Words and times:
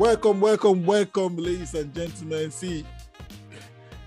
Welcome, 0.00 0.40
welcome, 0.40 0.86
welcome, 0.86 1.36
ladies 1.36 1.74
and 1.74 1.94
gentlemen. 1.94 2.50
See, 2.50 2.86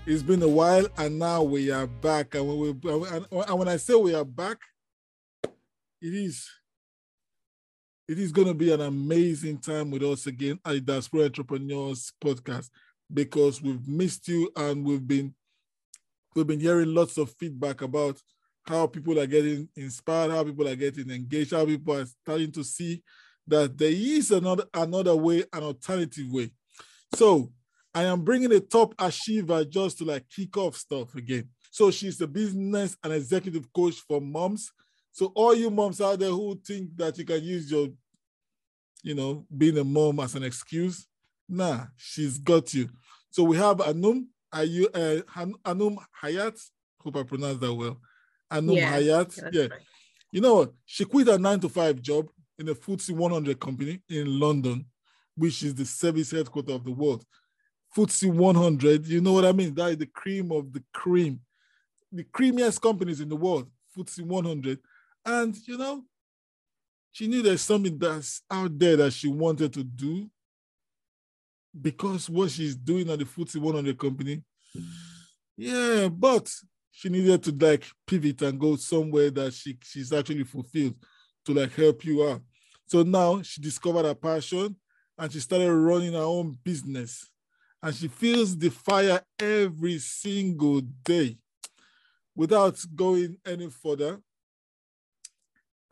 it's 0.04 0.24
been 0.24 0.42
a 0.42 0.48
while, 0.48 0.88
and 0.98 1.20
now 1.20 1.44
we 1.44 1.70
are 1.70 1.86
back. 1.86 2.34
And 2.34 2.48
when, 2.48 2.80
we, 2.80 3.08
and 3.08 3.58
when 3.60 3.68
I 3.68 3.76
say 3.76 3.94
we 3.94 4.12
are 4.12 4.24
back, 4.24 4.58
it 5.44 6.12
is 6.12 6.50
it 8.08 8.18
is 8.18 8.32
going 8.32 8.48
to 8.48 8.54
be 8.54 8.72
an 8.72 8.80
amazing 8.80 9.58
time 9.58 9.92
with 9.92 10.02
us 10.02 10.26
again 10.26 10.58
at 10.64 10.72
the 10.72 10.80
Diaspora 10.80 11.26
Entrepreneurs 11.26 12.12
Podcast 12.20 12.70
because 13.12 13.62
we've 13.62 13.86
missed 13.86 14.26
you 14.26 14.50
and 14.56 14.84
we've 14.84 15.06
been 15.06 15.32
we've 16.34 16.48
been 16.48 16.58
hearing 16.58 16.92
lots 16.92 17.18
of 17.18 17.30
feedback 17.38 17.82
about 17.82 18.20
how 18.66 18.88
people 18.88 19.20
are 19.20 19.28
getting 19.28 19.68
inspired, 19.76 20.32
how 20.32 20.42
people 20.42 20.66
are 20.66 20.74
getting 20.74 21.08
engaged, 21.08 21.52
how 21.52 21.64
people 21.64 21.96
are 21.96 22.06
starting 22.24 22.50
to 22.50 22.64
see 22.64 23.00
that 23.46 23.76
there 23.76 23.90
is 23.92 24.30
another 24.30 24.64
another 24.72 25.16
way, 25.16 25.44
an 25.52 25.62
alternative 25.62 26.30
way. 26.30 26.50
So 27.14 27.52
I 27.94 28.04
am 28.04 28.22
bringing 28.22 28.52
a 28.52 28.60
top 28.60 28.94
achiever 28.98 29.64
just 29.64 29.98
to 29.98 30.04
like 30.04 30.28
kick 30.28 30.56
off 30.56 30.76
stuff 30.76 31.14
again. 31.14 31.48
So 31.70 31.90
she's 31.90 32.20
a 32.20 32.26
business 32.26 32.96
and 33.02 33.12
executive 33.12 33.72
coach 33.72 33.96
for 33.96 34.20
moms. 34.20 34.72
So 35.12 35.26
all 35.34 35.54
you 35.54 35.70
moms 35.70 36.00
out 36.00 36.18
there 36.18 36.30
who 36.30 36.58
think 36.64 36.96
that 36.96 37.16
you 37.18 37.24
can 37.24 37.42
use 37.42 37.70
your, 37.70 37.88
you 39.02 39.14
know, 39.14 39.46
being 39.56 39.78
a 39.78 39.84
mom 39.84 40.18
as 40.20 40.34
an 40.34 40.42
excuse, 40.42 41.06
nah, 41.48 41.86
she's 41.96 42.38
got 42.38 42.72
you. 42.74 42.88
So 43.30 43.44
we 43.44 43.56
have 43.56 43.76
Anum, 43.78 44.26
are 44.52 44.64
you 44.64 44.88
uh, 44.88 45.20
Anum 45.64 45.98
Hayat? 46.22 46.60
Hope 46.98 47.16
I 47.16 47.22
pronounced 47.22 47.60
that 47.60 47.74
well. 47.74 48.00
Anum 48.50 48.76
yeah, 48.76 48.92
Hayat. 48.92 49.52
Yeah. 49.52 49.62
Right. 49.62 49.82
You 50.32 50.40
know 50.40 50.54
what? 50.54 50.72
She 50.84 51.04
quit 51.04 51.28
her 51.28 51.38
nine 51.38 51.60
to 51.60 51.68
five 51.68 52.02
job 52.02 52.28
in 52.58 52.68
a 52.68 52.74
FTSE 52.74 53.10
100 53.10 53.58
company 53.58 54.00
in 54.08 54.38
London, 54.38 54.84
which 55.36 55.62
is 55.62 55.74
the 55.74 55.84
service 55.84 56.30
headquarters 56.30 56.74
of 56.74 56.84
the 56.84 56.92
world. 56.92 57.24
FTSE 57.96 58.32
100, 58.32 59.06
you 59.06 59.20
know 59.20 59.32
what 59.32 59.44
I 59.44 59.52
mean? 59.52 59.74
That 59.74 59.90
is 59.90 59.98
the 59.98 60.06
cream 60.06 60.52
of 60.52 60.72
the 60.72 60.82
cream, 60.92 61.40
the 62.12 62.24
creamiest 62.24 62.80
companies 62.80 63.20
in 63.20 63.28
the 63.28 63.36
world, 63.36 63.70
FTSE 63.96 64.22
100. 64.22 64.78
And, 65.24 65.56
you 65.66 65.78
know, 65.78 66.04
she 67.12 67.28
knew 67.28 67.42
there's 67.42 67.62
something 67.62 67.96
that's 67.98 68.42
out 68.50 68.76
there 68.78 68.96
that 68.96 69.12
she 69.12 69.28
wanted 69.28 69.72
to 69.74 69.84
do 69.84 70.28
because 71.80 72.30
what 72.30 72.50
she's 72.50 72.76
doing 72.76 73.10
at 73.10 73.18
the 73.18 73.24
FTSE 73.24 73.60
100 73.60 73.98
company, 73.98 74.42
yeah, 75.56 76.08
but 76.08 76.52
she 76.90 77.08
needed 77.08 77.42
to 77.42 77.52
like 77.52 77.84
pivot 78.06 78.42
and 78.42 78.58
go 78.58 78.76
somewhere 78.76 79.30
that 79.30 79.52
she, 79.52 79.76
she's 79.82 80.12
actually 80.12 80.44
fulfilled 80.44 80.94
to 81.44 81.54
like 81.54 81.74
help 81.74 82.04
you 82.04 82.28
out. 82.28 82.42
So 82.86 83.02
now 83.02 83.42
she 83.42 83.60
discovered 83.60 84.04
her 84.04 84.14
passion 84.14 84.76
and 85.18 85.32
she 85.32 85.40
started 85.40 85.72
running 85.72 86.12
her 86.12 86.20
own 86.20 86.58
business. 86.64 87.30
And 87.82 87.94
she 87.94 88.08
feels 88.08 88.56
the 88.56 88.70
fire 88.70 89.20
every 89.38 89.98
single 89.98 90.80
day. 90.80 91.36
Without 92.34 92.82
going 92.94 93.36
any 93.46 93.70
further, 93.70 94.20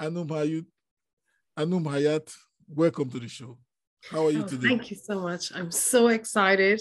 Anum 0.00 0.26
Hayat, 0.28 0.66
Anum 1.56 1.84
Hayat, 1.84 2.34
welcome 2.66 3.10
to 3.10 3.20
the 3.20 3.28
show. 3.28 3.58
How 4.10 4.26
are 4.26 4.30
you 4.30 4.42
oh, 4.42 4.48
today? 4.48 4.68
Thank 4.68 4.90
you 4.90 4.96
so 4.96 5.20
much. 5.20 5.52
I'm 5.54 5.70
so 5.70 6.08
excited 6.08 6.80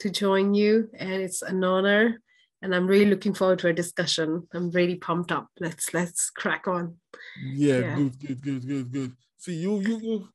to 0.00 0.10
join 0.10 0.54
you, 0.54 0.88
and 0.96 1.10
it's 1.10 1.42
an 1.42 1.64
honor 1.64 2.20
and 2.62 2.74
I'm 2.74 2.86
really 2.86 3.10
looking 3.10 3.34
forward 3.34 3.58
to 3.60 3.68
a 3.68 3.72
discussion. 3.72 4.46
I'm 4.54 4.70
really 4.70 4.94
pumped 4.94 5.32
up. 5.32 5.48
Let's 5.58 5.92
let's 5.92 6.30
crack 6.30 6.68
on. 6.68 6.96
Yeah, 7.42 7.78
yeah. 7.78 7.96
good, 7.96 8.20
good, 8.20 8.42
good, 8.42 8.66
good, 8.66 8.92
good. 8.92 9.12
See, 9.36 9.54
you 9.54 9.80
you 9.80 9.98
you 9.98 10.28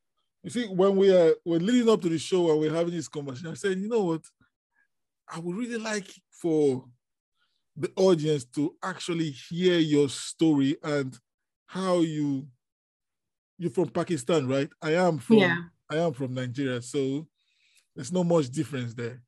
you 0.44 0.50
see 0.50 0.68
when 0.68 0.98
we 0.98 1.16
are 1.16 1.34
we're 1.46 1.60
leading 1.60 1.90
up 1.90 2.02
to 2.02 2.10
the 2.10 2.20
show 2.20 2.52
and 2.52 2.60
we're 2.60 2.74
having 2.74 2.94
this 2.94 3.08
conversation, 3.08 3.48
I 3.50 3.54
said, 3.54 3.80
you 3.80 3.88
know 3.88 4.04
what, 4.04 4.22
I 5.34 5.40
would 5.40 5.56
really 5.56 5.78
like 5.78 6.08
for 6.30 6.86
the 7.78 7.92
audience 7.96 8.44
to 8.44 8.76
actually 8.84 9.30
hear 9.30 9.80
your 9.80 10.10
story 10.10 10.76
and 10.84 11.18
how 11.66 12.00
you 12.02 12.48
you're 13.58 13.72
from 13.72 13.90
Pakistan, 13.90 14.48
right? 14.48 14.70
I 14.82 14.96
am 14.96 15.18
from 15.18 15.38
yeah. 15.38 15.58
I 15.90 15.98
am 15.98 16.12
from 16.12 16.34
Nigeria, 16.34 16.82
so 16.82 17.26
there's 17.96 18.12
not 18.12 18.26
much 18.26 18.50
difference 18.50 18.94
there. 18.94 19.22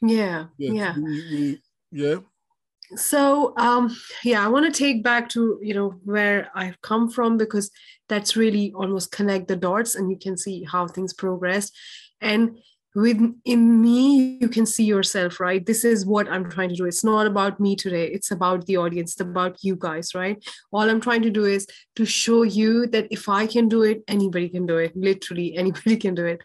Yeah, 0.00 0.46
yeah, 0.58 0.94
we, 0.96 1.02
we, 1.02 1.60
yeah 1.90 2.16
so 2.94 3.52
um, 3.56 3.94
yeah 4.24 4.44
i 4.44 4.48
want 4.48 4.64
to 4.64 4.78
take 4.78 5.02
back 5.02 5.28
to 5.28 5.58
you 5.62 5.74
know 5.74 5.90
where 6.04 6.50
i've 6.54 6.80
come 6.82 7.10
from 7.10 7.36
because 7.36 7.70
that's 8.08 8.36
really 8.36 8.72
almost 8.76 9.10
connect 9.10 9.48
the 9.48 9.56
dots 9.56 9.94
and 9.94 10.10
you 10.10 10.18
can 10.18 10.36
see 10.36 10.64
how 10.64 10.86
things 10.86 11.12
progress 11.12 11.70
and 12.20 12.56
with 12.96 13.20
in 13.44 13.82
me 13.82 14.38
you 14.40 14.48
can 14.48 14.64
see 14.64 14.82
yourself 14.82 15.38
right? 15.38 15.64
This 15.66 15.84
is 15.84 16.06
what 16.06 16.28
i'm 16.28 16.50
trying 16.50 16.70
to 16.70 16.74
do. 16.74 16.86
It's 16.86 17.04
not 17.04 17.26
about 17.26 17.60
me 17.60 17.76
today. 17.76 18.06
It's 18.06 18.30
about 18.30 18.64
the 18.64 18.78
audience. 18.78 19.12
It's 19.12 19.20
about 19.20 19.62
you 19.62 19.76
guys 19.76 20.14
right? 20.14 20.42
All 20.72 20.88
i'm 20.88 21.00
trying 21.00 21.22
to 21.22 21.30
do 21.30 21.44
is 21.44 21.66
to 21.96 22.06
show 22.06 22.42
you 22.42 22.86
that 22.88 23.06
if 23.10 23.28
i 23.28 23.46
can 23.46 23.68
do 23.68 23.82
it 23.82 24.02
anybody 24.08 24.48
can 24.48 24.66
do 24.66 24.78
it. 24.78 24.96
Literally 24.96 25.56
anybody 25.62 25.96
can 25.98 26.14
do 26.14 26.24
it. 26.24 26.40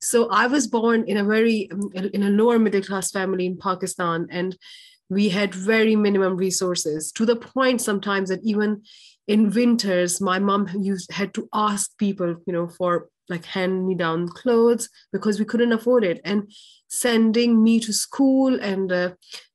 So 0.00 0.28
i 0.30 0.46
was 0.46 0.68
born 0.68 1.04
in 1.08 1.16
a 1.16 1.24
very 1.24 1.68
in 2.14 2.22
a 2.22 2.30
lower 2.30 2.58
middle 2.60 2.82
class 2.82 3.10
family 3.10 3.46
in 3.46 3.58
pakistan 3.58 4.28
and 4.30 4.56
we 5.08 5.28
had 5.28 5.54
very 5.54 5.96
minimum 5.96 6.36
resources 6.36 7.12
to 7.12 7.24
the 7.24 7.36
point 7.36 7.80
sometimes 7.80 8.28
that 8.28 8.42
even 8.42 8.82
in 9.28 9.50
winters 9.50 10.20
my 10.20 10.38
mom 10.38 10.68
used 10.80 11.10
had 11.12 11.32
to 11.34 11.48
ask 11.52 11.96
people 11.98 12.36
you 12.46 12.52
know 12.52 12.68
for 12.68 13.08
like 13.28 13.44
hand 13.44 13.86
me 13.86 13.94
down 13.94 14.28
clothes 14.28 14.88
because 15.12 15.38
we 15.38 15.44
couldn't 15.44 15.72
afford 15.72 16.04
it. 16.04 16.20
And 16.24 16.50
sending 16.88 17.62
me 17.62 17.80
to 17.80 17.92
school 17.92 18.58
and 18.60 18.92
uh, 18.92 19.10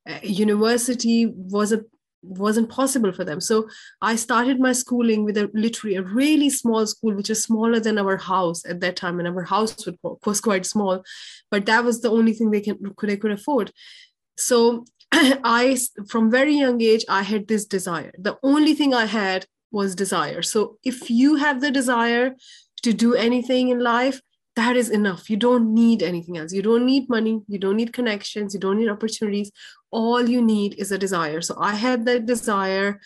uh, 0.10 0.20
university 0.24 1.28
was 1.28 1.72
a 1.72 1.84
wasn't 2.24 2.70
possible 2.70 3.12
for 3.12 3.24
them. 3.24 3.42
So 3.42 3.68
i 4.00 4.16
started 4.16 4.60
my 4.60 4.74
schooling 4.74 5.24
with 5.26 5.38
a 5.38 5.50
literally 5.56 5.96
a 5.96 6.04
really 6.04 6.52
small 6.52 6.86
school 6.86 7.16
which 7.16 7.32
is 7.32 7.44
smaller 7.44 7.80
than 7.80 7.98
our 7.98 8.18
house 8.18 8.64
at 8.66 8.80
that 8.82 8.96
time. 8.96 9.20
And 9.20 9.28
our 9.28 9.44
house 9.44 9.76
was 10.26 10.42
quite 10.42 10.66
small 10.66 11.04
but 11.50 11.66
that 11.66 11.84
was 11.84 12.02
the 12.02 12.12
only 12.12 12.34
thing 12.34 12.52
they 12.52 12.62
can 12.62 12.78
could 12.96 13.10
they 13.10 13.18
could 13.18 13.32
afford. 13.32 13.72
So 14.38 14.86
I, 15.14 15.78
from 16.08 16.32
very 16.32 16.56
young 16.56 16.82
age, 16.82 17.06
I 17.10 17.24
had 17.24 17.48
this 17.48 17.66
desire. 17.66 18.12
The 18.18 18.38
only 18.44 18.74
thing 18.74 18.94
I 18.94 19.06
had 19.06 19.46
was 19.72 19.96
desire. 19.96 20.42
So 20.42 20.78
if 20.84 21.10
you 21.10 21.36
have 21.36 21.62
the 21.62 21.72
desire 21.72 22.36
to 22.84 22.94
do 22.94 23.16
anything 23.16 23.70
in 23.70 23.80
life, 23.80 24.22
that 24.56 24.76
is 24.76 24.90
enough. 24.90 25.30
You 25.30 25.38
don't 25.38 25.74
need 25.74 26.04
anything 26.04 26.38
else. 26.38 26.52
You 26.52 26.62
don't 26.62 26.86
need 26.86 27.10
money. 27.10 27.42
You 27.48 27.58
don't 27.58 27.78
need 27.78 27.94
connections. 27.94 28.54
You 28.54 28.60
don't 28.60 28.78
need 28.78 28.90
opportunities. 28.90 29.52
All 29.92 30.28
you 30.28 30.42
need 30.42 30.76
is 30.78 30.92
a 30.92 30.98
desire. 30.98 31.42
So 31.42 31.56
I 31.60 31.76
had 31.76 32.06
that 32.06 32.26
desire 32.26 33.00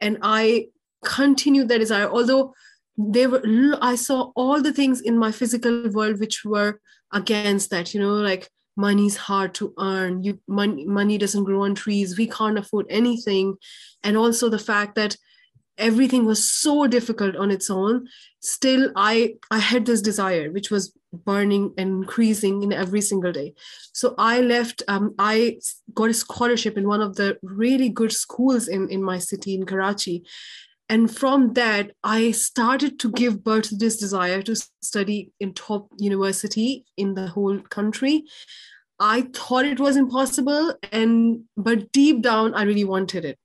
and 0.00 0.18
I 0.22 0.66
continued 1.04 1.68
that 1.68 1.78
desire. 1.78 2.10
Although 2.10 2.54
they 2.98 3.26
were, 3.26 3.42
I 3.80 3.94
saw 3.94 4.32
all 4.36 4.60
the 4.60 4.72
things 4.72 5.00
in 5.00 5.16
my 5.16 5.32
physical 5.32 5.88
world 5.90 6.20
which 6.20 6.44
were 6.44 6.80
against 7.10 7.70
that, 7.70 7.94
you 7.94 8.00
know, 8.00 8.14
like 8.14 8.50
money's 8.76 9.16
hard 9.16 9.54
to 9.54 9.74
earn. 9.78 10.22
You 10.22 10.40
money, 10.48 10.84
money 10.86 11.18
doesn't 11.18 11.44
grow 11.44 11.62
on 11.62 11.74
trees. 11.74 12.16
We 12.16 12.26
can't 12.26 12.58
afford 12.58 12.86
anything. 12.88 13.56
And 14.02 14.16
also 14.16 14.48
the 14.48 14.58
fact 14.58 14.94
that 14.94 15.16
everything 15.78 16.24
was 16.24 16.44
so 16.44 16.86
difficult 16.86 17.34
on 17.34 17.50
its 17.50 17.70
own 17.70 18.06
still 18.40 18.92
i 18.94 19.34
i 19.50 19.58
had 19.58 19.86
this 19.86 20.02
desire 20.02 20.50
which 20.50 20.70
was 20.70 20.92
burning 21.12 21.72
and 21.76 22.02
increasing 22.02 22.62
in 22.62 22.72
every 22.72 23.00
single 23.00 23.32
day. 23.32 23.54
So 23.92 24.14
i 24.18 24.40
left 24.40 24.82
um, 24.88 25.14
i 25.18 25.58
got 25.94 26.10
a 26.10 26.14
scholarship 26.14 26.78
in 26.78 26.88
one 26.88 27.02
of 27.02 27.16
the 27.16 27.38
really 27.42 27.88
good 27.88 28.12
schools 28.12 28.68
in 28.68 28.88
in 28.88 29.02
my 29.02 29.18
city 29.18 29.54
in 29.54 29.66
karachi. 29.66 30.24
And 30.88 31.14
from 31.14 31.52
that 31.54 31.92
i 32.02 32.30
started 32.30 32.98
to 33.00 33.10
give 33.12 33.44
birth 33.44 33.68
to 33.68 33.76
this 33.76 33.98
desire 33.98 34.42
to 34.42 34.56
study 34.82 35.32
in 35.40 35.52
top 35.52 35.88
university 35.98 36.84
in 36.96 37.14
the 37.14 37.28
whole 37.28 37.58
country 37.60 38.24
i 39.02 39.22
thought 39.34 39.64
it 39.64 39.80
was 39.80 39.96
impossible 39.96 40.74
and 40.92 41.42
but 41.56 41.90
deep 41.90 42.22
down 42.22 42.54
i 42.54 42.62
really 42.62 42.84
wanted 42.84 43.24
it. 43.24 43.38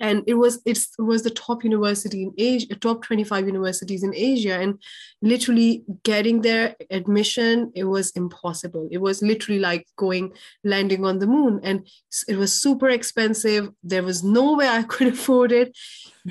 And 0.00 0.24
it 0.26 0.34
was 0.34 0.60
it 0.66 0.80
was 0.98 1.22
the 1.22 1.30
top 1.30 1.62
university 1.62 2.22
in 2.24 2.32
asia 2.36 2.74
top 2.74 3.02
25 3.04 3.46
universities 3.46 4.02
in 4.02 4.12
asia 4.14 4.54
and 4.62 4.80
literally 5.22 5.84
getting 6.02 6.40
their 6.42 6.74
admission 6.90 7.70
it 7.74 7.84
was 7.84 8.10
impossible. 8.22 8.88
It 8.90 8.98
was 8.98 9.22
literally 9.22 9.60
like 9.60 9.86
going 9.96 10.32
landing 10.64 11.04
on 11.04 11.20
the 11.20 11.28
moon 11.28 11.60
and 11.62 11.86
it 12.26 12.36
was 12.36 12.60
super 12.60 12.88
expensive. 12.88 13.70
There 13.84 14.02
was 14.02 14.24
no 14.24 14.54
way 14.54 14.68
i 14.68 14.82
could 14.94 15.08
afford 15.14 15.52
it. 15.52 15.76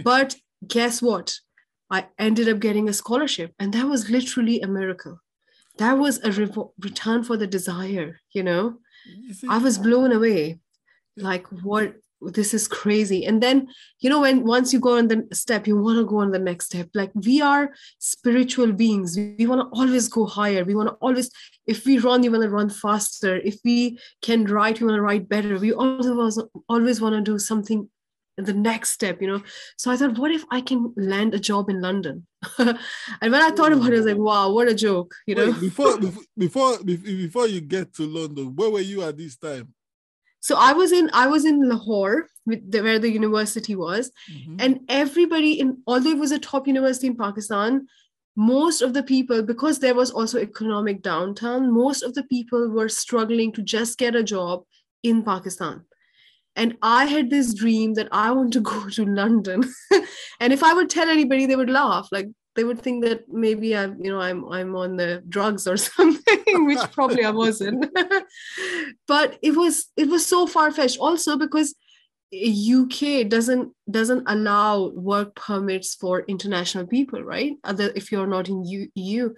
But 0.04 0.36
guess 0.68 1.02
what? 1.02 1.40
I 1.90 2.08
ended 2.20 2.50
up 2.50 2.60
getting 2.60 2.90
a 2.90 3.00
scholarship 3.02 3.54
and 3.58 3.74
that 3.74 3.88
was 3.88 4.10
literally 4.10 4.60
a 4.60 4.68
miracle 4.68 5.20
that 5.78 5.98
was 5.98 6.24
a 6.24 6.32
re- 6.32 6.50
return 6.80 7.24
for 7.24 7.38
the 7.38 7.48
desire 7.48 8.20
you 8.34 8.44
know? 8.44 8.78
I 9.50 9.58
was 9.58 9.78
blown 9.78 10.12
away. 10.12 10.60
Like 11.18 11.48
what 11.48 11.96
this 12.22 12.54
is 12.54 12.68
crazy. 12.68 13.26
And 13.26 13.42
then 13.42 13.68
you 14.00 14.10
know 14.10 14.22
when 14.22 14.44
once 14.44 14.74
you 14.74 14.80
go 14.80 14.98
on 14.98 15.08
the 15.08 15.28
step 15.32 15.68
you 15.68 15.78
want 15.78 15.98
to 16.00 16.06
go 16.06 16.18
on 16.18 16.32
the 16.32 16.40
next 16.40 16.68
step. 16.68 16.90
Like 16.94 17.12
we 17.14 17.42
are 17.42 17.74
spiritual 18.00 18.72
beings. 18.72 19.16
We 19.16 19.46
want 19.46 19.62
to 19.62 19.80
always 19.80 20.08
go 20.08 20.26
higher. 20.26 20.64
We 20.64 20.76
want 20.76 20.90
to 20.90 20.96
always 20.96 21.30
if 21.68 21.86
we 21.86 22.00
run 22.00 22.24
you 22.24 22.32
want 22.32 22.44
to 22.44 22.50
run 22.50 22.70
faster. 22.70 23.38
If 23.38 23.60
we 23.64 24.00
can 24.22 24.46
write 24.46 24.80
we 24.80 24.88
want 24.88 24.98
to 24.98 25.02
write 25.02 25.30
better. 25.30 25.58
We 25.58 25.74
always 25.74 26.40
always 26.68 27.02
want 27.02 27.16
to 27.16 27.22
do 27.22 27.40
something 27.40 27.90
the 28.38 28.54
next 28.54 28.92
step 28.92 29.22
you 29.22 29.28
know? 29.28 29.42
So 29.78 29.92
i 29.92 29.98
thought 29.98 30.18
what 30.18 30.32
if 30.32 30.44
i 30.52 30.62
can 30.62 30.94
land 30.98 31.34
a 31.34 31.40
job 31.40 31.70
in 31.70 31.82
london? 31.82 32.28
And 32.60 33.32
when 33.32 33.42
i 33.42 33.50
thought 33.52 33.74
about 33.74 33.92
it 33.92 33.96
i 33.96 33.98
was 33.98 34.06
like 34.06 34.18
wow 34.18 34.52
what 34.52 34.68
a 34.68 34.76
joke 34.76 35.14
you 35.26 35.36
know? 35.36 35.52
Wait, 35.52 35.62
before, 35.62 35.98
before 36.38 36.84
before 36.84 37.48
you 37.48 37.62
get 37.62 37.94
to 37.96 38.04
london 38.04 38.56
where 38.56 38.70
were 38.70 38.82
you 38.82 39.04
at 39.04 39.18
this 39.18 39.38
time? 39.38 39.74
So 40.42 40.58
i 40.58 40.74
was 40.74 40.92
in 40.92 41.10
i 41.14 41.28
was 41.28 41.46
in 41.46 41.68
lahore 41.68 42.28
the, 42.46 42.82
where 42.82 43.00
the 43.00 43.10
university 43.10 43.76
was 43.76 44.12
mm-hmm. 44.32 44.58
and 44.60 44.82
everybody 44.90 45.60
in 45.60 45.82
although 45.88 46.12
it 46.12 46.20
was 46.20 46.32
a 46.32 46.40
top 46.40 46.68
university 46.68 47.08
in 47.08 47.16
pakistan 47.16 47.88
most 48.36 48.82
of 48.82 48.94
the 48.94 49.02
people 49.02 49.42
because 49.42 49.80
there 49.80 49.96
was 49.96 50.12
also 50.12 50.38
economic 50.40 51.02
downturn 51.02 51.72
most 51.72 52.04
of 52.04 52.14
the 52.14 52.24
people 52.24 52.70
were 52.70 52.90
struggling 52.90 53.52
to 53.52 53.64
just 53.64 53.98
get 53.98 54.16
a 54.16 54.24
job 54.24 54.64
in 55.04 55.24
pakistan 55.24 55.82
and 56.56 56.76
i 56.82 57.06
had 57.06 57.30
this 57.30 57.54
dream 57.54 57.94
that 57.94 58.08
i 58.12 58.32
want 58.32 58.54
to 58.54 58.60
go 58.74 58.90
to 58.90 59.06
london 59.06 59.64
and 60.40 60.54
if 60.54 60.64
i 60.64 60.74
would 60.74 60.90
tell 60.90 61.10
anybody 61.10 61.46
they 61.46 61.56
would 61.56 61.70
laugh 61.70 62.08
like 62.12 62.28
they 62.56 62.64
would 62.64 62.82
think 62.82 63.04
that 63.04 63.26
maybe 63.28 63.76
I'm, 63.76 64.02
you 64.04 64.12
know, 64.12 64.20
I'm 64.20 64.46
I'm 64.46 64.76
on 64.76 64.96
the 64.96 65.22
drugs 65.28 65.68
or 65.68 65.78
something, 65.98 66.66
which 66.66 66.80
probably 66.92 67.24
I 67.24 67.32
wasn't. 67.32 67.86
but 69.08 69.38
it 69.42 69.56
was 69.56 69.92
it 69.98 70.08
was 70.08 70.26
so 70.26 70.48
far 70.48 70.72
fetched. 70.72 70.98
Also 71.00 71.38
because 71.38 71.76
UK 72.34 73.28
doesn't 73.28 73.72
doesn't 73.90 74.24
allow 74.28 74.90
work 74.90 75.36
permits 75.36 75.96
for 75.96 76.22
international 76.22 76.88
people, 76.88 77.22
right? 77.22 77.54
Other 77.64 77.92
if 77.96 78.12
you're 78.12 78.28
not 78.28 78.50
in 78.50 78.64
EU, 78.96 79.34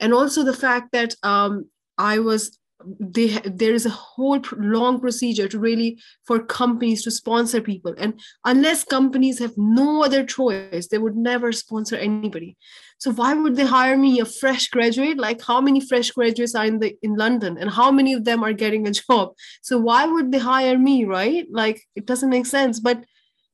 and 0.00 0.12
also 0.12 0.42
the 0.42 0.56
fact 0.56 0.92
that 0.92 1.14
um, 1.22 1.66
I 1.96 2.18
was 2.18 2.58
they 2.84 3.28
there 3.44 3.74
is 3.74 3.86
a 3.86 3.90
whole 3.90 4.40
long 4.56 5.00
procedure 5.00 5.48
to 5.48 5.58
really 5.58 5.98
for 6.24 6.38
companies 6.38 7.02
to 7.02 7.10
sponsor 7.10 7.60
people. 7.60 7.94
And 7.98 8.20
unless 8.44 8.84
companies 8.84 9.38
have 9.40 9.54
no 9.56 10.04
other 10.04 10.24
choice 10.24 10.88
they 10.88 10.98
would 10.98 11.16
never 11.16 11.50
sponsor 11.52 11.96
anybody. 11.96 12.56
So 12.98 13.12
why 13.12 13.34
would 13.34 13.56
they 13.56 13.66
hire 13.66 13.96
me 13.96 14.20
a 14.20 14.24
fresh 14.24 14.68
graduate? 14.68 15.18
Like 15.18 15.42
how 15.42 15.60
many 15.60 15.80
fresh 15.80 16.10
graduates 16.12 16.54
are 16.54 16.66
in 16.66 16.78
the 16.78 16.96
in 17.02 17.16
london? 17.16 17.58
And 17.58 17.70
how 17.70 17.90
many 17.90 18.12
of 18.12 18.24
them 18.24 18.44
are 18.44 18.52
getting 18.52 18.86
a 18.86 18.92
job? 18.92 19.34
So 19.62 19.78
why 19.78 20.06
would 20.06 20.30
they 20.30 20.38
hire 20.38 20.78
me 20.78 21.04
right? 21.04 21.46
Like 21.50 21.82
it 21.96 22.06
doesn't 22.06 22.30
make 22.30 22.46
sense. 22.46 22.78
But 22.78 23.04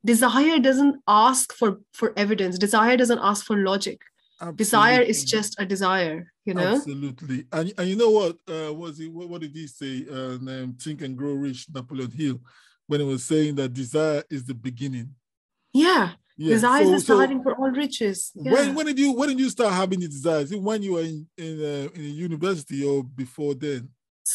desire 0.05 0.59
doesn't 0.59 1.01
ask 1.09 1.53
for 1.55 1.81
for 1.93 2.13
evidence. 2.17 2.59
Desire 2.59 2.97
doesn't 2.97 3.21
ask 3.21 3.45
for 3.47 3.57
logic 3.57 4.03
Absolutely. 4.41 4.57
desire 4.57 5.01
is 5.01 5.25
just 5.25 5.55
a 5.61 5.67
desire 5.67 6.27
you 6.45 6.55
know? 6.55 6.77
Absolutely. 6.77 7.47
And, 7.53 7.73
and 7.79 7.89
you 7.89 7.97
know 7.97 8.11
what 8.11 8.37
uh 8.49 8.73
was 8.73 9.01
it 9.01 9.13
what, 9.13 9.29
what 9.29 9.41
did 9.41 9.53
he 9.53 9.67
say 9.67 10.07
uh 10.11 10.35
um, 10.35 10.77
think 10.81 11.03
and 11.03 11.17
grow 11.17 11.33
rich 11.33 11.67
napoleon 11.73 12.11
hill 12.11 12.41
when 12.87 13.01
he 13.01 13.07
was 13.07 13.25
saying 13.25 13.55
that 13.57 13.73
desire 13.73 14.23
is 14.31 14.45
the 14.45 14.55
beginning? 14.55 15.15
Yeah, 15.73 16.13
yeah. 16.37 16.55
desire 16.55 16.85
so, 16.85 16.93
is 16.95 17.07
the 17.07 17.15
starting 17.15 17.39
so 17.39 17.43
for 17.45 17.55
all 17.55 17.71
riches. 17.71 18.31
yeah. 18.35 18.53
when, 18.53 18.75
when 18.75 18.87
did 18.87 18.99
you 18.99 19.13
when 19.13 19.31
did 19.31 19.41
you 19.41 19.51
start 19.51 19.73
having 19.73 20.01
the 20.01 20.09
desires? 20.09 20.55
When 20.55 20.83
you 20.83 20.95
were 20.95 21.03
in 21.03 21.27
in, 21.39 21.61
uh, 21.61 21.89
in 21.95 22.01
a 22.01 22.15
university 22.29 22.85
or 22.85 23.03
before 23.03 23.55
then? 23.55 23.89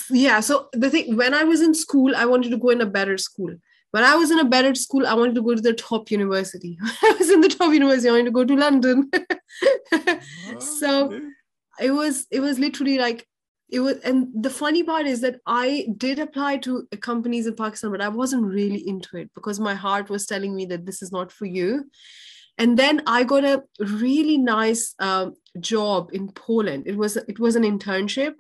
Yeah 0.09 0.39
so 0.39 0.69
the 0.73 0.89
thing 0.89 1.15
when 1.15 1.33
i 1.33 1.43
was 1.43 1.61
in 1.61 1.73
school 1.73 2.15
i 2.15 2.23
wanted 2.23 2.51
to 2.51 2.57
go 2.57 2.69
in 2.69 2.81
a 2.81 2.85
better 2.85 3.17
school 3.17 3.51
when 3.91 4.03
I 4.03 4.15
was 4.15 4.31
in 4.31 4.39
a 4.39 4.45
better 4.45 4.75
school, 4.75 5.07
I 5.07 5.13
wanted 5.13 5.35
to 5.35 5.41
go 5.41 5.55
to 5.55 5.61
the 5.61 5.73
top 5.73 6.11
university. 6.11 6.77
When 6.79 6.91
I 7.03 7.15
was 7.17 7.29
in 7.29 7.41
the 7.41 7.49
top 7.49 7.73
university, 7.73 8.09
I 8.09 8.11
wanted 8.11 8.25
to 8.25 8.31
go 8.31 8.45
to 8.45 8.55
London. 8.55 9.09
so 10.59 11.21
it 11.79 11.91
was 11.91 12.27
it 12.29 12.39
was 12.39 12.59
literally 12.59 12.97
like 12.97 13.25
it 13.69 13.79
was 13.79 13.97
and 13.99 14.27
the 14.33 14.49
funny 14.49 14.83
part 14.83 15.05
is 15.05 15.21
that 15.21 15.39
i 15.45 15.87
did 15.97 16.19
apply 16.19 16.57
to 16.57 16.87
companies 17.01 17.45
in 17.47 17.55
pakistan 17.55 17.91
but 17.91 18.01
i 18.01 18.07
wasn't 18.07 18.43
really 18.43 18.87
into 18.87 19.17
it 19.17 19.29
because 19.35 19.59
my 19.59 19.75
heart 19.75 20.09
was 20.09 20.25
telling 20.25 20.55
me 20.55 20.65
that 20.65 20.85
this 20.85 21.01
is 21.01 21.11
not 21.11 21.31
for 21.31 21.45
you. 21.45 21.89
And 22.57 22.77
then 22.77 23.03
i 23.07 23.23
got 23.23 23.45
a 23.45 23.63
really 23.79 24.37
nice 24.37 24.93
uh, 24.99 25.29
job 25.59 26.09
in 26.13 26.29
poland. 26.29 26.83
It 26.87 26.97
was 26.97 27.15
it 27.15 27.39
was 27.39 27.55
an 27.55 27.63
internship 27.63 28.33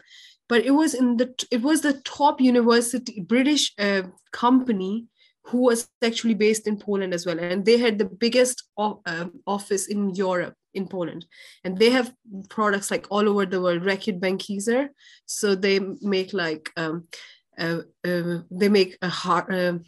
but 0.49 0.65
it 0.65 0.71
was 0.71 0.93
in 0.93 1.15
the 1.17 1.33
it 1.51 1.61
was 1.61 1.81
the 1.81 1.93
top 2.01 2.41
university 2.41 3.21
british 3.21 3.71
uh, 3.79 4.03
company 4.31 5.05
who 5.45 5.61
was 5.63 5.87
actually 6.03 6.35
based 6.35 6.67
in 6.67 6.77
Poland 6.77 7.13
as 7.13 7.25
well. 7.25 7.39
And 7.39 7.65
they 7.65 7.77
had 7.77 7.97
the 7.97 8.05
biggest 8.05 8.63
uh, 8.77 9.25
office 9.47 9.87
in 9.87 10.13
Europe, 10.13 10.53
in 10.73 10.87
Poland. 10.87 11.25
And 11.63 11.77
they 11.77 11.89
have 11.89 12.13
products 12.49 12.91
like 12.91 13.07
all 13.09 13.27
over 13.27 13.45
the 13.45 13.61
world, 13.61 13.83
Reckitt 13.83 14.19
Benckiser. 14.19 14.89
So 15.25 15.55
they 15.55 15.79
make 16.01 16.33
like, 16.33 16.69
um, 16.77 17.07
uh, 17.57 17.81
uh, 18.05 18.39
they 18.51 18.69
make 18.69 18.97
a 19.01 19.09
heart, 19.09 19.53
um, 19.53 19.83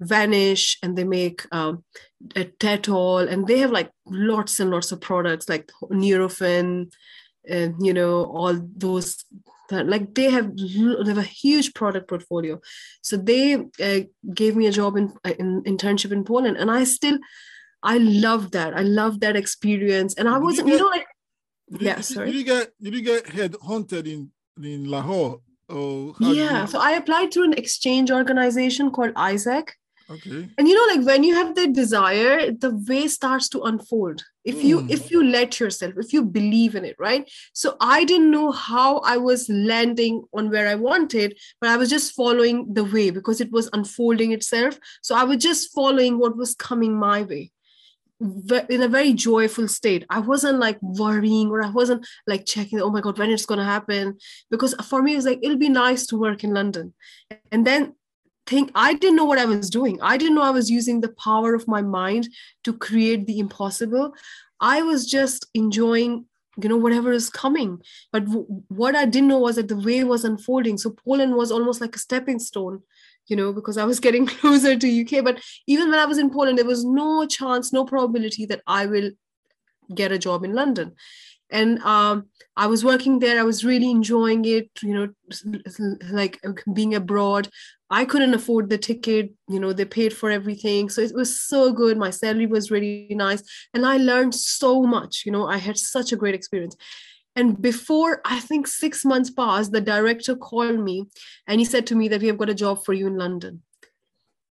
Vanish 0.00 0.78
and 0.82 0.96
they 0.98 1.04
make 1.04 1.46
um, 1.52 1.84
a 2.34 2.44
Dettol 2.44 3.30
and 3.30 3.46
they 3.46 3.58
have 3.58 3.70
like 3.70 3.90
lots 4.06 4.60
and 4.60 4.70
lots 4.70 4.92
of 4.92 5.00
products 5.00 5.48
like 5.48 5.70
Nurofen, 5.84 6.92
and 7.48 7.74
you 7.84 7.92
know, 7.92 8.24
all 8.24 8.60
those 8.76 9.24
like 9.70 10.14
they 10.14 10.30
have 10.30 10.56
they 10.56 11.08
have 11.08 11.18
a 11.18 11.22
huge 11.22 11.74
product 11.74 12.08
portfolio. 12.08 12.60
So 13.02 13.16
they 13.16 13.54
uh, 13.54 14.00
gave 14.34 14.56
me 14.56 14.66
a 14.66 14.72
job 14.72 14.96
in, 14.96 15.12
in 15.38 15.62
internship 15.62 16.12
in 16.12 16.24
poland 16.24 16.56
and 16.56 16.70
i 16.70 16.84
still 16.84 17.18
i 17.82 17.98
love 17.98 18.50
that. 18.52 18.76
I 18.76 18.82
love 18.82 19.20
that 19.20 19.36
experience. 19.36 20.14
And 20.14 20.28
i 20.28 20.38
wasn't 20.38 20.68
you, 20.68 20.74
get, 20.74 20.80
you 20.80 20.84
know 20.84 20.90
like 20.90 21.06
yeah 21.80 21.96
did, 21.96 22.04
sorry. 22.04 22.26
did 22.26 22.38
you 22.38 22.44
get 22.44 22.70
did 22.80 22.94
you 22.94 23.02
get 23.02 23.28
head 23.28 23.56
hunted 23.62 24.06
in 24.06 24.30
in 24.62 24.90
lahore? 24.90 25.40
Oh 25.68 26.14
yeah 26.20 26.66
so 26.66 26.78
i 26.78 26.92
applied 26.92 27.32
to 27.32 27.42
an 27.42 27.54
exchange 27.54 28.10
organization 28.10 28.90
called 28.90 29.14
AIESEC 29.14 29.68
okay. 30.12 30.48
And 30.58 30.68
you 30.68 30.74
know 30.74 30.94
like 30.94 31.06
when 31.06 31.24
you 31.24 31.34
have 31.34 31.54
the 31.54 31.68
desire 31.68 32.50
the 32.52 32.70
way 32.88 33.08
starts 33.08 33.48
to 33.50 33.62
unfold. 33.62 34.24
If 34.44 34.64
you 34.64 34.80
mm. 34.80 34.90
if 34.90 35.10
you 35.10 35.22
let 35.24 35.60
yourself 35.60 35.94
if 35.96 36.12
you 36.12 36.24
believe 36.24 36.74
in 36.74 36.84
it 36.84 36.96
right? 36.98 37.30
So 37.52 37.76
i 37.80 38.04
didn't 38.04 38.30
know 38.30 38.50
how 38.50 38.98
i 38.98 39.16
was 39.16 39.48
landing 39.48 40.22
on 40.34 40.50
where 40.50 40.68
i 40.68 40.74
wanted 40.74 41.38
but 41.60 41.70
i 41.70 41.76
was 41.76 41.90
just 41.90 42.14
following 42.14 42.74
the 42.74 42.84
way 42.84 43.10
because 43.10 43.40
it 43.40 43.50
was 43.52 43.70
unfolding 43.72 44.32
itself. 44.32 44.78
So 45.02 45.14
i 45.14 45.24
was 45.24 45.38
just 45.38 45.72
following 45.72 46.18
what 46.18 46.36
was 46.36 46.54
coming 46.54 46.94
my 46.94 47.22
way. 47.22 47.50
In 48.20 48.82
a 48.82 48.88
very 48.88 49.14
joyful 49.14 49.66
state. 49.66 50.04
I 50.08 50.20
wasn't 50.20 50.60
like 50.60 50.78
worrying 50.80 51.48
or 51.50 51.62
i 51.62 51.70
wasn't 51.70 52.06
like 52.26 52.46
checking 52.46 52.80
oh 52.80 52.90
my 52.90 53.00
god 53.00 53.18
when 53.18 53.30
it's 53.30 53.46
going 53.46 53.58
to 53.58 53.64
happen? 53.64 54.18
Because 54.50 54.74
for 54.88 55.02
me 55.02 55.14
it 55.14 55.16
was 55.16 55.26
like 55.26 55.40
it'll 55.42 55.58
be 55.58 55.68
nice 55.68 56.06
to 56.06 56.18
work 56.18 56.44
in 56.44 56.54
london. 56.54 56.94
And 57.50 57.66
then 57.66 57.94
think 58.46 58.70
I 58.74 58.94
didn't 58.94 59.16
know 59.16 59.24
what 59.24 59.38
I 59.38 59.44
was 59.44 59.70
doing. 59.70 60.00
I 60.02 60.16
didn't 60.16 60.34
know 60.34 60.42
I 60.42 60.50
was 60.50 60.70
using 60.70 61.00
the 61.00 61.12
power 61.12 61.54
of 61.54 61.68
my 61.68 61.82
mind 61.82 62.28
to 62.64 62.72
create 62.72 63.26
the 63.26 63.38
impossible. 63.38 64.14
I 64.60 64.82
was 64.82 65.06
just 65.06 65.46
enjoying, 65.54 66.26
you 66.60 66.68
know, 66.68 66.76
whatever 66.76 67.12
is 67.12 67.30
coming. 67.30 67.80
But 68.12 68.26
w- 68.26 68.46
what 68.68 68.94
I 68.94 69.04
didn't 69.04 69.28
know 69.28 69.38
was 69.38 69.56
that 69.56 69.68
the 69.68 69.76
way 69.76 70.04
was 70.04 70.24
unfolding. 70.24 70.78
So 70.78 70.90
Poland 70.90 71.34
was 71.34 71.50
almost 71.52 71.80
like 71.80 71.96
a 71.96 72.00
stepping 72.00 72.38
stone, 72.38 72.82
you 73.26 73.36
know, 73.36 73.52
because 73.52 73.78
I 73.78 73.84
was 73.84 74.00
getting 74.06 74.26
closer 74.26 74.76
to 74.76 75.00
UK. 75.02 75.24
But 75.24 75.40
even 75.66 75.90
when 75.90 75.98
I 75.98 76.06
was 76.06 76.18
in 76.18 76.30
Poland, 76.30 76.58
there 76.58 76.64
was 76.64 76.84
no 76.84 77.26
chance, 77.26 77.72
no 77.72 77.84
probability 77.84 78.46
that 78.46 78.62
I 78.66 78.86
will 78.86 79.10
get 79.94 80.12
a 80.12 80.18
job 80.18 80.44
in 80.44 80.54
London 80.54 80.94
and 81.52 81.78
um, 81.80 82.26
i 82.56 82.66
was 82.66 82.84
working 82.84 83.18
there. 83.18 83.38
I 83.40 83.44
was 83.44 83.64
really 83.64 83.90
enjoying 83.90 84.44
it 84.44 84.70
you 84.82 84.94
know 84.94 85.08
like 86.10 86.40
being 86.74 86.94
abroad. 86.94 87.48
I 87.90 88.04
couldn't 88.06 88.34
afford 88.34 88.70
the 88.70 88.78
ticket 88.78 89.32
you 89.48 89.60
know 89.60 89.72
they 89.72 89.84
paid 89.84 90.12
for 90.12 90.30
everything. 90.30 90.88
So 90.88 91.00
it 91.02 91.14
was 91.14 91.40
so 91.40 91.72
good. 91.72 91.96
My 91.98 92.10
salary 92.10 92.46
was 92.46 92.70
really 92.70 93.14
nice. 93.26 93.42
And 93.74 93.86
i 93.86 93.96
learned 93.96 94.34
so 94.34 94.82
much 94.82 95.22
you 95.26 95.32
know 95.32 95.46
i 95.46 95.58
had 95.58 95.78
such 95.78 96.12
a 96.12 96.16
great 96.16 96.34
experience. 96.34 96.76
And 97.34 97.60
before 97.70 98.20
i 98.36 98.38
think 98.40 98.66
six 98.66 99.04
months 99.10 99.30
passed 99.30 99.72
the 99.72 99.80
director 99.80 100.34
called 100.36 100.80
me 100.88 100.96
and 101.46 101.60
he 101.60 101.64
said 101.64 101.86
to 101.86 101.94
me 101.94 102.08
that 102.08 102.20
we 102.20 102.26
have 102.30 102.42
got 102.42 102.50
a 102.54 102.62
job 102.64 102.84
for 102.84 102.92
you 102.92 103.06
in 103.06 103.16
london 103.16 103.62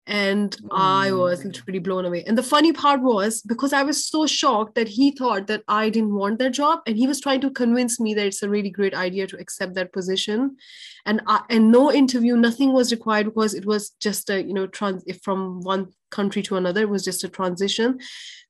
and 0.06 0.56
I 0.70 1.12
was 1.12 1.40
mm. 1.40 1.46
literally 1.46 1.78
blown 1.78 2.04
away. 2.04 2.24
And 2.24 2.36
the 2.36 2.42
funny 2.42 2.72
part 2.72 3.00
was 3.00 3.40
because 3.42 3.72
I 3.72 3.82
was 3.82 4.04
so 4.04 4.26
shocked 4.26 4.74
that 4.74 4.88
he 4.88 5.12
thought 5.12 5.46
that 5.46 5.62
I 5.66 5.88
didn't 5.88 6.14
want 6.14 6.38
that 6.40 6.52
job, 6.52 6.80
and 6.86 6.96
he 6.96 7.06
was 7.06 7.20
trying 7.20 7.40
to 7.42 7.50
convince 7.50 7.98
me 7.98 8.14
that 8.14 8.26
it's 8.26 8.42
a 8.42 8.50
really 8.50 8.70
great 8.70 8.94
idea 8.94 9.26
to 9.28 9.38
accept 9.38 9.74
that 9.74 9.92
position. 9.92 10.56
And 11.06 11.22
I, 11.26 11.40
and 11.48 11.70
no 11.72 11.92
interview, 11.92 12.36
nothing 12.36 12.72
was 12.72 12.92
required 12.92 13.26
because 13.26 13.54
it 13.54 13.66
was 13.66 13.90
just 14.00 14.30
a 14.30 14.42
you 14.42 14.54
know 14.54 14.66
trans 14.66 15.04
from 15.22 15.60
one 15.60 15.92
country 16.10 16.42
to 16.42 16.56
another. 16.56 16.82
It 16.82 16.90
was 16.90 17.04
just 17.04 17.24
a 17.24 17.28
transition. 17.28 17.98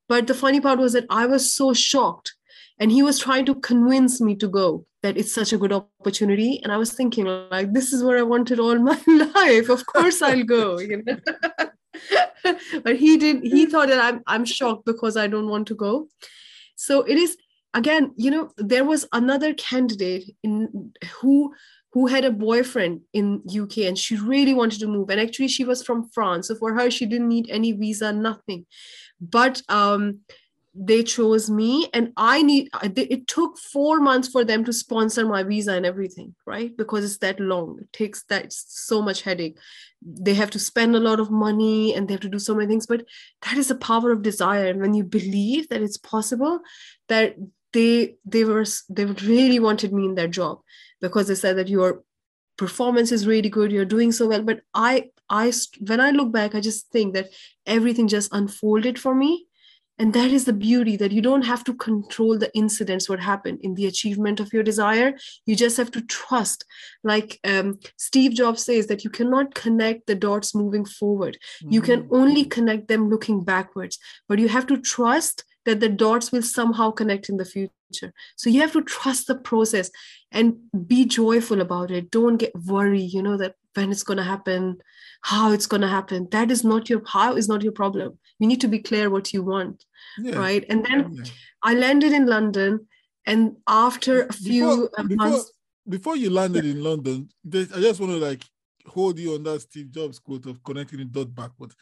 But 0.08 0.26
the 0.26 0.34
funny 0.34 0.60
part 0.60 0.78
was 0.78 0.92
that 0.92 1.06
I 1.08 1.26
was 1.26 1.52
so 1.52 1.72
shocked 1.72 2.34
and 2.78 2.90
he 2.90 3.02
was 3.02 3.18
trying 3.18 3.46
to 3.46 3.54
convince 3.54 4.20
me 4.20 4.34
to 4.36 4.48
go 4.48 4.86
that 5.04 5.18
it's 5.18 5.32
such 5.32 5.52
a 5.52 5.58
good 5.58 5.72
opportunity. 5.72 6.60
And 6.62 6.72
i 6.72 6.78
was 6.78 6.92
thinking 6.92 7.26
like 7.26 7.72
this 7.72 7.92
is 7.92 8.02
where 8.02 8.18
i 8.18 8.22
wanted 8.34 8.58
all 8.58 8.78
my 8.78 8.98
life. 9.36 9.68
Of 9.68 9.86
course 9.86 10.20
i'll 10.22 10.42
go 10.42 10.78
you 10.80 11.02
know. 11.04 11.18
But 12.84 12.96
he 12.96 13.16
did 13.16 13.42
he 13.42 13.66
thought 13.66 13.88
that 13.88 14.00
i'm 14.06 14.22
i'm 14.26 14.44
shocked 14.44 14.84
because 14.84 15.16
i 15.16 15.26
don't 15.26 15.48
want 15.48 15.68
to 15.68 15.74
go. 15.74 16.08
So 16.76 17.02
it 17.02 17.18
is 17.26 17.36
again 17.74 18.12
you 18.16 18.30
know 18.30 18.50
there 18.72 18.84
was 18.84 19.06
another 19.20 19.54
candidate 19.54 20.24
in 20.42 20.92
who 21.20 21.54
who 21.92 22.06
had 22.08 22.24
a 22.24 22.36
boyfriend 22.46 23.02
in 23.12 23.42
uk 23.62 23.76
and 23.78 23.96
she 24.04 24.16
really 24.16 24.54
wanted 24.54 24.80
to 24.80 24.92
move. 24.96 25.10
And 25.10 25.20
actually 25.20 25.48
she 25.48 25.64
was 25.72 25.82
from 25.82 26.08
france. 26.16 26.48
So 26.48 26.56
for 26.62 26.74
her 26.80 26.90
she 26.90 27.06
didn't 27.06 27.28
need 27.36 27.50
any 27.60 27.72
visa 27.72 28.12
nothing. 28.12 28.66
But 29.20 29.62
um 29.68 30.20
they 30.74 31.02
chose 31.02 31.48
me 31.48 31.88
and 31.94 32.12
i 32.16 32.42
need 32.42 32.68
it 32.82 33.26
took 33.28 33.58
four 33.58 34.00
months 34.00 34.28
for 34.28 34.44
them 34.44 34.64
to 34.64 34.72
sponsor 34.72 35.24
my 35.24 35.42
visa 35.42 35.72
and 35.72 35.86
everything 35.86 36.34
right? 36.46 36.76
Because 36.76 37.04
it's 37.04 37.18
that 37.18 37.40
long. 37.40 37.78
It 37.80 37.92
takes 37.92 38.22
that 38.24 38.52
so 38.52 39.02
much 39.02 39.22
headache. 39.22 39.58
They 40.02 40.34
have 40.34 40.50
to 40.50 40.58
spend 40.58 40.94
a 40.94 41.00
lot 41.00 41.20
of 41.20 41.30
money 41.30 41.94
and 41.94 42.06
they 42.06 42.14
have 42.14 42.20
to 42.20 42.28
do 42.28 42.38
so 42.38 42.54
many 42.54 42.68
things 42.68 42.86
but 42.86 43.04
that 43.42 43.56
is 43.56 43.68
the 43.68 43.74
power 43.74 44.10
of 44.12 44.22
desire. 44.22 44.66
And 44.66 44.80
when 44.80 44.94
you 44.94 45.04
believe 45.04 45.68
that 45.68 45.82
it's 45.82 45.96
possible 45.96 46.60
that 47.08 47.36
they 47.72 48.16
they 48.24 48.44
were 48.44 48.64
they 48.88 49.04
really 49.04 49.58
wanted 49.58 49.92
me 49.92 50.04
in 50.04 50.14
their 50.14 50.28
job 50.28 50.60
because 51.00 51.28
they 51.28 51.34
said 51.34 51.56
that 51.56 51.68
your 51.68 52.02
performance 52.56 53.10
is 53.10 53.26
really 53.26 53.48
good 53.48 53.72
you're 53.72 53.84
doing 53.84 54.12
so 54.12 54.28
well. 54.28 54.42
But 54.42 54.60
i 54.74 55.10
i 55.30 55.52
when 55.80 56.00
i 56.00 56.10
look 56.10 56.30
back 56.30 56.54
i 56.54 56.60
just 56.60 56.90
think 56.90 57.14
that 57.14 57.30
everything 57.66 58.06
just 58.08 58.32
unfolded 58.32 58.98
for 58.98 59.14
me 59.14 59.46
and 59.98 60.12
that 60.12 60.30
is 60.32 60.44
the 60.44 60.52
beauty 60.52 60.96
that 60.96 61.12
you 61.12 61.22
don't 61.22 61.44
have 61.44 61.62
to 61.64 61.74
control 61.74 62.36
the 62.36 62.50
incidents 62.54 63.08
what 63.08 63.20
happened 63.20 63.60
in 63.62 63.74
the 63.74 63.86
achievement 63.86 64.40
of 64.40 64.52
your 64.52 64.62
desire. 64.62 65.14
You 65.46 65.54
just 65.54 65.76
have 65.76 65.90
to 65.92 66.00
trust. 66.00 66.64
Like 67.04 67.38
um, 67.44 67.78
steve 67.96 68.34
jobs 68.34 68.64
says 68.64 68.88
that 68.88 69.04
you 69.04 69.10
cannot 69.10 69.54
connect 69.54 70.06
the 70.06 70.14
dots 70.14 70.54
moving 70.54 70.84
forward. 70.84 71.38
Mm-hmm. 71.62 71.72
you 71.72 71.80
can 71.80 72.02
mm-hmm. 72.02 72.14
only 72.14 72.44
connect 72.44 72.88
them 72.88 73.08
looking 73.08 73.44
backwards. 73.44 73.98
But 74.28 74.38
you 74.38 74.48
have 74.48 74.66
to 74.68 74.78
trust 74.78 75.44
that 75.64 75.80
the 75.80 75.88
dots 75.88 76.32
will 76.32 76.42
somehow 76.42 76.90
connect 76.90 77.28
in 77.28 77.36
the 77.36 77.44
future. 77.44 78.12
So 78.36 78.50
you 78.50 78.60
have 78.60 78.72
to 78.72 78.82
trust 78.82 79.28
the 79.28 79.36
process 79.36 79.90
and 80.30 80.56
be 80.86 81.04
joyful 81.04 81.60
about 81.60 81.90
it. 81.90 82.10
Don't 82.10 82.36
get 82.36 82.52
worried 82.54 83.12
you 83.12 83.22
know 83.22 83.36
that 83.36 83.54
when 83.74 83.90
it's 83.90 84.02
going 84.02 84.16
to 84.16 84.24
happen 84.24 84.78
how 85.22 85.52
it's 85.52 85.66
going 85.66 85.80
to 85.80 85.88
happen. 85.88 86.28
That 86.32 86.50
is 86.50 86.64
not 86.64 86.90
your 86.90 87.02
how 87.06 87.34
is 87.34 87.48
not 87.48 87.62
your 87.62 87.72
problem. 87.72 88.18
You 88.38 88.46
need 88.46 88.60
to 88.60 88.68
be 88.68 88.78
clear 88.78 89.08
what 89.10 89.32
you 89.32 89.42
want 89.42 89.84
yeah. 90.18 90.36
right? 90.36 90.64
And 90.68 90.84
then 90.84 91.14
yeah. 91.14 91.24
i 91.62 91.74
landed 91.74 92.12
in 92.12 92.26
london 92.26 92.86
and 93.26 93.56
after 93.66 94.24
a 94.24 94.32
few 94.32 94.90
before, 95.08 95.16
months 95.16 95.52
before, 95.88 96.16
you 96.16 96.30
landed 96.30 96.64
in 96.64 96.82
london 96.82 97.28
i 97.46 97.80
just 97.80 98.00
want 98.00 98.12
to 98.12 98.18
like 98.18 98.42
hold 98.86 99.18
you 99.18 99.34
on 99.34 99.42
that 99.42 99.60
steve 99.62 99.90
jobs 99.90 100.18
quote 100.18 100.44
of 100.46 100.62
connecting 100.62 100.98
the 100.98 101.04
dot 101.06 101.34
backwards 101.34 101.74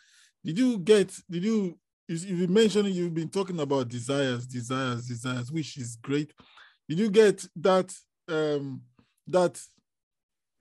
did 0.44 0.56
you 0.56 0.78
get 0.78 1.12
did 1.28 1.42
you 1.42 1.76
you 2.08 2.48
mentioned 2.48 2.88
you've 2.88 3.14
been 3.14 3.28
talking 3.28 3.58
about 3.60 3.88
desires 3.88 4.46
desires 4.46 5.06
desires 5.06 5.50
which 5.50 5.76
is 5.78 5.96
great. 5.96 6.32
Did 6.88 6.98
you 6.98 7.10
get 7.10 7.46
that 7.56 7.94
um 8.28 8.82
that 9.26 9.60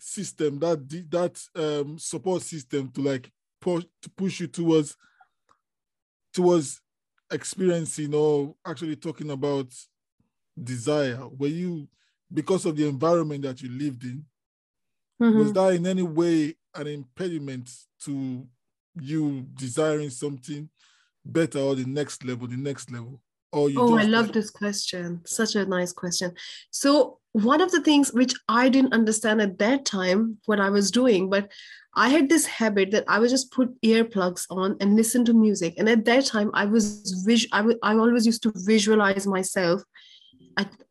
system 0.03 0.57
that 0.57 0.89
that 1.11 1.39
um 1.55 1.99
support 1.99 2.41
system 2.41 2.89
to 2.89 3.01
like 3.01 3.31
push 3.61 3.83
to 4.01 4.09
push 4.09 4.39
you 4.39 4.47
towards 4.47 4.97
towards 6.33 6.81
experiencing 7.31 8.13
or 8.15 8.55
actually 8.65 8.95
talking 8.95 9.29
about 9.29 9.71
desire. 10.61 11.19
Were 11.37 11.47
you 11.47 11.87
because 12.33 12.65
of 12.65 12.75
the 12.75 12.87
environment 12.87 13.43
that 13.43 13.61
you 13.61 13.69
lived 13.69 14.03
in 14.03 14.25
mm-hmm. 15.21 15.37
was 15.37 15.53
that 15.53 15.75
in 15.75 15.85
any 15.85 16.01
way 16.01 16.55
an 16.73 16.87
impediment 16.87 17.69
to 18.03 18.47
you 18.99 19.45
desiring 19.53 20.09
something 20.09 20.67
better 21.23 21.59
or 21.59 21.75
the 21.75 21.85
next 21.85 22.25
level 22.25 22.47
the 22.47 22.57
next 22.57 22.91
level? 22.91 23.21
Or 23.51 23.69
you 23.69 23.79
oh 23.79 23.97
i 23.97 24.03
love 24.03 24.27
like... 24.27 24.33
this 24.33 24.49
question. 24.49 25.21
Such 25.25 25.55
a 25.55 25.65
nice 25.65 25.93
question. 25.93 26.33
So 26.71 27.19
one 27.33 27.61
of 27.61 27.71
the 27.71 27.81
things 27.81 28.11
which 28.11 28.33
i 28.47 28.67
didn't 28.67 28.93
understand 28.93 29.41
at 29.41 29.57
that 29.57 29.85
time 29.85 30.37
what 30.45 30.59
i 30.59 30.69
was 30.69 30.91
doing 30.91 31.29
but 31.29 31.49
I 31.93 32.07
had 32.07 32.29
this 32.29 32.45
habit 32.45 32.91
that 32.91 33.03
I 33.07 33.19
would 33.19 33.29
just 33.29 33.51
put 33.51 33.69
earplugs 33.81 34.45
on 34.49 34.77
and 34.79 34.95
listen 34.95 35.25
to 35.25 35.33
music. 35.33 35.73
And 35.77 35.89
at 35.89 36.05
that 36.05 36.25
time, 36.25 36.49
I 36.53 36.63
was 36.63 37.21
vis- 37.25 37.47
I, 37.51 37.57
w- 37.57 37.77
I 37.83 37.93
always 37.95 38.25
used 38.25 38.43
to 38.43 38.53
visualize 38.55 39.27
myself 39.27 39.83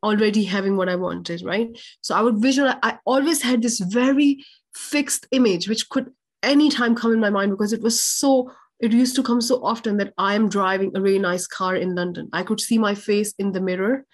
already 0.03 0.45
having 0.45 0.77
what 0.77 0.89
I 0.89 0.97
wanted, 0.97 1.43
right? 1.43 1.69
So 2.01 2.15
I 2.15 2.23
would 2.23 2.39
visualize. 2.39 2.79
I 2.83 2.99
always 3.05 3.43
had 3.43 3.63
this 3.63 3.79
very 3.81 4.45
fixed 4.75 5.27
image, 5.33 5.69
which 5.69 5.89
could 5.89 6.13
anytime 6.43 6.95
come 6.95 7.13
in 7.13 7.21
my 7.21 7.31
mind 7.31 7.51
because 7.51 7.73
it 7.73 7.83
was 7.83 8.01
so. 8.01 8.53
It 8.79 8.93
used 8.93 9.15
to 9.17 9.23
come 9.23 9.43
so 9.43 9.63
often 9.63 9.99
that 9.99 10.15
I 10.17 10.35
am 10.35 10.49
driving 10.49 10.93
a 10.95 11.03
really 11.03 11.19
nice 11.19 11.47
car 11.47 11.77
in 11.77 11.95
London. 11.95 12.31
I 12.33 12.43
could 12.43 12.61
see 12.61 12.79
my 12.79 12.95
face 12.95 13.35
in 13.39 13.53
the 13.53 13.61
mirror, 13.61 14.07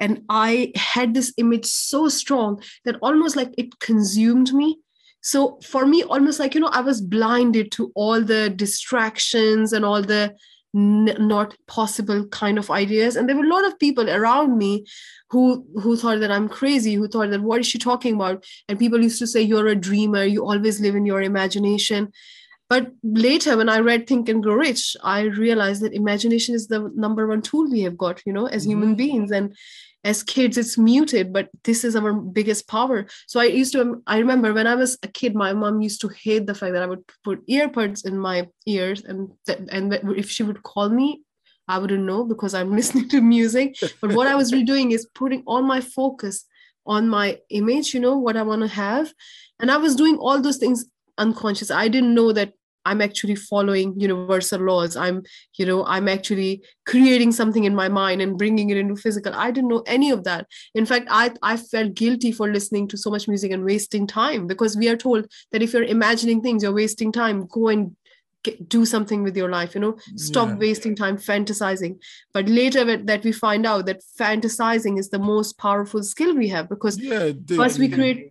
and 0.00 0.22
I 0.28 0.72
had 0.76 1.14
this 1.14 1.32
image 1.36 1.66
so 1.66 2.08
strong 2.08 2.62
that 2.84 2.96
almost 3.02 3.36
like 3.36 3.52
it 3.58 3.78
consumed 3.80 4.52
me. 4.52 4.78
So 5.20 5.58
for 5.62 5.86
me 5.86 6.02
almost 6.04 6.38
like 6.38 6.54
you 6.54 6.60
know 6.60 6.70
i 6.72 6.80
was 6.80 7.00
blinded 7.00 7.72
to 7.72 7.90
all 7.94 8.22
the 8.22 8.50
distractions 8.50 9.72
and 9.72 9.84
all 9.84 10.00
the 10.00 10.34
n- 10.74 11.16
not 11.18 11.56
possible 11.66 12.26
kind 12.28 12.58
of 12.58 12.70
ideas. 12.70 13.16
And 13.16 13.28
there 13.28 13.36
were 13.36 13.44
a 13.44 13.54
lot 13.54 13.66
of 13.66 13.78
people 13.78 14.08
around 14.08 14.56
me 14.56 14.86
who 15.30 15.66
who 15.82 15.96
thought 15.96 16.20
that 16.20 16.30
i'm 16.30 16.48
crazy 16.48 16.94
who 16.94 17.08
thought 17.08 17.30
that 17.30 17.42
what 17.42 17.60
is 17.60 17.66
she 17.66 17.78
talking 17.78 18.14
about? 18.14 18.44
And 18.68 18.78
people 18.78 19.02
used 19.02 19.18
to 19.18 19.26
say 19.26 19.42
you're 19.42 19.68
a 19.68 19.74
dreamer. 19.74 20.24
You 20.24 20.44
always 20.44 20.80
live 20.80 20.94
in 20.94 21.06
your 21.06 21.22
imagination. 21.22 22.12
But 22.68 22.92
later 23.02 23.56
when 23.56 23.68
i 23.68 23.78
read 23.80 24.06
think 24.06 24.28
and 24.28 24.42
grow 24.42 24.54
rich 24.54 24.96
i 25.02 25.20
realized 25.22 25.82
that 25.82 25.94
imagination 25.94 26.54
is 26.54 26.68
the 26.68 26.92
number 26.94 27.26
one 27.26 27.40
tool 27.40 27.70
we 27.70 27.80
have 27.80 27.96
got 27.96 28.22
you 28.26 28.32
know 28.32 28.46
as 28.46 28.62
mm-hmm. 28.62 28.70
human 28.70 28.94
beings. 28.94 29.30
And 29.30 29.56
as 30.04 30.22
kids 30.22 30.56
it's 30.56 30.78
muted 30.78 31.32
but 31.32 31.48
this 31.64 31.84
is 31.84 31.96
our 31.96 32.12
biggest 32.12 32.68
power. 32.68 33.06
So 33.26 33.40
i 33.40 33.44
used 33.44 33.72
to 33.72 34.02
i 34.06 34.18
remember 34.18 34.52
when 34.52 34.66
i 34.66 34.74
was 34.74 34.98
a 35.02 35.08
kid 35.08 35.34
my 35.34 35.52
mom 35.52 35.80
used 35.80 36.00
to 36.02 36.08
hate 36.08 36.46
the 36.46 36.54
fact 36.54 36.72
that 36.72 36.82
i 36.82 36.86
would 36.86 37.04
put 37.24 37.46
earbuds 37.48 38.06
in 38.06 38.18
my 38.18 38.46
ears 38.66 39.04
and 39.04 39.30
and 39.70 39.92
if 40.16 40.30
she 40.30 40.42
would 40.42 40.62
call 40.62 40.88
me 40.88 41.22
i 41.66 41.78
wouldn't 41.78 42.04
know 42.04 42.24
because 42.24 42.54
i'm 42.54 42.74
listening 42.80 43.08
to 43.08 43.20
music. 43.20 43.76
But 44.00 44.12
what 44.12 44.26
i 44.26 44.34
was 44.34 44.50
doing 44.50 44.92
is 44.92 45.08
putting 45.14 45.42
all 45.46 45.62
my 45.62 45.80
focus 45.80 46.44
on 46.86 47.08
my 47.08 47.38
image 47.50 47.92
you 47.92 48.00
know 48.00 48.16
what 48.16 48.36
i 48.36 48.42
want 48.42 48.62
to 48.62 48.68
have. 48.68 49.12
And 49.60 49.70
i 49.70 49.76
was 49.76 49.96
doing 49.96 50.16
all 50.16 50.40
those 50.40 50.58
things 50.58 50.86
unconscious. 51.18 51.70
I 51.70 51.88
didn't 51.88 52.14
know 52.14 52.32
that 52.32 52.52
i'm 52.88 53.00
actually 53.06 53.34
following 53.34 53.94
universal 54.00 54.60
laws. 54.60 54.96
I'm 54.96 55.22
you 55.58 55.66
know 55.66 55.84
i'm 55.86 56.08
actually 56.08 56.62
creating 56.86 57.32
something 57.32 57.64
in 57.64 57.74
my 57.74 57.88
mind 57.88 58.22
and 58.22 58.38
bringing 58.38 58.70
it 58.70 58.76
into 58.76 58.96
physical. 58.96 59.34
I 59.34 59.50
didn't 59.50 59.70
know 59.70 59.82
any 59.86 60.10
of 60.10 60.24
that. 60.24 60.46
In 60.74 60.86
fact 60.86 61.08
i 61.10 61.30
i 61.42 61.56
felt 61.56 61.94
guilty 61.94 62.32
for 62.32 62.50
listening 62.56 62.88
to 62.88 62.96
so 63.04 63.10
much 63.10 63.28
music 63.28 63.52
and 63.52 63.64
wasting 63.64 64.06
time 64.06 64.46
because 64.46 64.76
we 64.76 64.88
are 64.88 64.96
told 64.96 65.26
that 65.52 65.62
if 65.62 65.72
you're 65.72 65.94
imagining 65.98 66.42
things 66.42 66.62
you're 66.62 66.80
wasting 66.82 67.12
time. 67.12 67.46
Go 67.46 67.68
and 67.68 67.96
Get, 68.44 68.68
do 68.68 68.86
something 68.86 69.24
with 69.24 69.36
your 69.36 69.48
life 69.50 69.74
you 69.74 69.80
know? 69.80 69.96
Stop 70.16 70.48
yeah. 70.48 70.58
wasting 70.64 70.94
time 70.98 71.16
fantasizing. 71.16 71.96
But 72.32 72.48
later 72.48 72.84
that 72.96 73.24
we 73.24 73.32
find 73.32 73.66
out 73.70 73.86
that 73.86 74.04
fantasizing 74.20 74.98
is 74.98 75.08
the 75.10 75.18
most 75.18 75.58
powerful 75.58 76.04
skill 76.04 76.36
we 76.36 76.48
have 76.48 76.68
because 76.68 76.98
yeah, 76.98 77.32
first 77.56 77.80
we 77.80 77.88
create 77.88 78.30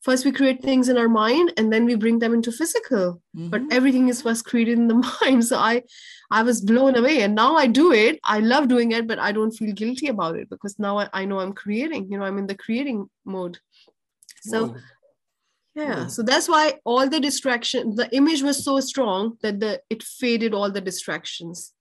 first 0.00 0.24
we 0.24 0.32
create 0.32 0.62
things 0.62 0.88
in 0.88 0.96
our 0.96 1.08
mind 1.08 1.52
and 1.56 1.72
then 1.72 1.84
we 1.84 1.94
bring 1.94 2.18
them 2.18 2.34
into 2.34 2.52
physical. 2.52 3.22
Mm-hmm. 3.36 3.48
but 3.48 3.62
everything 3.70 4.08
is 4.08 4.22
first 4.22 4.44
created 4.44 4.78
in 4.78 4.88
the 4.88 4.94
mind. 5.20 5.44
So 5.44 5.56
i 5.56 5.82
i 6.30 6.42
was 6.42 6.60
blown 6.60 6.96
away. 6.96 7.22
And 7.22 7.34
now 7.34 7.56
i 7.56 7.66
do 7.66 7.92
it. 7.92 8.18
I 8.24 8.40
love 8.40 8.68
doing 8.68 8.92
it 8.92 9.06
but 9.06 9.18
i 9.18 9.32
don't 9.32 9.52
feel 9.52 9.72
guilty 9.72 10.08
about 10.08 10.36
it 10.36 10.48
because 10.50 10.78
now 10.78 10.98
i, 10.98 11.08
I 11.12 11.24
know 11.24 11.40
i'm 11.40 11.52
creating. 11.52 12.10
You 12.10 12.18
know 12.18 12.24
i'm 12.24 12.38
in 12.38 12.46
the 12.46 12.54
creating 12.54 13.08
mode. 13.24 13.58
So 14.42 14.66
Whoa. 14.66 14.76
yeah. 15.74 15.96
Whoa. 16.02 16.08
so 16.08 16.22
that's 16.22 16.48
why 16.48 16.74
all 16.84 17.08
the 17.08 17.20
distraction 17.20 17.94
the 17.94 18.08
image 18.14 18.42
was 18.42 18.64
so 18.64 18.80
strong 18.80 19.36
that 19.42 19.60
the 19.60 19.80
it 19.90 20.02
faded 20.02 20.54
all 20.54 20.70
the 20.70 20.80
distractions. 20.80 21.72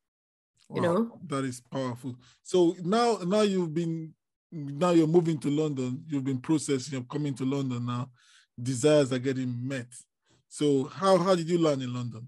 You 0.71 0.81
know? 0.81 1.19
That 1.25 1.45
is 1.45 1.61
powerful. 1.61 2.15
So 2.43 2.75
now 2.83 3.17
now 3.25 3.41
you've 3.41 3.73
been 3.73 4.13
now 4.51 4.91
you're 4.91 5.07
moving 5.07 5.37
to 5.39 5.49
London, 5.49 6.03
you've 6.07 6.23
been 6.23 6.39
processing, 6.39 6.93
you're 6.93 7.03
coming 7.03 7.33
to 7.35 7.45
London 7.45 7.85
now, 7.85 8.09
desires 8.61 9.13
are 9.13 9.19
getting 9.19 9.55
met. 9.67 9.87
So 10.47 10.85
how 10.85 11.17
how 11.17 11.35
did 11.35 11.49
you 11.49 11.59
land 11.59 11.81
in 11.81 11.93
London? 11.93 12.27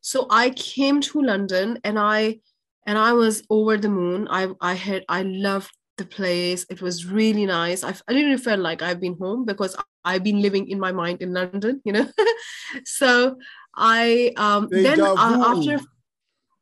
So 0.00 0.26
I 0.30 0.50
came 0.50 1.00
to 1.00 1.22
London 1.22 1.78
and 1.82 1.98
I 1.98 2.40
and 2.86 2.98
I 2.98 3.12
was 3.12 3.42
over 3.50 3.76
the 3.76 3.88
moon. 3.88 4.28
I 4.30 4.48
I 4.60 4.74
had 4.74 5.04
I 5.08 5.22
loved 5.22 5.72
the 5.96 6.04
place. 6.04 6.66
It 6.70 6.82
was 6.82 7.06
really 7.06 7.46
nice. 7.46 7.84
I, 7.84 7.94
I 8.08 8.12
didn't 8.12 8.38
feel 8.38 8.58
like 8.58 8.82
I've 8.82 9.00
been 9.00 9.16
home 9.18 9.44
because 9.44 9.76
I've 10.04 10.22
been 10.22 10.42
living 10.42 10.68
in 10.68 10.78
my 10.78 10.92
mind 10.92 11.22
in 11.22 11.32
London, 11.32 11.80
you 11.84 11.92
know. 11.92 12.06
so 12.84 13.36
I 13.74 14.32
um 14.36 14.68
then 14.70 15.00
uh, 15.00 15.14
after 15.16 15.80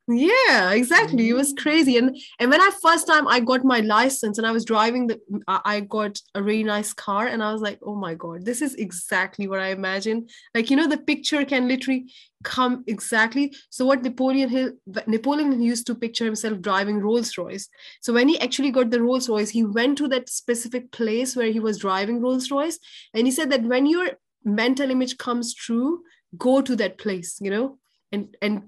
yeah 0.07 0.71
exactly. 0.71 1.29
It 1.29 1.33
was 1.33 1.53
mm-hmm. 1.53 1.63
crazy. 1.63 1.97
And 1.97 2.17
and 2.39 2.49
when 2.49 2.61
i 2.61 2.69
first 2.81 3.07
time 3.07 3.27
i 3.27 3.39
got 3.39 3.63
my 3.63 3.79
license 3.79 4.37
and 4.37 4.45
i 4.45 4.51
was 4.51 4.65
driving 4.65 5.07
the 5.07 5.19
i 5.47 5.79
got 5.79 6.19
a 6.35 6.43
really 6.43 6.63
nice 6.63 6.93
car 6.93 7.27
and 7.27 7.43
i 7.43 7.51
was 7.51 7.61
like 7.61 7.79
oh 7.81 7.95
my 7.95 8.13
god 8.13 8.45
this 8.45 8.61
is 8.61 8.75
exactly 8.75 9.47
what 9.47 9.59
i 9.59 9.67
imagined 9.67 10.29
like 10.53 10.69
you 10.69 10.75
know 10.75 10.87
the 10.87 10.97
picture 10.97 11.45
can 11.45 11.67
literally 11.67 12.05
come 12.43 12.83
exactly. 12.87 13.55
So 13.69 13.85
what 13.85 14.03
napoleon 14.03 14.49
hill 14.49 14.71
napoleon 15.07 15.61
used 15.61 15.87
to 15.87 15.95
picture 15.95 16.25
himself 16.25 16.59
driving 16.59 16.99
rolls 16.99 17.37
royce 17.37 17.69
so 18.01 18.13
when 18.13 18.27
he 18.27 18.39
actually 18.39 18.71
got 18.71 18.91
the 18.91 19.01
rolls 19.01 19.29
royce 19.29 19.49
he 19.49 19.63
went 19.63 19.97
to 19.99 20.07
that 20.09 20.29
specific 20.29 20.91
place 20.91 21.35
where 21.35 21.51
he 21.51 21.59
was 21.59 21.77
driving 21.77 22.21
rolls 22.21 22.51
royce 22.51 22.77
and 23.13 23.25
he 23.25 23.31
said 23.31 23.49
that 23.49 23.63
when 23.63 23.85
your 23.85 24.11
mental 24.43 24.91
image 24.91 25.17
comes 25.17 25.53
true 25.53 26.03
go 26.37 26.61
to 26.61 26.75
that 26.75 26.97
place 26.97 27.37
you 27.39 27.49
know 27.49 27.77
and 28.13 28.37
and 28.41 28.61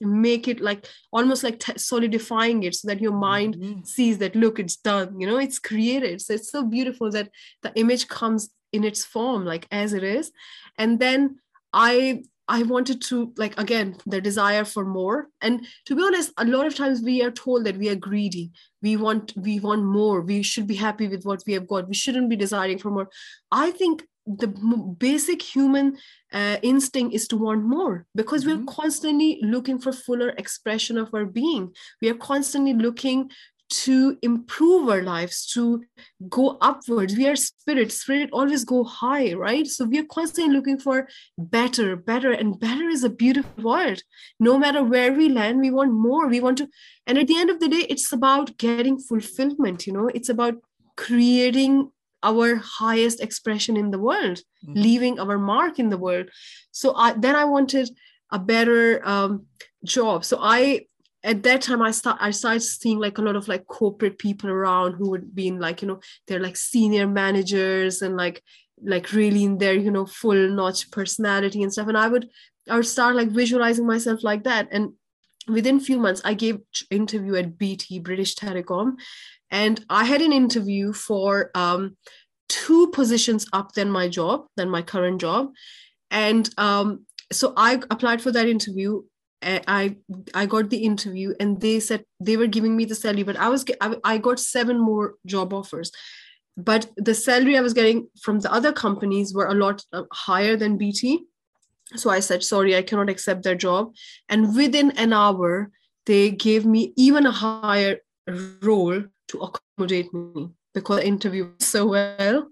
make 0.00 0.48
it 0.48 0.60
like 0.60 0.86
almost 1.12 1.42
like 1.42 1.58
t- 1.60 1.78
solidifying 1.78 2.64
it 2.64 2.74
so 2.74 2.88
that 2.88 3.00
your 3.00 3.12
mind 3.12 3.56
mm-hmm. 3.56 3.82
sees 3.84 4.18
that 4.18 4.36
look 4.36 4.58
it's 4.58 4.76
done 4.76 5.18
you 5.18 5.26
know 5.26 5.38
it's 5.38 5.58
created. 5.58 6.20
So 6.20 6.34
it's 6.34 6.50
so 6.50 6.64
beautiful 6.64 7.10
that 7.12 7.30
the 7.62 7.72
image 7.76 8.08
comes 8.08 8.50
in 8.72 8.84
its 8.84 9.04
form 9.04 9.44
like 9.44 9.66
as 9.70 9.92
it 9.92 10.04
is. 10.04 10.32
And 10.76 10.98
then 10.98 11.38
i 11.72 12.22
i 12.48 12.64
wanted 12.64 13.00
to 13.00 13.32
like 13.36 13.56
again 13.60 13.96
the 14.06 14.20
desire 14.20 14.64
for 14.64 14.84
more. 14.84 15.28
And 15.40 15.66
to 15.86 15.94
be 15.94 16.02
honest 16.02 16.32
a 16.36 16.44
lot 16.44 16.66
of 16.66 16.74
times 16.74 17.00
we 17.00 17.22
are 17.22 17.30
told 17.30 17.64
that 17.64 17.78
we 17.78 17.88
are 17.88 18.06
greedy. 18.08 18.50
We 18.82 18.96
want 18.96 19.32
we 19.36 19.60
want 19.60 19.84
more. 19.84 20.20
We 20.20 20.42
should 20.42 20.66
be 20.66 20.74
happy 20.86 21.08
with 21.08 21.24
what 21.24 21.42
we 21.46 21.52
have 21.52 21.68
got. 21.68 21.88
We 21.88 21.94
shouldn't 21.94 22.30
be 22.30 22.36
desiring 22.36 22.78
for 22.78 22.90
more. 22.90 23.08
I 23.52 23.70
think 23.70 24.04
the 24.38 24.48
basic 24.98 25.42
human 25.42 25.96
uh, 26.32 26.56
instinct 26.62 27.14
is 27.14 27.26
to 27.28 27.36
want 27.36 27.64
more 27.64 28.06
because 28.14 28.44
mm-hmm. 28.44 28.64
we're 28.64 28.72
constantly 28.72 29.40
looking 29.42 29.78
for 29.78 29.92
fuller 29.92 30.30
expression 30.30 30.96
of 30.96 31.12
our 31.14 31.24
being. 31.24 31.72
We 32.00 32.10
are 32.10 32.14
constantly 32.14 32.74
looking 32.74 33.30
to 33.70 34.18
improve 34.22 34.88
our 34.88 35.02
lives 35.02 35.46
to 35.46 35.82
go 36.28 36.58
upwards. 36.60 37.16
We 37.16 37.28
are 37.28 37.36
spirit 37.36 37.92
spirit 37.92 38.30
always 38.32 38.64
go 38.64 38.82
high 38.84 39.32
right? 39.32 39.66
So 39.66 39.84
we 39.84 39.98
are 39.98 40.04
constantly 40.04 40.54
looking 40.54 40.78
for 40.78 41.08
better 41.38 41.94
better 41.96 42.32
and 42.32 42.58
better 42.58 42.88
is 42.88 43.04
a 43.04 43.10
beautiful 43.10 43.62
word. 43.62 44.02
No 44.40 44.58
matter 44.58 44.82
where 44.82 45.12
we 45.12 45.28
land 45.28 45.60
we 45.60 45.70
want 45.70 45.92
more. 45.92 46.26
We 46.26 46.40
want 46.40 46.58
to 46.58 46.68
and 47.06 47.16
at 47.16 47.28
the 47.28 47.38
end 47.38 47.50
of 47.50 47.60
the 47.60 47.68
day 47.68 47.86
it's 47.88 48.12
about 48.12 48.58
getting 48.58 48.98
fulfillment 48.98 49.86
you 49.86 49.92
know? 49.92 50.08
It's 50.08 50.28
about 50.28 50.54
creating 50.96 51.92
our 52.22 52.56
highest 52.56 53.20
expression 53.20 53.76
in 53.76 53.90
the 53.90 53.98
world 53.98 54.38
mm-hmm. 54.64 54.80
leaving 54.80 55.18
our 55.18 55.38
mark 55.38 55.78
in 55.78 55.88
the 55.88 55.98
world. 55.98 56.28
So 56.70 56.94
I, 56.94 57.12
then 57.12 57.34
i 57.34 57.44
wanted 57.44 57.90
a 58.30 58.38
better 58.38 59.06
um, 59.06 59.46
job. 59.84 60.24
So 60.24 60.38
i 60.40 60.86
at 61.22 61.42
that 61.42 61.60
time 61.60 61.82
i 61.82 61.90
start 61.90 62.16
i 62.18 62.30
started 62.30 62.62
seeing 62.62 62.98
like 62.98 63.18
a 63.18 63.20
lot 63.20 63.36
of 63.36 63.46
like 63.46 63.66
corporate 63.66 64.16
people 64.16 64.48
around 64.48 64.94
who 64.94 65.10
would 65.10 65.34
be 65.34 65.48
in 65.48 65.60
like 65.60 65.82
you 65.82 65.88
know 65.88 66.00
they're 66.26 66.40
like 66.40 66.56
senior 66.56 67.06
managers 67.06 68.00
and 68.00 68.16
like 68.16 68.42
like 68.82 69.12
really 69.12 69.44
in 69.44 69.58
their 69.58 69.74
you 69.74 69.90
know 69.90 70.06
full 70.06 70.48
notch 70.48 70.90
personality 70.90 71.62
and 71.62 71.72
stuff. 71.72 71.88
And 71.88 71.98
i 71.98 72.08
would 72.08 72.28
i 72.68 72.76
would 72.76 72.86
start 72.86 73.16
like 73.16 73.28
visualizing 73.28 73.86
myself 73.86 74.22
like 74.22 74.44
that. 74.44 74.68
And 74.70 74.92
within 75.52 75.80
few 75.80 75.98
months 75.98 76.20
i 76.24 76.34
gave 76.34 76.58
interview 76.90 77.34
at 77.36 77.58
bt 77.58 77.98
british 77.98 78.34
telecom 78.34 78.96
and 79.50 79.84
i 79.88 80.04
had 80.04 80.20
an 80.20 80.32
interview 80.32 80.92
for 80.92 81.50
um, 81.54 81.96
two 82.48 82.88
positions 82.88 83.46
up 83.52 83.72
than 83.72 83.90
my 83.90 84.08
job 84.08 84.46
than 84.56 84.68
my 84.70 84.82
current 84.82 85.20
job 85.20 85.50
and 86.10 86.50
um, 86.58 87.06
so 87.32 87.52
i 87.56 87.80
applied 87.90 88.20
for 88.20 88.32
that 88.32 88.48
interview 88.48 89.00
I 89.42 89.96
I 90.34 90.46
got 90.46 90.70
the 90.70 90.84
interview 90.84 91.34
and 91.40 91.60
they 91.60 91.80
said 91.80 92.04
they 92.20 92.36
were 92.36 92.46
giving 92.46 92.76
me 92.76 92.84
the 92.84 92.94
salary, 92.94 93.22
but 93.22 93.38
I 93.38 93.48
was 93.48 93.64
I, 94.04 94.18
got 94.18 94.38
seven 94.38 94.78
more 94.78 95.14
job 95.26 95.54
offers, 95.54 95.90
but 96.56 96.90
the 96.96 97.14
salary 97.14 97.56
I 97.56 97.62
was 97.62 97.72
getting 97.72 98.08
from 98.20 98.40
the 98.40 98.52
other 98.52 98.72
companies 98.72 99.32
were 99.32 99.46
a 99.46 99.54
lot 99.54 99.82
uh, 99.92 100.02
higher 100.12 100.56
than 100.56 100.76
BT. 100.76 101.24
So 101.96 102.10
I 102.10 102.20
said, 102.20 102.42
sorry, 102.42 102.76
I 102.76 102.82
cannot 102.82 103.10
accept 103.10 103.42
their 103.42 103.54
job. 103.54 103.94
And 104.28 104.54
within 104.54 104.92
an 104.92 105.12
hour, 105.12 105.70
they 106.06 106.30
gave 106.30 106.64
me 106.64 106.92
even 106.96 107.26
a 107.26 107.32
higher 107.32 107.98
role 108.62 109.04
to 109.28 109.40
accommodate 109.40 110.12
me 110.14 110.50
because 110.74 111.00
I 111.00 111.02
interviewed 111.02 111.60
so 111.62 111.86
well. 111.86 112.48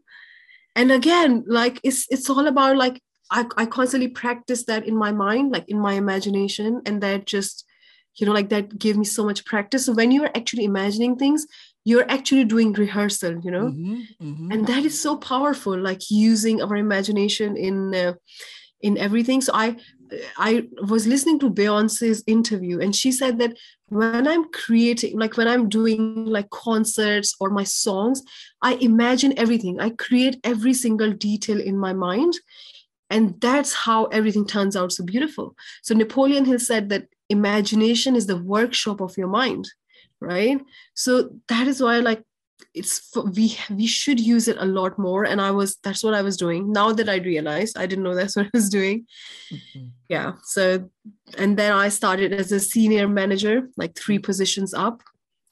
And 0.77 0.93
again, 0.93 1.45
like 1.47 1.81
it's 1.83 2.07
it's 2.11 2.31
all 2.31 2.47
about 2.47 2.77
like 2.77 3.01
I, 3.31 3.47
I 3.57 3.67
constantly 3.67 4.09
practice 4.09 4.65
that 4.67 4.87
in 4.87 4.97
my 4.97 5.13
mind, 5.13 5.53
like 5.53 5.69
in 5.69 5.79
my 5.79 5.95
imagination, 5.95 6.83
and 6.87 7.03
that 7.03 7.27
just 7.27 7.65
you 8.17 8.27
know 8.27 8.33
like 8.33 8.49
that 8.51 8.79
gave 8.79 8.97
me 8.97 9.05
so 9.05 9.25
much 9.25 9.45
practice. 9.45 9.87
So 9.87 9.93
when 9.93 10.13
you're 10.13 10.31
actually 10.37 10.65
imagining 10.65 11.17
things, 11.17 11.47
you're 11.85 12.09
actually 12.11 12.45
doing 12.45 12.73
rehearsal, 12.73 13.41
you 13.41 13.51
know, 13.51 13.67
mm-hmm, 13.67 14.01
mm-hmm. 14.23 14.53
and 14.53 14.67
that 14.67 14.85
is 14.85 15.01
so 15.01 15.17
powerful. 15.17 15.77
Like 15.77 16.11
using 16.11 16.63
our 16.63 16.77
imagination 16.77 17.57
in 17.57 17.95
uh, 17.95 18.13
in 18.81 18.97
everything. 18.99 19.41
So 19.41 19.53
I 19.55 19.77
I 20.37 20.67
was 20.89 21.07
listening 21.07 21.39
to 21.41 21.51
Beyonce's 21.51 22.23
interview, 22.27 22.81
and 22.81 22.95
she 22.97 23.13
said 23.13 23.39
that 23.39 23.57
when 23.89 24.27
I'm 24.27 24.51
creating, 24.53 25.19
like 25.19 25.37
when 25.37 25.49
I'm 25.49 25.69
doing 25.69 26.25
like 26.27 26.51
concerts 26.51 27.35
or 27.41 27.51
my 27.51 27.65
songs, 27.65 28.23
I 28.63 28.75
imagine 28.75 29.39
everything. 29.39 29.81
I 29.81 29.91
create 29.91 30.41
every 30.45 30.75
single 30.75 31.13
detail 31.13 31.61
in 31.61 31.79
my 31.79 31.93
mind. 31.93 32.35
And 33.11 33.41
that's 33.41 33.73
how 33.73 34.05
everything 34.07 34.47
turns 34.47 34.77
out 34.77 34.93
so 34.93 35.03
beautiful. 35.03 35.57
So 35.83 35.95
Napoleon 35.95 36.45
Hill 36.45 36.59
said 36.59 36.91
that 36.91 37.07
imagination 37.31 38.15
is 38.15 38.27
the 38.27 38.37
workshop 38.37 39.01
of 39.01 39.17
your 39.17 39.29
mind, 39.29 39.67
right? 40.21 40.61
So 40.95 41.31
that 41.49 41.67
is 41.67 41.83
why, 41.83 42.01
like, 42.01 42.23
it's 42.75 43.11
we 43.37 43.57
we 43.71 43.87
should 43.87 44.21
use 44.21 44.49
it 44.49 44.57
a 44.59 44.65
lot 44.65 44.99
more 44.99 45.25
and 45.25 45.41
i 45.41 45.51
was 45.51 45.77
that's 45.83 46.03
what 46.03 46.15
i 46.15 46.23
was 46.23 46.37
doing 46.37 46.73
now 46.73 46.93
that 46.93 47.09
i 47.09 47.17
realized 47.17 47.79
i 47.79 47.87
didn't 47.87 48.05
know 48.05 48.15
that's 48.15 48.37
what 48.37 48.47
i 48.47 48.51
was 48.53 48.69
doing 48.69 49.07
mm-hmm. 49.53 49.87
yeah 50.09 50.33
so 50.45 50.89
and 51.37 51.57
then 51.57 51.73
i 51.73 51.89
started 51.89 52.33
as 52.33 52.53
a 52.53 52.61
senior 52.61 53.09
manager 53.09 53.69
like 53.77 53.97
three 53.97 54.19
positions 54.19 54.75
up 54.75 55.03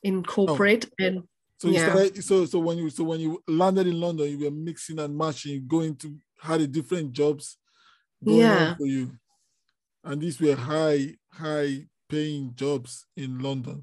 in 0.02 0.22
corporate 0.22 0.86
oh. 1.00 1.04
and 1.04 1.22
so 1.58 1.68
yeah. 1.68 1.90
Started, 1.90 2.24
so 2.24 2.44
so 2.44 2.58
when 2.58 2.76
you 2.76 2.90
so 2.90 3.04
when 3.04 3.20
you 3.20 3.42
landed 3.48 3.86
in 3.86 4.00
london 4.00 4.28
you 4.28 4.44
were 4.44 4.50
mixing 4.50 4.98
and 4.98 5.16
matching 5.16 5.64
going 5.66 5.96
to 5.96 6.16
had 6.40 6.60
a 6.60 6.66
different 6.66 7.12
jobs 7.12 7.56
going 8.24 8.38
yeah. 8.38 8.68
on 8.70 8.76
for 8.76 8.86
you 8.86 9.10
and 10.04 10.20
these 10.20 10.40
were 10.40 10.54
high 10.54 11.14
high 11.32 11.86
paying 12.08 12.52
jobs 12.54 13.06
in 13.16 13.38
london 13.38 13.82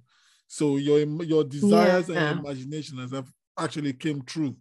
so 0.54 0.78
your 0.78 1.00
your 1.24 1.44
desires 1.44 2.10
yeah. 2.10 2.30
and 2.30 2.42
imagination 2.42 3.00
has 3.00 3.12
actually 3.58 3.92
came 3.92 4.22
true. 4.22 4.56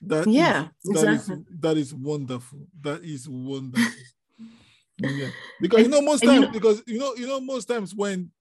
That 0.00 0.26
yeah, 0.26 0.70
is, 0.84 0.92
that 0.92 1.12
exactly. 1.12 1.34
is, 1.36 1.60
that 1.60 1.76
is 1.76 1.94
wonderful. 1.94 2.66
That 2.80 3.04
is 3.04 3.28
wonderful. 3.28 3.92
yeah. 4.98 5.28
Because 5.60 5.82
you 5.82 5.88
know 5.88 6.02
most 6.02 6.24
times 6.24 6.48
because 6.48 6.82
you 6.88 6.98
know 6.98 7.14
you 7.14 7.28
know 7.28 7.40
most 7.40 7.66
times 7.66 7.94
when 7.94 8.32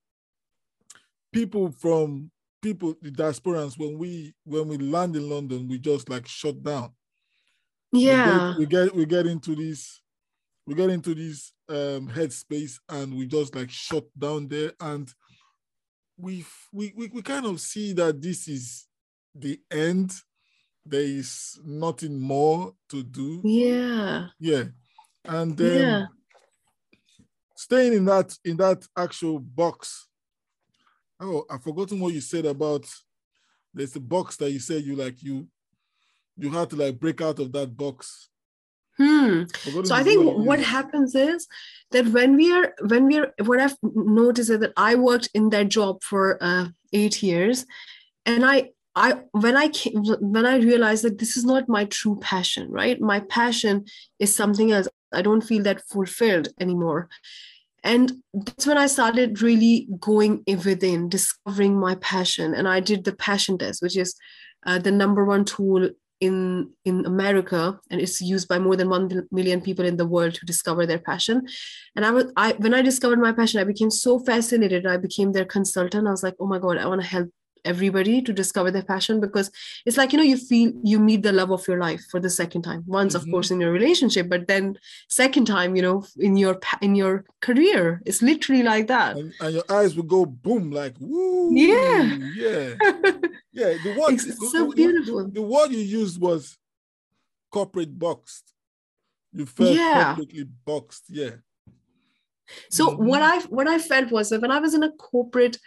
people 1.32 1.72
from 1.78 2.32
people 2.64 2.96
the 3.04 3.12
diasporans 3.12 3.78
when 3.78 4.00
we 4.00 4.34
when 4.44 4.68
we 4.68 4.80
land 4.80 5.16
in 5.16 5.30
London 5.30 5.68
we 5.68 5.78
just 5.78 6.10
like 6.10 6.28
shut 6.28 6.64
down. 6.64 6.92
Yeah. 7.92 8.56
We 8.58 8.66
get 8.66 8.96
we 8.96 8.96
get, 8.96 8.96
we 8.96 9.06
get 9.06 9.28
into 9.28 9.56
this 9.56 10.02
we 10.66 10.74
get 10.74 10.90
into 10.90 11.14
this 11.14 11.52
um 11.70 12.08
headspace 12.10 12.80
and 12.90 13.16
we 13.16 13.28
just 13.28 13.54
like 13.54 13.70
shut 13.70 14.06
down 14.18 14.48
there 14.48 14.72
and 14.80 15.08
we 16.22 16.46
we 16.72 16.94
we 16.96 17.22
kind 17.22 17.46
of 17.46 17.60
see 17.60 17.94
that 17.94 18.22
this 18.22 18.48
is 18.48 18.88
the 19.36 19.60
end. 19.72 20.14
There 20.86 21.02
is 21.02 21.60
nothing 21.64 22.20
more 22.20 22.74
to 22.90 23.04
do. 23.04 23.42
Yeah. 23.44 24.28
Yeah. 24.40 24.66
And 25.26 25.56
then 25.56 25.82
yeah. 25.82 26.06
staying 27.56 27.94
in 27.94 28.06
that 28.06 28.36
in 28.44 28.58
that 28.58 28.86
actual 28.98 29.40
box. 29.40 30.08
Oh, 31.20 31.46
I've 31.50 31.64
forgotten 31.64 32.00
what 32.00 32.14
you 32.14 32.22
said 32.22 32.46
about 32.46 32.86
there's 33.74 33.96
a 33.96 34.00
box 34.00 34.36
that 34.38 34.52
you 34.52 34.60
said 34.60 34.84
you 34.84 34.96
like 34.96 35.22
you 35.22 35.48
you 36.36 36.50
had 36.50 36.70
to 36.72 36.76
like 36.76 37.00
break 37.00 37.22
out 37.22 37.40
of 37.40 37.52
that 37.52 37.78
box 37.78 38.30
Hmm. 38.98 39.44
So 39.84 39.96
I 39.96 40.04
think 40.04 40.26
what 40.26 40.60
happens 40.60 41.16
is 41.16 41.48
that 41.92 42.08
when 42.08 42.36
we 42.36 42.52
are 42.52 42.74
when 42.88 43.08
we 43.08 43.20
are 43.20 43.34
what 43.46 43.60
I've 43.60 43.76
noticed 43.82 44.50
is 44.50 44.60
that 44.60 44.74
I 44.78 44.96
worked 44.96 45.30
in 45.34 45.50
that 45.50 45.70
job 45.70 46.04
for 46.04 46.38
uh, 46.42 46.68
eight 46.94 47.24
years, 47.24 47.66
and 48.26 48.46
I 48.46 48.72
I 48.96 49.22
when 49.32 49.56
I 49.56 49.70
came, 49.70 50.04
when 50.20 50.46
I 50.46 50.58
realized 50.58 51.04
that 51.04 51.20
this 51.20 51.38
is 51.38 51.46
not 51.46 51.70
my 51.70 51.86
true 51.86 52.20
passion, 52.22 52.70
right? 52.70 53.00
My 53.00 53.22
passion 53.22 53.86
is 54.20 54.36
something 54.36 54.72
else. 54.72 54.88
I 55.14 55.22
don't 55.22 55.42
feel 55.42 55.64
that 55.64 55.88
fulfilled 55.88 56.50
anymore. 56.60 57.10
And 57.84 58.22
that's 58.34 58.68
when 58.68 58.78
I 58.78 58.88
started 58.88 59.42
really 59.42 59.88
going 60.00 60.44
within, 60.46 61.10
discovering 61.10 61.80
my 61.80 61.96
passion. 61.96 62.54
And 62.54 62.68
I 62.68 62.80
did 62.80 63.04
the 63.04 63.14
passion 63.14 63.58
test, 63.58 63.82
which 63.82 63.98
is 63.98 64.16
uh, 64.66 64.78
the 64.78 64.92
number 64.92 65.26
one 65.26 65.46
tool 65.46 65.90
in 66.22 66.70
in 66.86 67.06
america 67.06 67.80
and 67.90 68.00
it's 68.00 68.22
used 68.22 68.48
by 68.48 68.60
more 68.60 68.76
than 68.76 68.90
1 68.90 69.28
million 69.32 69.60
people 69.60 69.86
in 69.86 69.98
the 69.98 70.06
world 70.06 70.36
to 70.36 70.46
discover 70.46 70.86
their 70.86 71.00
passion. 71.00 71.48
And 71.96 72.06
i 72.06 72.12
was 72.12 72.32
i 72.38 72.54
when 72.54 72.74
i 72.74 72.82
discovered 72.82 73.20
my 73.20 73.34
passion 73.34 73.60
i 73.60 73.64
became 73.64 73.92
so 73.92 74.20
fascinated 74.20 74.86
i 74.86 74.98
became 74.98 75.32
their 75.32 75.46
consultant. 75.46 76.08
I 76.08 76.12
was 76.12 76.24
like 76.24 76.36
oh 76.40 76.48
my 76.48 76.60
god 76.60 76.78
i 76.78 76.86
want 76.86 77.02
to 77.02 77.08
help 77.08 77.30
everybody 77.66 78.22
to 78.22 78.34
discover 78.34 78.72
their 78.72 78.84
passion 78.84 79.20
because 79.20 79.52
it's 79.86 79.98
like 79.98 80.12
you 80.12 80.18
know 80.18 80.24
you 80.24 80.38
feel 80.38 80.72
you 80.84 81.00
meet 81.00 81.24
the 81.24 81.32
love 81.32 81.52
of 81.52 81.68
your 81.68 81.78
life 81.78 82.04
for 82.10 82.20
the 82.20 82.30
second 82.30 82.62
time 82.62 82.84
once 82.88 83.16
mm-hmm. 83.16 83.28
of 83.28 83.32
course 83.32 83.52
in 83.52 83.62
your 83.62 83.72
relationship 83.72 84.30
but 84.30 84.48
then 84.48 84.78
second 85.10 85.46
time 85.46 85.76
you 85.76 85.82
know 85.82 86.04
in 86.18 86.38
your 86.38 86.60
in 86.82 86.96
your 86.96 87.26
career 87.42 88.02
it's 88.06 88.22
literally 88.22 88.64
like 88.64 88.88
that 88.88 89.16
and, 89.16 89.34
and 89.40 89.54
your 89.54 89.64
eyes 89.70 89.96
will 89.96 90.04
go 90.04 90.26
boom 90.26 90.72
like 90.72 90.96
woo 91.00 91.56
yeah 91.56 92.18
yeah 92.36 92.74
yeah 93.52 93.74
the 93.84 93.96
word 94.00 94.14
it's 94.14 94.52
so 94.52 94.68
the, 94.68 94.76
beautiful 94.76 95.26
the, 95.26 95.32
the 95.32 95.42
word 95.42 95.72
you 95.72 95.80
used 95.80 96.20
was 96.20 96.58
corporate 97.52 97.98
boxed 97.98 98.54
you 99.34 99.46
felt 99.46 99.76
yeah. 99.76 100.16
corporately 100.16 100.48
boxed 100.66 101.04
yeah 101.10 101.32
so 102.70 102.88
mm-hmm. 102.88 103.06
what 103.06 103.22
i 103.22 103.40
what 103.44 103.68
i 103.68 103.78
felt 103.78 104.12
was 104.12 104.30
that 104.30 104.42
when 104.42 104.52
i 104.52 104.60
was 104.60 104.74
in 104.74 104.84
a 104.84 104.92
corporate 104.94 105.58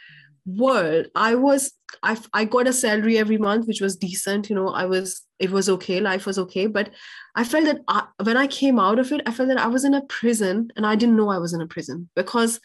world 0.46 1.07
i 1.14 1.35
was 1.35 1.72
I, 2.02 2.18
I 2.33 2.44
got 2.44 2.66
a 2.66 2.72
salary 2.72 3.18
every 3.18 3.38
month 3.38 3.66
which 3.66 3.80
was 3.80 3.96
decent 3.96 4.50
you 4.50 4.57
know 4.57 4.68
i 4.68 4.85
was 4.85 5.22
it 5.38 5.50
was 5.50 5.68
okay 5.68 6.00
life 6.00 6.26
was 6.26 6.38
okay. 6.38 6.66
But 6.66 6.90
i 7.35 7.44
felt 7.44 7.64
that 7.64 7.80
I, 7.88 8.04
when 8.22 8.37
i 8.37 8.46
came 8.46 8.78
out 8.78 8.98
of 8.98 9.11
it 9.12 9.22
i 9.26 9.30
felt 9.30 9.48
that 9.48 9.59
i 9.59 9.66
was 9.66 9.85
in 9.85 9.94
a 9.94 10.02
prison 10.02 10.70
and 10.76 10.87
i 10.87 10.96
didn't 10.96 11.16
know 11.16 11.30
i 11.30 11.38
was 11.38 11.52
in 11.52 11.61
a 11.61 11.66
prison 11.66 12.09
because 12.14 12.61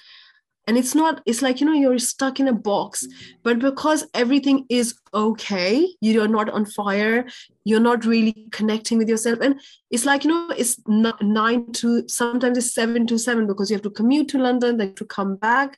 and 0.67 0.77
it's 0.77 0.93
not 0.93 1.21
it's 1.25 1.41
like 1.41 1.59
you 1.59 1.65
know 1.65 1.73
you're 1.73 1.97
stuck 1.97 2.39
in 2.39 2.47
a 2.47 2.53
box 2.53 3.05
mm-hmm. 3.05 3.31
but 3.43 3.59
because 3.59 4.05
everything 4.13 4.65
is 4.69 4.95
okay 5.13 5.87
you're 5.99 6.27
not 6.27 6.49
on 6.49 6.65
fire 6.65 7.25
you're 7.65 7.79
not 7.79 8.05
really 8.05 8.47
connecting 8.51 8.97
with 8.97 9.07
yourself. 9.07 9.39
And 9.41 9.59
it's 9.91 10.05
like 10.05 10.23
you 10.23 10.29
know 10.29 10.49
it's 10.55 10.79
nine 10.87 11.71
to 11.73 12.07
sometimes 12.07 12.57
it's 12.57 12.73
seven 12.73 13.07
to 13.07 13.17
seven 13.17 13.47
because 13.47 13.69
you 13.69 13.75
have 13.75 13.83
to 13.83 13.89
commute 13.89 14.27
to 14.29 14.37
london 14.37 14.77
then 14.77 14.93
to 14.95 15.05
come 15.05 15.35
back 15.35 15.77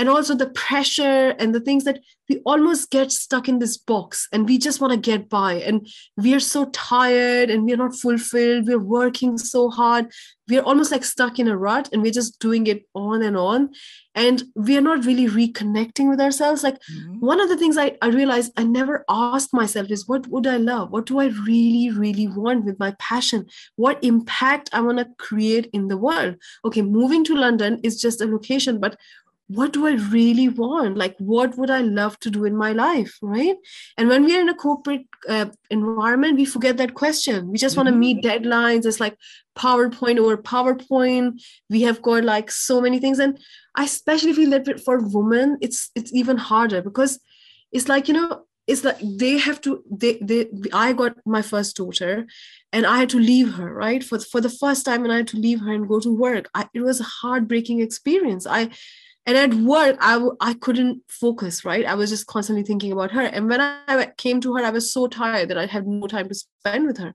and 0.00 0.08
also 0.08 0.34
the 0.34 0.48
pressure 0.48 1.34
and 1.38 1.54
the 1.54 1.60
things 1.60 1.84
that 1.84 2.00
we 2.26 2.40
almost 2.46 2.90
get 2.90 3.12
stuck 3.12 3.50
in 3.50 3.58
this 3.58 3.76
box 3.76 4.28
and 4.32 4.48
we 4.48 4.56
just 4.56 4.80
want 4.80 4.94
to 4.94 4.98
get 4.98 5.28
by. 5.28 5.54
And 5.54 5.86
we 6.16 6.32
are 6.32 6.40
so 6.40 6.70
tired 6.72 7.50
and 7.50 7.64
we're 7.64 7.76
not 7.76 7.94
fulfilled. 7.94 8.66
We're 8.66 8.78
working 8.78 9.36
so 9.36 9.68
hard. 9.68 10.10
We're 10.48 10.62
almost 10.62 10.90
like 10.90 11.04
stuck 11.04 11.38
in 11.38 11.48
a 11.48 11.56
rut 11.56 11.90
and 11.92 12.00
we're 12.00 12.12
just 12.12 12.38
doing 12.38 12.66
it 12.66 12.86
on 12.94 13.20
and 13.20 13.36
on. 13.36 13.72
And 14.14 14.42
we're 14.54 14.80
not 14.80 15.04
really 15.04 15.26
reconnecting 15.26 16.08
with 16.08 16.20
ourselves. 16.20 16.62
Like 16.62 16.80
mm-hmm. 16.90 17.20
one 17.20 17.38
of 17.38 17.50
the 17.50 17.58
things 17.58 17.76
I, 17.76 17.98
I 18.00 18.08
realized 18.08 18.52
i 18.56 18.64
never 18.64 19.04
asked 19.08 19.52
myself 19.52 19.90
is 19.90 20.08
what 20.08 20.26
would 20.28 20.46
i 20.46 20.56
love? 20.56 20.92
What 20.92 21.06
do 21.06 21.20
i 21.20 21.26
really 21.26 21.90
really 21.90 22.26
want 22.26 22.64
with 22.64 22.78
my 22.78 22.94
passion? 22.98 23.46
What 23.76 24.02
impact 24.02 24.70
i 24.72 24.80
want 24.80 24.98
to 24.98 25.08
create 25.18 25.68
in 25.74 25.88
the 25.88 25.98
world? 25.98 26.36
Okay 26.64 26.82
moving 26.82 27.22
to 27.24 27.34
london 27.34 27.80
is 27.82 28.00
just 28.00 28.22
a 28.22 28.26
location 28.26 28.80
but 28.80 28.96
what 29.50 29.72
do 29.72 29.88
I 29.88 29.94
really 29.94 30.48
want? 30.48 30.96
Like, 30.96 31.16
what 31.18 31.58
would 31.58 31.70
I 31.70 31.80
love 31.80 32.16
to 32.20 32.30
do 32.30 32.44
in 32.44 32.56
my 32.56 32.70
life? 32.72 33.18
Right. 33.20 33.56
And 33.98 34.08
when 34.08 34.24
we 34.24 34.36
are 34.36 34.40
in 34.40 34.48
a 34.48 34.54
corporate 34.54 35.06
uh, 35.28 35.46
environment, 35.70 36.36
we 36.36 36.44
forget 36.44 36.76
that 36.76 36.94
question. 36.94 37.50
We 37.50 37.58
just 37.58 37.74
mm-hmm. 37.74 37.86
want 37.86 37.94
to 37.94 37.98
meet 37.98 38.22
deadlines. 38.22 38.86
It's 38.86 39.00
like 39.00 39.16
PowerPoint 39.58 40.18
over 40.18 40.36
PowerPoint. 40.36 41.42
We 41.68 41.82
have 41.82 42.00
got 42.00 42.22
like 42.22 42.52
so 42.52 42.80
many 42.80 43.00
things. 43.00 43.18
And 43.18 43.40
I 43.74 43.84
especially 43.84 44.34
feel 44.34 44.50
that 44.50 44.80
for 44.84 45.00
women, 45.00 45.58
it's 45.60 45.90
it's 45.96 46.12
even 46.14 46.36
harder 46.36 46.80
because 46.80 47.18
it's 47.72 47.88
like, 47.88 48.06
you 48.06 48.14
know, 48.14 48.44
it's 48.68 48.84
like 48.84 48.98
they 49.02 49.36
have 49.36 49.60
to 49.62 49.82
they 49.90 50.16
they 50.22 50.46
i 50.72 50.92
got 50.92 51.16
my 51.26 51.42
first 51.42 51.76
daughter 51.76 52.24
and 52.72 52.86
i 52.86 52.98
had 52.98 53.08
to 53.08 53.18
leave 53.18 53.54
her 53.54 53.74
right 53.74 54.04
for 54.04 54.20
for 54.20 54.40
the 54.40 54.50
first 54.50 54.84
time 54.84 55.02
and 55.02 55.12
i 55.12 55.16
had 55.16 55.26
to 55.26 55.38
leave 55.38 55.60
her 55.60 55.72
and 55.72 55.88
go 55.88 55.98
to 55.98 56.14
work 56.14 56.48
I, 56.54 56.68
it 56.72 56.82
was 56.82 57.00
a 57.00 57.10
heartbreaking 57.20 57.80
experience 57.80 58.46
i 58.46 58.70
and 59.30 59.52
at 59.52 59.58
work 59.60 59.96
I 60.00 60.14
w- 60.14 60.36
I 60.40 60.54
couldn't 60.54 61.02
focus 61.08 61.64
right? 61.64 61.86
I 61.86 61.94
was 61.94 62.10
just 62.10 62.26
constantly 62.26 62.64
thinking 62.64 62.90
about 62.92 63.12
her. 63.12 63.22
And 63.22 63.48
when 63.48 63.60
i 63.60 64.12
came 64.16 64.40
to 64.40 64.54
her 64.54 64.64
i 64.64 64.70
was 64.70 64.92
so 64.92 65.06
tired 65.06 65.48
that 65.48 65.58
i 65.58 65.66
had 65.66 65.86
no 65.86 66.06
time 66.08 66.28
to 66.28 66.34
spend 66.34 66.86
with 66.86 66.98
her. 66.98 67.14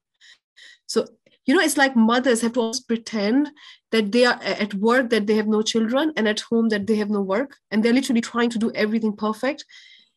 So 0.87 1.05
you 1.45 1.53
know 1.53 1.61
it's 1.61 1.77
like 1.77 1.95
mothers 1.95 2.41
have 2.41 2.53
to 2.53 2.61
always 2.61 2.79
pretend 2.79 3.51
that 3.91 4.11
they 4.13 4.25
are 4.25 4.39
at 4.41 4.73
work 4.75 5.09
that 5.09 5.27
they 5.27 5.35
have 5.35 5.47
no 5.47 5.61
children 5.61 6.13
and 6.15 6.27
at 6.27 6.39
home 6.39 6.69
that 6.69 6.87
they 6.87 6.95
have 6.95 7.09
no 7.09 7.21
work. 7.21 7.57
And 7.69 7.83
they're 7.83 7.99
literally 7.99 8.21
trying 8.21 8.49
to 8.51 8.59
do 8.59 8.71
everything 8.73 9.15
perfect. 9.15 9.65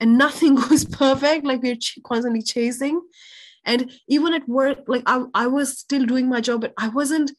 And 0.00 0.16
nothing 0.16 0.54
goes 0.62 0.84
perfect. 0.84 1.44
Like 1.44 1.62
we're 1.62 1.76
ch- 1.76 1.98
constantly 2.04 2.42
chasing. 2.42 3.00
And 3.64 3.90
even 4.06 4.34
at 4.34 4.48
work 4.48 4.78
like 4.86 5.02
I, 5.06 5.24
I 5.34 5.46
was 5.48 5.78
still 5.78 6.06
doing 6.06 6.28
my 6.28 6.40
job 6.40 6.60
but 6.60 6.72
i 6.78 6.88
wasn't 6.88 7.32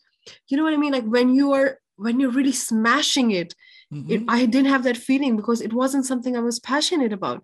you 0.48 0.58
know 0.58 0.64
what 0.64 0.74
i 0.74 0.78
mean? 0.78 0.94
Like 0.94 1.06
when 1.06 1.34
you 1.34 1.54
are 1.54 1.80
when 1.96 2.20
you're 2.20 2.38
really 2.40 2.52
smashing 2.52 3.32
it 3.32 3.56
mm-hmm. 3.94 4.12
it, 4.12 4.24
i 4.28 4.46
didn't 4.46 4.72
have 4.72 4.84
that 4.84 4.98
feeling 4.98 5.36
because 5.36 5.62
it 5.62 5.74
wasn't 5.74 6.06
something 6.06 6.36
i 6.36 6.40
was 6.40 6.60
passionate 6.60 7.14
about 7.14 7.44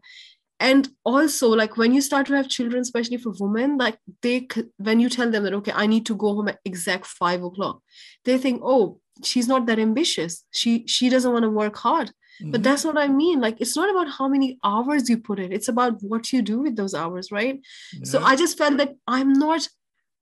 and 0.59 0.89
also 1.03 1.49
like 1.49 1.77
when 1.77 1.93
you 1.93 2.01
start 2.01 2.25
to 2.27 2.33
have 2.33 2.47
children 2.47 2.81
especially 2.81 3.17
for 3.17 3.33
women 3.39 3.77
like 3.77 3.97
they 4.21 4.47
when 4.77 4.99
you 4.99 5.09
tell 5.09 5.29
them 5.29 5.43
that 5.43 5.53
okay 5.53 5.73
i 5.75 5.85
need 5.85 6.05
to 6.05 6.15
go 6.15 6.33
home 6.33 6.47
at 6.47 6.59
exact 6.65 7.05
five 7.05 7.43
o'clock 7.43 7.81
they 8.23 8.37
think 8.37 8.61
oh 8.63 8.99
she's 9.23 9.47
not 9.47 9.65
that 9.65 9.79
ambitious 9.79 10.45
she 10.51 10.85
she 10.87 11.09
doesn't 11.09 11.33
want 11.33 11.43
to 11.43 11.49
work 11.49 11.75
hard 11.75 12.07
mm-hmm. 12.07 12.51
but 12.51 12.63
that's 12.63 12.85
what 12.85 12.97
i 12.97 13.07
mean 13.07 13.41
like 13.41 13.59
it's 13.59 13.75
not 13.75 13.89
about 13.89 14.09
how 14.09 14.27
many 14.27 14.57
hours 14.63 15.09
you 15.09 15.17
put 15.17 15.39
in 15.39 15.51
it's 15.51 15.67
about 15.67 16.01
what 16.01 16.31
you 16.31 16.41
do 16.41 16.61
with 16.61 16.75
those 16.75 16.93
hours 16.93 17.31
right 17.31 17.59
yeah. 17.93 17.99
so 18.03 18.23
i 18.23 18.35
just 18.35 18.57
felt 18.57 18.77
that 18.77 18.93
i'm 19.07 19.33
not 19.33 19.67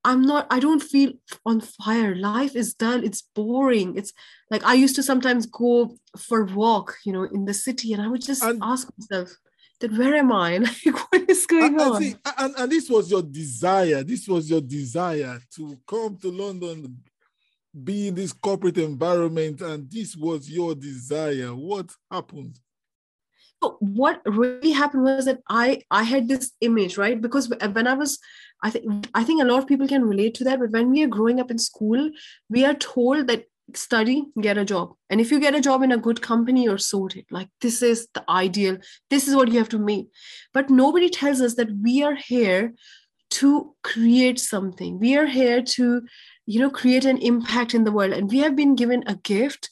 I'm 0.05 0.21
not, 0.21 0.47
I 0.49 0.59
don't 0.59 0.81
feel 0.81 1.13
on 1.45 1.61
fire. 1.61 2.15
Life 2.15 2.55
is 2.55 2.73
dull. 2.73 3.03
It's 3.03 3.21
boring. 3.21 3.95
It's 3.97 4.11
like 4.51 4.63
I 4.65 4.73
used 4.73 4.95
to 4.97 5.03
sometimes 5.03 5.45
go 5.45 5.95
for 6.17 6.43
walk, 6.45 6.97
you 7.05 7.13
know, 7.13 7.23
in 7.23 7.45
the 7.45 7.53
city, 7.53 7.93
and 7.93 8.01
I 8.01 8.07
would 8.07 8.21
just 8.21 8.43
and, 8.43 8.59
ask 8.61 8.89
myself, 8.97 9.29
that 9.79 9.91
where 9.93 10.15
am 10.15 10.31
I? 10.31 10.57
Like, 10.85 11.11
what 11.11 11.29
is 11.29 11.45
going 11.45 11.79
and, 11.79 11.81
on? 11.81 12.01
See, 12.01 12.15
and, 12.37 12.53
and 12.57 12.71
this 12.71 12.89
was 12.89 13.09
your 13.09 13.21
desire. 13.21 14.03
This 14.03 14.27
was 14.27 14.49
your 14.49 14.61
desire 14.61 15.39
to 15.55 15.77
come 15.87 16.17
to 16.17 16.31
London, 16.31 17.01
be 17.83 18.09
in 18.09 18.15
this 18.15 18.33
corporate 18.33 18.77
environment, 18.77 19.61
and 19.61 19.89
this 19.89 20.15
was 20.15 20.49
your 20.49 20.75
desire. 20.75 21.55
What 21.55 21.89
happened? 22.11 22.59
What 23.79 24.21
really 24.25 24.71
happened 24.71 25.03
was 25.03 25.25
that 25.25 25.39
I 25.49 25.81
I 25.91 26.03
had 26.03 26.27
this 26.27 26.51
image, 26.61 26.97
right? 26.97 27.19
Because 27.19 27.49
when 27.49 27.87
I 27.87 27.93
was, 27.93 28.19
I 28.63 28.69
think 28.69 29.07
I 29.13 29.23
think 29.23 29.41
a 29.41 29.45
lot 29.45 29.59
of 29.59 29.67
people 29.67 29.87
can 29.87 30.05
relate 30.05 30.35
to 30.35 30.43
that. 30.45 30.59
But 30.59 30.71
when 30.71 30.91
we 30.91 31.03
are 31.03 31.07
growing 31.07 31.39
up 31.39 31.51
in 31.51 31.57
school, 31.57 32.09
we 32.49 32.65
are 32.65 32.73
told 32.73 33.27
that 33.27 33.45
study, 33.75 34.25
get 34.41 34.57
a 34.57 34.65
job, 34.65 34.93
and 35.09 35.21
if 35.21 35.31
you 35.31 35.39
get 35.39 35.55
a 35.55 35.61
job 35.61 35.83
in 35.83 35.91
a 35.91 35.97
good 35.97 36.21
company, 36.21 36.63
you're 36.63 36.77
sorted. 36.77 37.25
Like 37.31 37.49
this 37.61 37.81
is 37.81 38.07
the 38.13 38.23
ideal. 38.29 38.77
This 39.09 39.27
is 39.27 39.35
what 39.35 39.51
you 39.51 39.57
have 39.57 39.69
to 39.69 39.79
meet. 39.79 40.07
But 40.53 40.69
nobody 40.69 41.09
tells 41.09 41.41
us 41.41 41.55
that 41.55 41.69
we 41.81 42.03
are 42.03 42.15
here 42.15 42.73
to 43.31 43.73
create 43.83 44.39
something. 44.39 44.99
We 44.99 45.17
are 45.17 45.25
here 45.25 45.61
to, 45.61 46.01
you 46.45 46.59
know, 46.59 46.69
create 46.69 47.05
an 47.05 47.17
impact 47.17 47.73
in 47.73 47.83
the 47.83 47.91
world, 47.91 48.13
and 48.13 48.29
we 48.29 48.39
have 48.39 48.55
been 48.55 48.75
given 48.75 49.03
a 49.07 49.15
gift 49.15 49.69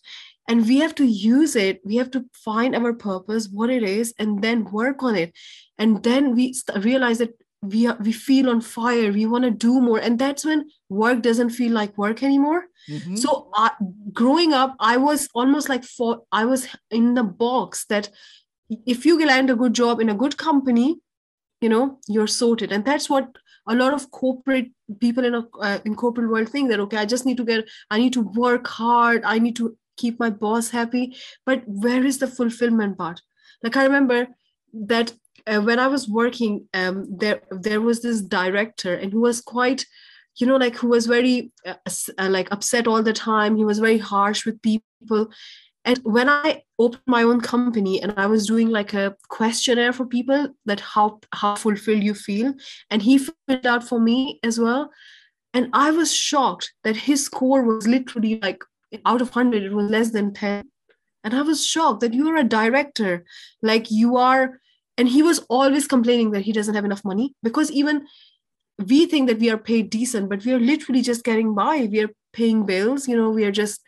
and 0.52 0.68
we 0.68 0.80
have 0.80 0.94
to 0.96 1.06
use 1.06 1.56
it. 1.56 1.80
We 1.86 1.96
have 1.96 2.12
to 2.12 2.26
find 2.34 2.76
our 2.76 2.94
purpose 2.94 3.48
what 3.48 3.70
it 3.70 3.84
is 3.84 4.14
and 4.20 4.42
then 4.42 4.66
work 4.66 5.02
on 5.02 5.16
it. 5.16 5.34
And 5.78 6.04
then 6.04 6.36
we 6.36 6.54
realize 6.76 7.20
that 7.20 7.34
we 7.62 7.88
are, 7.88 7.98
we 8.02 8.12
feel 8.12 8.50
on 8.50 8.60
fire. 8.60 9.14
We 9.14 9.26
want 9.26 9.46
to 9.46 9.52
do 9.52 9.80
more. 9.80 10.00
And 10.00 10.20
that's 10.20 10.44
when 10.44 10.70
work 10.90 11.22
doesn't 11.22 11.52
feel 11.52 11.72
like 11.72 11.98
work 11.98 12.22
anymore. 12.22 12.66
Mm-hmm. 12.90 13.16
so 13.16 13.52
uh, 13.56 13.70
growing 14.12 14.54
up 14.54 14.76
i 14.80 14.98
was 14.98 15.30
almost 15.36 15.70
like 15.70 15.84
for 15.84 16.24
i 16.32 16.46
was 16.46 16.68
in 16.90 17.14
the 17.14 17.24
box 17.24 17.86
that 17.90 18.10
if 18.88 19.06
you 19.06 19.24
land 19.24 19.52
a 19.52 19.56
good 19.56 19.76
job 19.76 20.00
in 20.00 20.10
a 20.10 20.16
good 20.16 20.36
company 20.36 20.96
you 21.62 21.70
know 21.70 22.00
you're 22.08 22.28
sorted. 22.28 22.72
And 22.72 22.84
that's 22.84 23.10
what 23.10 23.30
a 23.68 23.76
lot 23.76 23.94
of 23.94 24.10
corporate 24.12 24.72
people 25.00 25.24
in 25.24 25.36
a 25.36 25.44
uh, 25.62 25.80
in 25.86 25.96
corporate 25.96 26.30
world 26.30 26.50
think 26.50 26.70
that 26.70 26.80
okay 26.80 26.98
i 26.98 27.06
just 27.06 27.28
need 27.28 27.38
to 27.38 27.46
get 27.46 27.70
i 27.92 28.00
need 28.00 28.14
to 28.14 28.22
work 28.22 28.68
hard. 28.68 29.22
I 29.24 29.38
need 29.40 29.56
to 29.58 29.78
keep 30.02 30.20
my 30.20 30.30
boss 30.30 30.70
happy 30.70 31.16
but 31.46 31.64
where 31.86 32.06
is 32.06 32.20
the 32.20 32.28
fulfillment 32.28 32.98
part? 32.98 33.22
Like 33.64 33.78
i 33.78 33.84
remember 33.84 34.28
that 34.74 35.14
uh, 35.48 35.60
when 35.60 35.80
i 35.80 35.88
was 35.88 36.08
working 36.08 36.68
um, 36.74 37.06
there 37.24 37.42
there 37.68 37.82
was 37.82 38.02
this 38.02 38.22
director 38.22 38.94
and 38.94 39.12
who 39.12 39.22
was 39.22 39.42
quite 39.42 39.86
you 40.38 40.48
know 40.48 40.58
like 40.58 40.76
who 40.76 40.88
was 40.88 41.06
very 41.06 41.52
uh, 41.66 41.76
uh, 42.18 42.30
like 42.30 42.52
upset 42.52 42.88
all 42.88 43.04
the 43.04 43.14
time. 43.14 43.56
He 43.56 43.66
was 43.66 43.80
very 43.80 43.98
harsh 43.98 44.46
with 44.46 44.62
people. 44.62 45.32
And 45.84 46.00
when 46.04 46.30
i 46.30 46.64
opened 46.78 47.02
my 47.08 47.24
own 47.24 47.42
company 47.42 48.02
and 48.02 48.14
i 48.16 48.28
was 48.28 48.46
doing 48.46 48.70
like 48.70 48.94
a 48.94 49.16
questionnaire 49.30 49.94
for 49.94 50.06
people 50.06 50.50
that 50.66 50.80
how 50.80 51.20
how 51.34 51.56
fulfilled 51.56 52.04
you 52.04 52.14
feel 52.14 52.54
and 52.90 53.02
he 53.02 53.18
filled 53.18 53.66
out 53.66 53.84
for 53.84 54.00
me 54.00 54.40
as 54.44 54.60
well. 54.60 54.92
And 55.54 55.70
i 55.74 55.92
was 55.92 56.14
shocked 56.14 56.74
that 56.84 56.96
his 56.96 57.26
score 57.26 57.64
was 57.64 57.88
literally 57.88 58.40
like 58.42 58.64
out 59.06 59.21
of 59.21 59.36
100 59.36 59.63
it 59.63 59.73
was 59.73 59.89
less 59.89 60.12
than 60.12 60.34
10 60.34 60.69
and 61.23 61.34
i 61.34 61.41
was 61.41 61.65
shocked 61.65 62.01
that 62.01 62.13
you 62.13 62.30
are 62.30 62.38
a 62.38 62.43
director 62.43 63.23
like 63.62 63.89
you 63.89 64.17
are 64.17 64.60
and 64.97 65.10
he 65.10 65.23
was 65.23 65.39
always 65.49 65.88
complaining 65.88 66.32
that 66.32 66.43
he 66.43 66.51
doesn't 66.51 66.75
have 66.75 66.86
enough 66.86 67.04
money 67.06 67.34
because 67.43 67.71
even 67.71 68.06
we 68.88 69.06
think 69.06 69.27
that 69.27 69.39
we 69.39 69.49
are 69.49 69.58
paid 69.58 69.89
decent 69.89 70.30
but 70.30 70.43
we 70.45 70.54
are 70.54 70.60
literally 70.60 71.01
just 71.01 71.23
getting 71.23 71.54
by. 71.54 71.88
We 71.91 72.04
are 72.04 72.10
paying 72.34 72.65
bills 72.65 73.08
you 73.08 73.17
know 73.17 73.30
we 73.30 73.43
are 73.45 73.51
just 73.51 73.82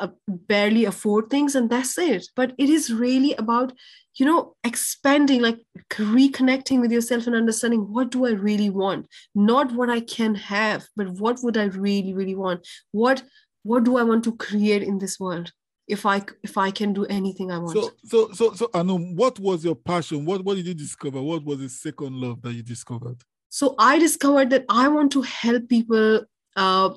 uh, 0.00 0.08
barely 0.26 0.84
afford 0.84 1.30
things 1.30 1.54
and 1.54 1.68
that's 1.68 1.98
it. 1.98 2.26
But 2.34 2.54
it 2.58 2.68
is 2.68 2.92
really 2.92 3.34
about 3.34 3.72
you 4.16 4.26
know 4.26 4.54
expanding 4.64 5.40
like 5.40 5.58
reconnecting 5.90 6.80
with 6.80 6.92
yourself 6.92 7.26
and 7.26 7.36
understanding 7.36 7.92
what 7.92 8.10
do 8.10 8.26
i 8.26 8.30
really 8.30 8.70
want? 8.70 9.06
Not 9.34 9.72
what 9.72 9.90
i 9.90 10.00
can 10.00 10.34
have 10.34 10.86
but 10.96 11.08
what 11.08 11.38
would 11.42 11.56
i 11.56 11.64
really 11.64 12.14
really 12.14 12.34
want? 12.34 12.66
What 12.92 13.22
what 13.62 13.84
do 13.84 13.96
i 13.96 14.02
want 14.02 14.24
to 14.24 14.36
create 14.36 14.82
in 14.82 14.98
this 14.98 15.18
world 15.20 15.52
if 15.88 16.06
i 16.06 16.22
if 16.42 16.56
i 16.56 16.70
can 16.70 16.92
do 16.92 17.04
anything 17.06 17.50
i 17.50 17.58
want? 17.58 17.76
So 17.78 17.90
so 18.04 18.32
so 18.32 18.52
so 18.54 18.70
anu 18.74 18.98
what 19.14 19.38
was 19.38 19.64
your 19.64 19.74
passion? 19.74 20.24
What 20.24 20.44
what 20.44 20.56
did 20.56 20.66
you 20.66 20.74
discover? 20.74 21.20
What 21.22 21.44
was 21.44 21.58
the 21.58 21.68
second 21.68 22.14
love 22.14 22.42
that 22.42 22.52
you 22.52 22.62
discovered? 22.62 23.22
So 23.48 23.74
i 23.78 23.98
discovered 23.98 24.50
that 24.50 24.64
i 24.68 24.88
want 24.88 25.12
to 25.12 25.22
help 25.22 25.68
people 25.68 26.24
uh, 26.56 26.94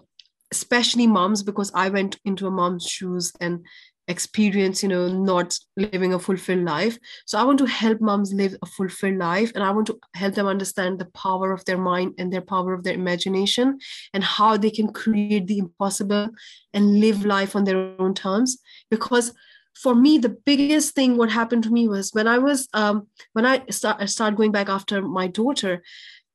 especially 0.52 1.08
moms 1.08 1.44
because 1.44 1.72
i 1.74 1.90
went 1.90 2.20
into 2.26 2.48
a 2.48 2.52
mom's 2.52 2.88
shoes 2.88 3.34
and 3.42 3.66
experience 4.08 4.84
you 4.84 4.90
know 4.90 5.08
not 5.08 5.58
living 5.78 6.14
a 6.14 6.20
fulfilled 6.20 6.64
life. 6.64 6.98
So 7.26 7.40
i 7.40 7.44
want 7.44 7.60
to 7.60 7.66
help 7.66 8.02
moms 8.02 8.34
live 8.34 8.56
a 8.62 8.66
fulfilled 8.66 9.18
life 9.18 9.52
and 9.56 9.64
i 9.64 9.72
want 9.72 9.88
to 9.88 10.00
help 10.14 10.36
them 10.36 10.48
understand 10.48 11.00
the 11.00 11.06
power 11.06 11.52
of 11.52 11.66
their 11.66 11.78
mind 11.78 12.14
and 12.18 12.32
their 12.32 12.42
power 12.42 12.74
of 12.74 12.84
their 12.84 12.94
imagination 12.94 13.80
and 14.14 14.24
how 14.24 14.58
they 14.58 14.70
can 14.70 14.94
create 14.94 15.48
the 15.48 15.58
impossible 15.58 16.30
and 16.74 17.00
live 17.00 17.26
life 17.26 17.56
on 17.56 17.64
their 17.64 17.96
own 18.00 18.14
terms. 18.14 18.58
Because 18.92 19.34
for 19.76 19.94
me 19.94 20.18
the 20.18 20.30
biggest 20.30 20.96
thing 20.96 21.18
what 21.18 21.30
happened 21.30 21.64
to 21.64 21.72
me 21.72 21.88
was 21.88 22.12
when 22.14 22.28
i 22.28 22.38
was 22.38 22.68
um, 22.74 23.08
when 23.34 23.46
i 23.46 23.62
start, 23.70 23.98
I 24.00 24.06
started 24.06 24.38
going 24.38 24.52
back 24.52 24.70
after 24.70 25.02
my 25.02 25.28
daughter 25.28 25.84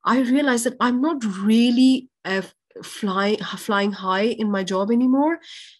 i 0.04 0.20
realized 0.20 0.64
that 0.66 0.76
i'm 0.80 1.00
not 1.00 1.24
really 1.42 2.08
uh, 2.24 2.42
flying 2.82 3.38
flying 3.38 3.92
high 3.92 4.24
in 4.24 4.50
my 4.50 4.62
job 4.62 4.90
anymore 4.90 5.38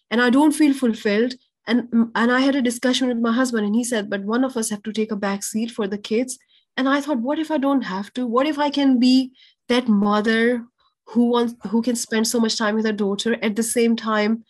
and 0.09 0.21
i 0.21 0.29
don't 0.29 0.53
feel 0.53 0.73
fulfilled 0.73 1.35
and 1.67 1.87
and 2.15 2.31
i 2.31 2.39
had 2.39 2.55
a 2.55 2.61
discussion 2.61 3.07
with 3.07 3.17
my 3.17 3.31
husband 3.31 3.65
and 3.65 3.75
he 3.75 3.83
said 3.83 4.09
but 4.09 4.23
one 4.23 4.43
of 4.43 4.57
us 4.57 4.69
have 4.69 4.83
to 4.83 4.91
take 4.91 5.11
a 5.11 5.15
back 5.15 5.43
seat 5.43 5.71
for 5.71 5.87
the 5.87 5.97
kids. 5.97 6.37
And 6.77 6.87
i 6.89 7.01
thought 7.01 7.19
what 7.19 7.39
if 7.39 7.51
i 7.51 7.57
don't 7.57 7.83
have 7.83 8.11
to? 8.13 8.25
What 8.25 8.47
if 8.47 8.57
i 8.57 8.69
can 8.69 8.99
be 8.99 9.31
that 9.69 9.87
mother 9.87 10.65
who 11.07 11.25
wants 11.31 11.55
who 11.69 11.81
can 11.81 11.95
spend 11.95 12.27
so 12.27 12.39
much 12.39 12.57
time 12.57 12.75
with 12.75 12.85
her 12.85 12.93
daughter? 12.93 13.37
At 13.41 13.55
the 13.55 13.63
same 13.63 13.95
time 13.95 14.43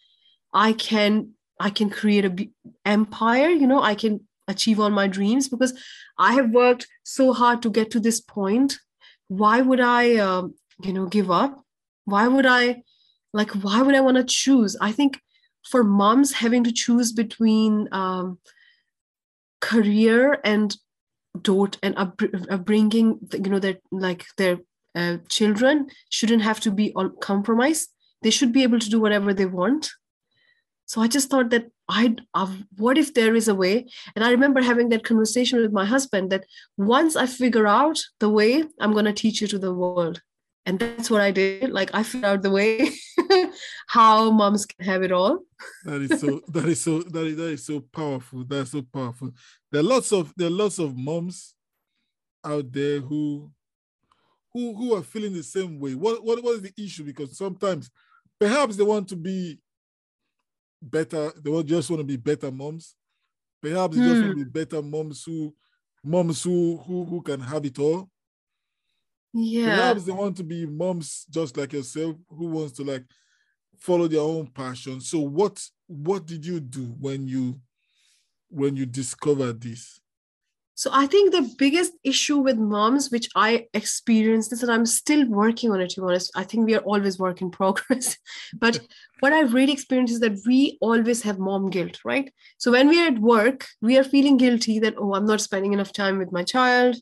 i 0.53 0.73
can 0.73 1.31
i 1.59 1.69
can 1.69 1.89
create 1.89 2.25
a 2.25 2.49
empire 2.85 3.49
you 3.49 3.67
know 3.67 3.81
i 3.81 3.95
can 3.95 4.19
achieve 4.47 4.79
all 4.79 4.89
my 4.89 5.07
dreams 5.07 5.47
because 5.47 5.73
i 6.17 6.33
have 6.33 6.51
worked 6.51 6.87
so 7.03 7.33
hard 7.33 7.61
to 7.61 7.69
get 7.69 7.91
to 7.91 7.99
this 7.99 8.21
point. 8.21 8.77
Why 9.27 9.61
would 9.61 9.79
i 9.79 10.17
um, 10.17 10.55
you 10.83 10.93
know 10.93 11.05
give 11.05 11.31
up? 11.31 11.63
Why 12.05 12.27
would 12.27 12.45
i 12.45 12.83
like 13.33 13.51
why 13.51 13.81
would 13.81 13.95
i 13.95 14.01
want 14.01 14.17
to 14.17 14.23
choose? 14.23 14.77
I 14.81 14.91
think 14.91 15.19
for 15.63 15.83
moms 15.83 16.33
having 16.33 16.63
to 16.63 16.71
choose 16.71 17.11
between 17.11 17.87
um, 17.91 18.39
career 19.59 20.39
and 20.43 20.75
dot 21.41 21.77
and 21.81 21.95
upbringing 21.97 23.19
you 23.33 23.49
know 23.49 23.59
their 23.59 23.77
like 23.91 24.25
their 24.37 24.57
uh, 24.95 25.17
children 25.29 25.87
shouldn't 26.09 26.41
have 26.41 26.59
to 26.59 26.71
be 26.71 26.91
on 26.95 27.15
compromise 27.21 27.87
they 28.21 28.29
should 28.29 28.51
be 28.51 28.63
able 28.63 28.79
to 28.79 28.89
do 28.89 28.99
whatever 28.99 29.33
they 29.33 29.45
want. 29.45 29.91
So 30.85 31.01
i 31.01 31.07
just 31.07 31.29
thought 31.29 31.51
that 31.51 31.67
i 31.87 32.15
uh, 32.33 32.53
what 32.77 32.97
if 32.97 33.13
there 33.13 33.35
is 33.35 33.47
a 33.47 33.55
way? 33.55 33.87
And 34.15 34.25
i 34.25 34.31
remember 34.31 34.61
having 34.61 34.89
that 34.89 35.05
conversation 35.05 35.61
with 35.61 35.71
my 35.71 35.85
husband 35.85 36.31
that 36.31 36.45
once 36.77 37.15
i 37.15 37.25
figure 37.25 37.67
out 37.67 38.01
the 38.19 38.29
way 38.29 38.65
i'm 38.79 38.93
going 38.93 39.05
to 39.05 39.13
teach 39.13 39.41
you 39.41 39.47
to 39.47 39.59
the 39.59 39.73
world 39.73 40.21
and 40.65 40.79
that's 40.79 41.09
what 41.09 41.21
i 41.21 41.31
did. 41.31 41.71
Like 41.71 41.91
i 41.93 42.03
figured 42.03 42.25
out 42.25 42.41
the 42.41 42.51
way 42.51 42.89
how 43.87 44.31
moms 44.31 44.65
can 44.65 44.85
have 44.85 45.03
it 45.03 45.11
all. 45.11 45.39
That 45.85 46.01
is 46.01 46.19
so 46.19 46.41
that 46.49 46.65
is 46.65 46.81
so 46.81 47.01
that 47.01 47.25
is, 47.25 47.37
that 47.37 47.49
is 47.49 47.65
so 47.65 47.79
powerful. 47.79 48.43
That's 48.45 48.71
so 48.71 48.81
powerful. 48.81 49.31
There 49.71 49.81
are 49.81 49.85
lots 49.85 50.11
of 50.11 50.33
there 50.37 50.47
are 50.47 50.51
lots 50.51 50.79
of 50.79 50.97
moms 50.97 51.55
out 52.43 52.71
there 52.71 52.99
who 52.99 53.51
who 54.53 54.75
who 54.75 54.95
are 54.95 55.03
feeling 55.03 55.33
the 55.33 55.43
same 55.43 55.79
way. 55.79 55.95
What 55.95 56.23
what, 56.23 56.43
what 56.43 56.55
is 56.55 56.61
the 56.61 56.73
issue? 56.77 57.03
Because 57.03 57.37
sometimes 57.37 57.89
perhaps 58.39 58.75
they 58.75 58.83
want 58.83 59.07
to 59.09 59.15
be 59.15 59.59
better 60.81 61.31
they 61.43 61.63
just 61.63 61.89
want 61.89 61.99
to 62.01 62.05
be 62.05 62.17
better 62.17 62.51
moms. 62.51 62.95
Perhaps 63.61 63.95
they 63.95 64.01
hmm. 64.01 64.09
just 64.09 64.21
want 64.21 64.37
to 64.37 64.45
be 64.45 64.51
better 64.51 64.81
moms 64.81 65.23
who 65.23 65.53
moms 66.03 66.43
who 66.43 66.77
who 66.77 67.05
who 67.05 67.21
can 67.21 67.39
have 67.39 67.65
it 67.65 67.77
all 67.79 68.09
yeah. 69.33 69.75
Perhaps 69.75 70.05
they 70.05 70.11
want 70.11 70.37
to 70.37 70.43
be 70.43 70.65
moms 70.65 71.25
just 71.29 71.55
like 71.57 71.73
yourself 71.73 72.15
who 72.29 72.47
wants 72.47 72.73
to 72.73 72.83
like 72.83 73.05
follow 73.77 74.07
their 74.07 74.21
own 74.21 74.47
passion. 74.47 75.01
So 75.01 75.19
what 75.19 75.63
what 75.87 76.25
did 76.25 76.45
you 76.45 76.59
do 76.59 76.95
when 76.99 77.27
you 77.27 77.59
when 78.49 78.75
you 78.75 78.85
discovered 78.85 79.61
this? 79.61 79.99
So 80.81 80.89
i 80.91 81.05
think 81.05 81.31
the 81.31 81.53
biggest 81.59 81.93
issue 82.03 82.37
with 82.37 82.57
moms 82.57 83.11
which 83.11 83.29
i 83.35 83.67
experienced 83.75 84.51
is 84.51 84.61
that 84.61 84.69
i'm 84.69 84.87
still 84.87 85.27
working 85.27 85.71
on 85.71 85.79
it 85.79 85.91
to 85.91 86.01
be 86.01 86.07
honest 86.07 86.31
i 86.35 86.43
think 86.43 86.65
we 86.65 86.73
are 86.73 86.87
always 86.93 87.19
work 87.19 87.41
in 87.41 87.51
progress 87.59 88.17
but 88.59 88.79
what 89.19 89.31
i've 89.31 89.53
really 89.53 89.73
experienced 89.73 90.13
is 90.13 90.21
that 90.21 90.39
we 90.47 90.79
always 90.81 91.21
have 91.21 91.37
mom 91.37 91.69
guilt 91.69 91.99
right? 92.03 92.33
So 92.57 92.71
when 92.71 92.87
we 92.87 92.99
are 92.99 93.09
at 93.09 93.19
work 93.19 93.67
we 93.81 93.99
are 93.99 94.03
feeling 94.03 94.37
guilty 94.37 94.79
that 94.79 94.95
oh 94.97 95.13
i'm 95.13 95.27
not 95.27 95.41
spending 95.41 95.73
enough 95.73 95.93
time 95.93 96.17
with 96.17 96.31
my 96.31 96.43
child 96.43 96.95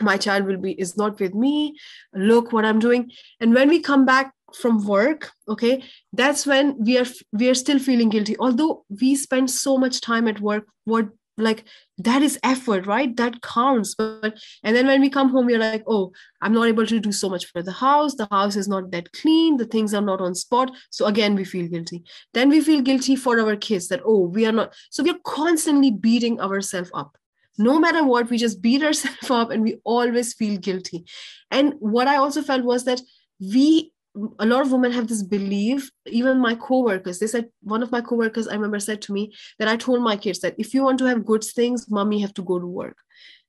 my 0.00 0.16
child 0.16 0.46
will 0.46 0.58
be 0.58 0.72
is 0.72 0.96
not 0.96 1.18
with 1.20 1.34
me. 1.34 1.76
Look 2.14 2.52
what 2.52 2.64
i'm 2.64 2.78
doing. 2.78 3.10
And 3.40 3.54
when 3.54 3.68
we 3.68 3.80
come 3.80 4.04
back 4.04 4.32
from 4.54 4.86
work 4.86 5.32
okay 5.48 5.82
that's 6.12 6.46
when 6.46 6.76
we 6.78 6.96
are 6.96 7.06
we 7.32 7.48
are 7.48 7.54
still 7.54 7.78
feeling 7.78 8.08
guilty. 8.08 8.36
Although 8.38 8.84
we 8.88 9.16
spend 9.16 9.50
so 9.50 9.76
much 9.78 10.00
time 10.00 10.28
at 10.28 10.40
work 10.40 10.66
what 10.84 11.08
like 11.38 11.64
that 11.98 12.22
is 12.22 12.38
effort 12.42 12.86
right? 12.86 13.14
That 13.16 13.42
counts. 13.42 13.94
But 13.94 14.38
and 14.62 14.74
then 14.74 14.86
when 14.86 15.00
we 15.00 15.10
come 15.10 15.30
home 15.30 15.46
we're 15.46 15.58
like 15.58 15.82
oh 15.86 16.12
i'm 16.40 16.52
not 16.52 16.68
able 16.68 16.86
to 16.86 17.00
do 17.00 17.12
so 17.12 17.28
much 17.28 17.46
for 17.46 17.62
the 17.62 17.72
house. 17.72 18.14
The 18.14 18.28
house 18.30 18.56
is 18.56 18.68
not 18.68 18.90
that 18.90 19.12
clean. 19.12 19.56
The 19.56 19.66
things 19.66 19.94
are 19.94 20.02
not 20.02 20.20
on 20.20 20.34
spot. 20.34 20.70
So 20.90 21.06
again 21.06 21.34
we 21.34 21.44
feel 21.44 21.68
guilty. 21.68 22.04
Then 22.34 22.50
we 22.50 22.60
feel 22.60 22.82
guilty 22.82 23.16
for 23.16 23.40
our 23.40 23.56
kids 23.56 23.88
that 23.88 24.00
oh 24.04 24.26
we 24.26 24.46
are 24.46 24.52
not 24.52 24.74
so 24.90 25.02
we're 25.02 25.18
constantly 25.24 25.90
beating 25.90 26.40
ourselves 26.40 26.90
up 26.94 27.16
no 27.58 27.78
matter 27.78 28.04
what 28.04 28.30
we 28.30 28.36
just 28.36 28.60
beat 28.60 28.82
ourselves 28.82 29.30
up 29.40 29.50
and 29.50 29.62
we 29.62 29.78
always 29.84 30.34
feel 30.34 30.58
guilty. 30.58 31.04
And 31.50 31.74
what 31.78 32.08
i 32.08 32.16
also 32.16 32.42
felt 32.42 32.64
was 32.64 32.84
that 32.84 33.00
we 33.40 33.92
a 34.38 34.46
lot 34.46 34.62
of 34.62 34.72
women 34.72 34.92
have 34.92 35.08
this 35.08 35.22
belief 35.22 35.90
even 36.06 36.38
my 36.40 36.54
co-workers 36.54 37.18
they 37.18 37.26
said 37.26 37.50
one 37.62 37.82
of 37.82 37.92
my 37.92 38.00
co-workers 38.00 38.48
i 38.48 38.54
remember 38.54 38.80
said 38.80 39.02
to 39.02 39.12
me 39.12 39.30
that 39.58 39.68
i 39.68 39.76
told 39.76 40.00
my 40.02 40.16
kids 40.16 40.40
that 40.40 40.54
if 40.56 40.72
you 40.72 40.82
want 40.82 40.98
to 40.98 41.04
have 41.04 41.26
good 41.26 41.44
things 41.44 41.90
mommy 41.90 42.18
have 42.20 42.32
to 42.32 42.42
go 42.42 42.58
to 42.58 42.66
work. 42.66 42.96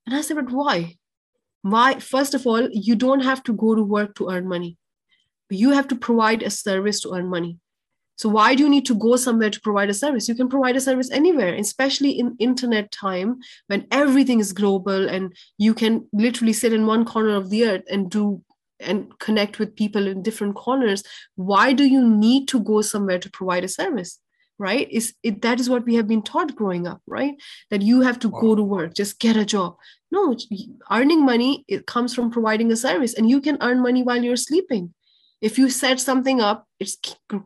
And 0.06 0.16
i 0.16 0.22
said 0.22 0.36
but 0.36 0.52
why? 0.52 0.96
Why? 1.62 2.00
First 2.00 2.34
of 2.34 2.46
all 2.46 2.70
you 2.72 2.96
don't 2.96 3.22
have 3.22 3.44
to 3.44 3.54
go 3.54 3.76
to 3.76 3.84
work 3.84 4.16
to 4.16 4.30
earn 4.30 4.48
money. 4.48 4.78
You 5.50 5.72
have 5.72 5.88
to 5.90 5.96
provide 5.96 6.44
a 6.44 6.50
service 6.50 7.00
to 7.02 7.14
earn 7.14 7.30
money 7.30 7.60
so 8.18 8.30
why 8.30 8.56
do 8.56 8.64
you 8.64 8.70
need 8.70 8.86
to 8.88 8.96
go 8.96 9.16
somewhere 9.16 9.52
to 9.52 9.62
provide 9.62 9.92
a 9.92 9.94
service? 9.94 10.28
You 10.28 10.34
can 10.34 10.50
provide 10.50 10.76
a 10.76 10.82
service 10.82 11.12
anywhere, 11.12 11.54
especially 11.54 12.12
in 12.12 12.36
internet 12.40 12.92
time 12.92 13.40
when 13.68 13.86
everything 13.92 14.40
is 14.40 14.54
global 14.54 15.08
and 15.08 15.36
you 15.60 15.76
can 15.76 16.08
literally 16.12 16.54
sit 16.54 16.74
in 16.74 16.88
one 16.88 17.06
corner 17.06 17.36
of 17.36 17.52
the 17.52 17.66
earth 17.66 17.84
and 17.90 18.10
do 18.10 18.44
and 18.80 19.18
connect 19.20 19.60
with 19.60 19.76
people 19.76 20.08
in 20.08 20.24
different 20.24 20.56
corners. 20.56 21.04
Why 21.36 21.74
do 21.74 21.84
you 21.84 22.08
need 22.08 22.48
to 22.50 22.60
go 22.60 22.82
somewhere 22.82 23.20
to 23.20 23.30
provide 23.30 23.64
a 23.64 23.68
service? 23.68 24.20
Right? 24.60 24.90
Is 24.90 25.14
it 25.22 25.44
that 25.44 25.60
is 25.60 25.70
what 25.70 25.86
we 25.86 25.94
have 25.96 26.08
been 26.08 26.24
taught 26.24 26.56
growing 26.56 26.88
up, 26.88 27.04
right? 27.06 27.36
That 27.70 27.84
you 27.84 28.02
have 28.02 28.18
to 28.20 28.30
wow. 28.30 28.42
go 28.42 28.56
to 28.56 28.64
work, 28.64 28.96
just 28.96 29.20
get 29.20 29.38
a 29.38 29.46
job. 29.46 29.76
No, 30.10 30.36
earning 30.90 31.24
money 31.24 31.64
it 31.68 31.86
comes 31.86 32.16
from 32.16 32.32
providing 32.32 32.72
a 32.72 32.76
service, 32.76 33.14
and 33.14 33.30
you 33.30 33.42
can 33.42 33.60
earn 33.62 33.80
money 33.80 34.02
while 34.02 34.24
you're 34.24 34.36
sleeping 34.36 34.96
if 35.42 35.58
you 35.58 35.70
set 35.70 36.00
something 36.00 36.42
up 36.42 36.68
it 36.80 36.90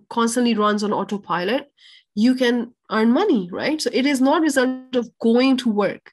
constantly 0.10 0.54
runs 0.54 0.84
on 0.84 0.94
autopilot 0.94 1.72
you 2.16 2.36
can 2.36 2.74
earn 2.92 3.12
money 3.12 3.50
right? 3.52 3.82
So 3.82 3.90
it 3.94 4.06
is 4.06 4.22
not 4.22 4.40
a 4.40 4.42
result 4.42 4.96
of 4.96 5.10
going 5.20 5.58
to 5.58 5.70
work. 5.70 6.12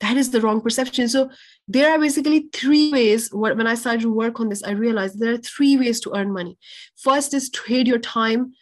That 0.00 0.16
is 0.16 0.30
the 0.30 0.40
wrong 0.40 0.60
perception. 0.60 1.08
So 1.08 1.30
there 1.66 1.90
are 1.90 1.98
basically 1.98 2.48
three 2.52 2.92
ways 2.92 3.30
when 3.32 3.66
i 3.66 3.74
started 3.74 4.02
to 4.02 4.12
work 4.12 4.40
on 4.40 4.48
this 4.48 4.62
i 4.62 4.70
realized 4.70 5.18
there 5.18 5.34
are 5.34 5.38
three 5.38 5.76
ways 5.76 6.00
to 6.00 6.14
earn 6.16 6.32
money. 6.32 6.58
First 6.96 7.34
is 7.34 7.50
trade 7.50 7.88
your 7.88 7.98
time 7.98 8.52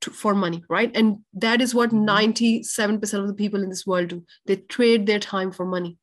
to, 0.00 0.10
for 0.10 0.34
money 0.34 0.62
right? 0.68 0.90
And 0.94 1.18
that 1.34 1.60
is 1.60 1.74
what 1.74 1.90
mm-hmm. 1.90 2.08
97% 2.08 3.14
of 3.14 3.26
the 3.26 3.34
people 3.34 3.62
in 3.62 3.68
this 3.68 3.86
world 3.86 4.08
do. 4.08 4.24
They 4.46 4.56
trade 4.56 5.06
their 5.06 5.18
time 5.20 5.50
for 5.52 5.66
money 5.66 5.98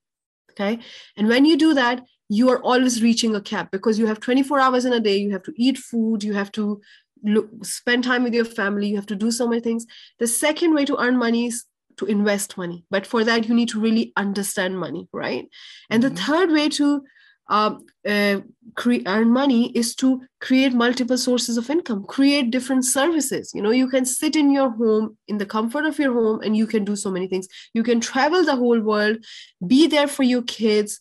okay? 0.52 0.80
And 1.18 1.28
when 1.28 1.46
you 1.46 1.58
do 1.58 1.74
that 1.74 2.04
you 2.30 2.50
are 2.50 2.62
always 2.62 3.04
reaching 3.04 3.36
a 3.36 3.42
cap 3.42 3.72
because 3.72 4.00
you 4.00 4.08
have 4.08 4.20
24 4.20 4.60
hours 4.60 4.86
in 4.86 4.94
a 4.94 5.00
day 5.00 5.18
you 5.18 5.32
have 5.32 5.44
to 5.44 5.54
eat 5.56 5.78
food 5.78 6.24
you 6.24 6.34
have 6.34 6.52
to 6.52 6.82
look, 7.24 7.50
spend 7.64 8.04
time 8.04 8.24
with 8.24 8.34
your 8.34 8.46
family 8.46 8.88
you 8.88 8.96
have 8.96 9.06
to 9.08 9.16
do 9.16 9.32
so 9.32 9.48
many 9.48 9.62
things. 9.62 9.86
The 10.20 10.28
second 10.28 10.74
way 10.74 10.86
to 10.86 11.00
earn 11.00 11.18
money 11.18 11.48
is 11.48 11.66
to 11.98 12.06
invest 12.06 12.58
money 12.58 12.84
but 12.90 13.08
for 13.08 13.24
that 13.24 13.48
you 13.48 13.56
need 13.56 13.70
to 13.70 13.80
really 13.80 14.12
understand 14.18 14.78
money 14.80 15.08
right? 15.12 15.48
And 15.90 16.04
mm-hmm. 16.04 16.16
the 16.16 16.22
third 16.22 16.52
way 16.52 16.70
to 16.70 17.04
uh, 17.48 17.76
uh, 18.08 18.40
cre- 18.74 19.06
earn 19.06 19.30
money 19.30 19.72
is 19.78 19.94
to 19.94 20.20
create 20.42 20.74
multiple 20.74 21.18
sources 21.18 21.58
of 21.58 21.70
income 21.70 22.04
create 22.06 22.50
different 22.50 22.84
services. 22.84 23.52
You 23.54 23.62
know 23.62 23.70
you 23.70 23.88
can 23.88 24.04
sit 24.04 24.36
in 24.36 24.50
your 24.50 24.72
home 24.72 25.16
in 25.28 25.38
the 25.38 25.46
comfort 25.46 25.86
of 25.86 26.00
your 26.00 26.14
home 26.14 26.42
and 26.42 26.58
you 26.58 26.66
can 26.66 26.84
do 26.84 26.96
so 26.96 27.12
many 27.12 27.28
things. 27.28 27.48
You 27.76 27.84
can 27.84 28.00
travel 28.02 28.44
the 28.44 28.56
whole 28.56 28.82
world 28.82 29.18
be 29.66 29.86
there 29.86 30.08
for 30.08 30.24
your 30.24 30.42
kids 30.42 31.00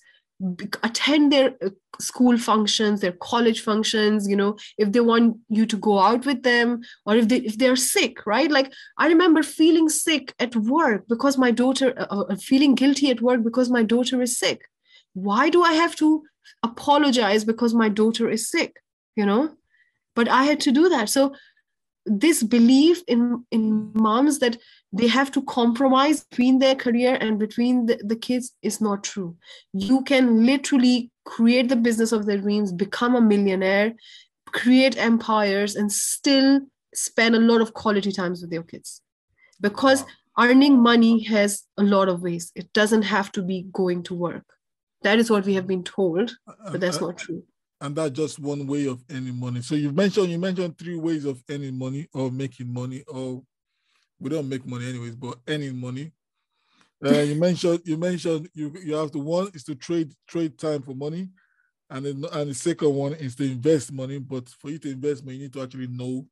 attend 0.82 1.32
their 1.32 1.54
uh, 1.64 1.70
school 2.00 2.36
functions 2.36 3.00
their 3.00 3.12
college 3.12 3.60
functions 3.60 4.28
you 4.28 4.34
know 4.34 4.56
if 4.78 4.90
they 4.90 5.00
want 5.00 5.36
you 5.48 5.64
to 5.64 5.76
go 5.76 5.98
out 6.00 6.26
with 6.26 6.42
them 6.42 6.82
or 7.06 7.14
if 7.14 7.28
they 7.28 7.36
if 7.36 7.56
they're 7.56 7.76
sick 7.76 8.26
right? 8.26 8.50
Like 8.50 8.72
i 8.98 9.06
remember 9.06 9.42
feeling 9.42 9.88
sick 9.88 10.34
at 10.40 10.56
work 10.56 11.06
because 11.08 11.38
my 11.38 11.50
daughter 11.50 11.94
uh, 11.96 12.24
uh 12.30 12.36
feeling 12.36 12.74
guilty 12.74 13.10
at 13.10 13.22
work 13.22 13.44
because 13.44 13.70
my 13.70 13.82
daughter 13.82 14.20
is 14.22 14.38
sick. 14.38 14.62
Why 15.12 15.50
do 15.50 15.62
i 15.62 15.72
have 15.72 15.94
to 15.96 16.24
apologize 16.62 17.44
because 17.44 17.74
my 17.74 17.88
daughter 17.88 18.28
is 18.28 18.50
sick 18.50 18.80
you 19.16 19.24
know? 19.24 19.54
But 20.16 20.28
i 20.28 20.44
had 20.44 20.60
to 20.60 20.72
do 20.72 20.88
that. 20.88 21.08
So 21.08 21.34
this 22.06 22.42
belief 22.42 23.02
in 23.08 23.44
in 23.50 23.90
moms 23.94 24.38
that 24.38 24.58
they 24.92 25.06
have 25.06 25.30
to 25.32 25.42
compromise 25.42 26.24
between 26.24 26.58
their 26.58 26.74
career 26.74 27.16
and 27.20 27.38
between 27.38 27.86
the, 27.86 27.98
the 28.04 28.16
kids 28.16 28.52
is 28.62 28.80
not 28.80 29.02
true. 29.02 29.36
You 29.72 30.02
can 30.02 30.44
literally 30.44 31.10
create 31.24 31.68
the 31.70 31.76
business 31.76 32.12
of 32.12 32.26
their 32.26 32.38
dreams 32.38 32.72
become 32.72 33.16
a 33.16 33.20
millionaire 33.20 33.94
create 34.54 34.96
empires 34.96 35.74
and 35.74 35.92
still 35.92 36.60
spend 36.94 37.34
a 37.34 37.40
lot 37.40 37.60
of 37.60 37.74
quality 37.74 38.12
times 38.12 38.40
with 38.40 38.52
your 38.52 38.62
kids. 38.62 39.02
Because 39.60 40.04
earning 40.38 40.80
money 40.80 41.24
has 41.24 41.64
a 41.76 41.82
lot 41.82 42.08
of 42.08 42.22
ways. 42.22 42.52
It 42.54 42.72
doesn't 42.72 43.02
have 43.02 43.30
to 43.32 43.42
be 43.42 43.66
going 43.72 44.04
to 44.04 44.14
work. 44.14 44.44
That 45.02 45.18
is 45.18 45.30
what 45.30 45.44
we 45.44 45.54
have 45.54 45.66
been 45.66 45.84
told, 45.84 46.36
but 46.46 46.80
that's 46.80 47.02
uh, 47.02 47.04
uh, 47.04 47.08
not 47.08 47.18
true. 47.18 47.42
And 47.84 47.94
that's 47.94 48.12
just 48.12 48.38
one 48.38 48.66
way 48.66 48.86
of 48.86 49.04
earning 49.10 49.38
money. 49.38 49.60
So 49.60 49.74
you 49.74 49.92
mentioned 49.92 50.30
you 50.30 50.38
mentioned 50.38 50.78
three 50.78 50.96
ways 50.96 51.26
of 51.26 51.44
earning 51.50 51.78
money 51.78 52.08
or 52.14 52.30
making 52.30 52.72
money, 52.72 53.04
or 53.06 53.42
we 54.18 54.30
don't 54.30 54.48
make 54.48 54.66
money 54.66 54.88
anyways, 54.88 55.16
but 55.16 55.36
earning 55.46 55.76
money. 55.78 56.10
Uh, 57.04 57.18
you 57.18 57.34
mentioned 57.34 57.80
you 57.84 57.98
mentioned 57.98 58.48
you 58.54 58.72
you 58.82 58.94
have 58.94 59.10
to 59.10 59.18
one 59.18 59.50
is 59.52 59.64
to 59.64 59.74
trade 59.74 60.10
trade 60.26 60.58
time 60.58 60.80
for 60.80 60.94
money, 60.94 61.28
and 61.90 62.06
then, 62.06 62.24
and 62.32 62.50
the 62.50 62.54
second 62.54 62.94
one 62.94 63.12
is 63.12 63.36
to 63.36 63.44
invest 63.44 63.92
money. 63.92 64.18
But 64.18 64.48
for 64.48 64.70
you 64.70 64.78
to 64.78 64.90
invest 64.90 65.22
money, 65.22 65.36
you 65.36 65.42
need 65.42 65.52
to 65.52 65.62
actually 65.62 65.88
know 65.88 66.26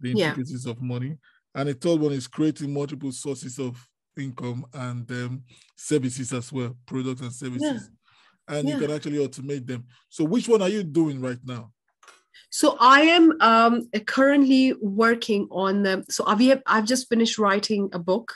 the 0.00 0.10
intricacies 0.10 0.66
yeah. 0.66 0.72
of 0.72 0.82
money. 0.82 1.16
And 1.54 1.70
the 1.70 1.74
third 1.74 1.98
one 1.98 2.12
is 2.12 2.26
creating 2.26 2.74
multiple 2.74 3.12
sources 3.12 3.58
of 3.58 3.82
income 4.18 4.66
and 4.74 5.10
um, 5.12 5.42
services 5.76 6.30
as 6.34 6.52
well, 6.52 6.76
products 6.84 7.22
and 7.22 7.32
services. 7.32 7.62
Yeah. 7.62 7.97
And 8.48 8.68
yeah. 8.68 8.74
you 8.74 8.80
can 8.80 8.90
actually 8.94 9.18
automate 9.18 9.66
them. 9.66 9.84
So, 10.08 10.24
which 10.24 10.48
one 10.48 10.62
are 10.62 10.68
you 10.68 10.82
doing 10.82 11.20
right 11.20 11.38
now? 11.44 11.72
So 12.50 12.76
I 12.80 13.02
am 13.02 13.36
um, 13.40 13.88
currently 14.06 14.74
working 14.80 15.48
on 15.50 15.82
the. 15.82 16.04
So 16.08 16.24
I've 16.26 16.62
I've 16.66 16.86
just 16.86 17.08
finished 17.08 17.38
writing 17.38 17.90
a 17.92 17.98
book 17.98 18.34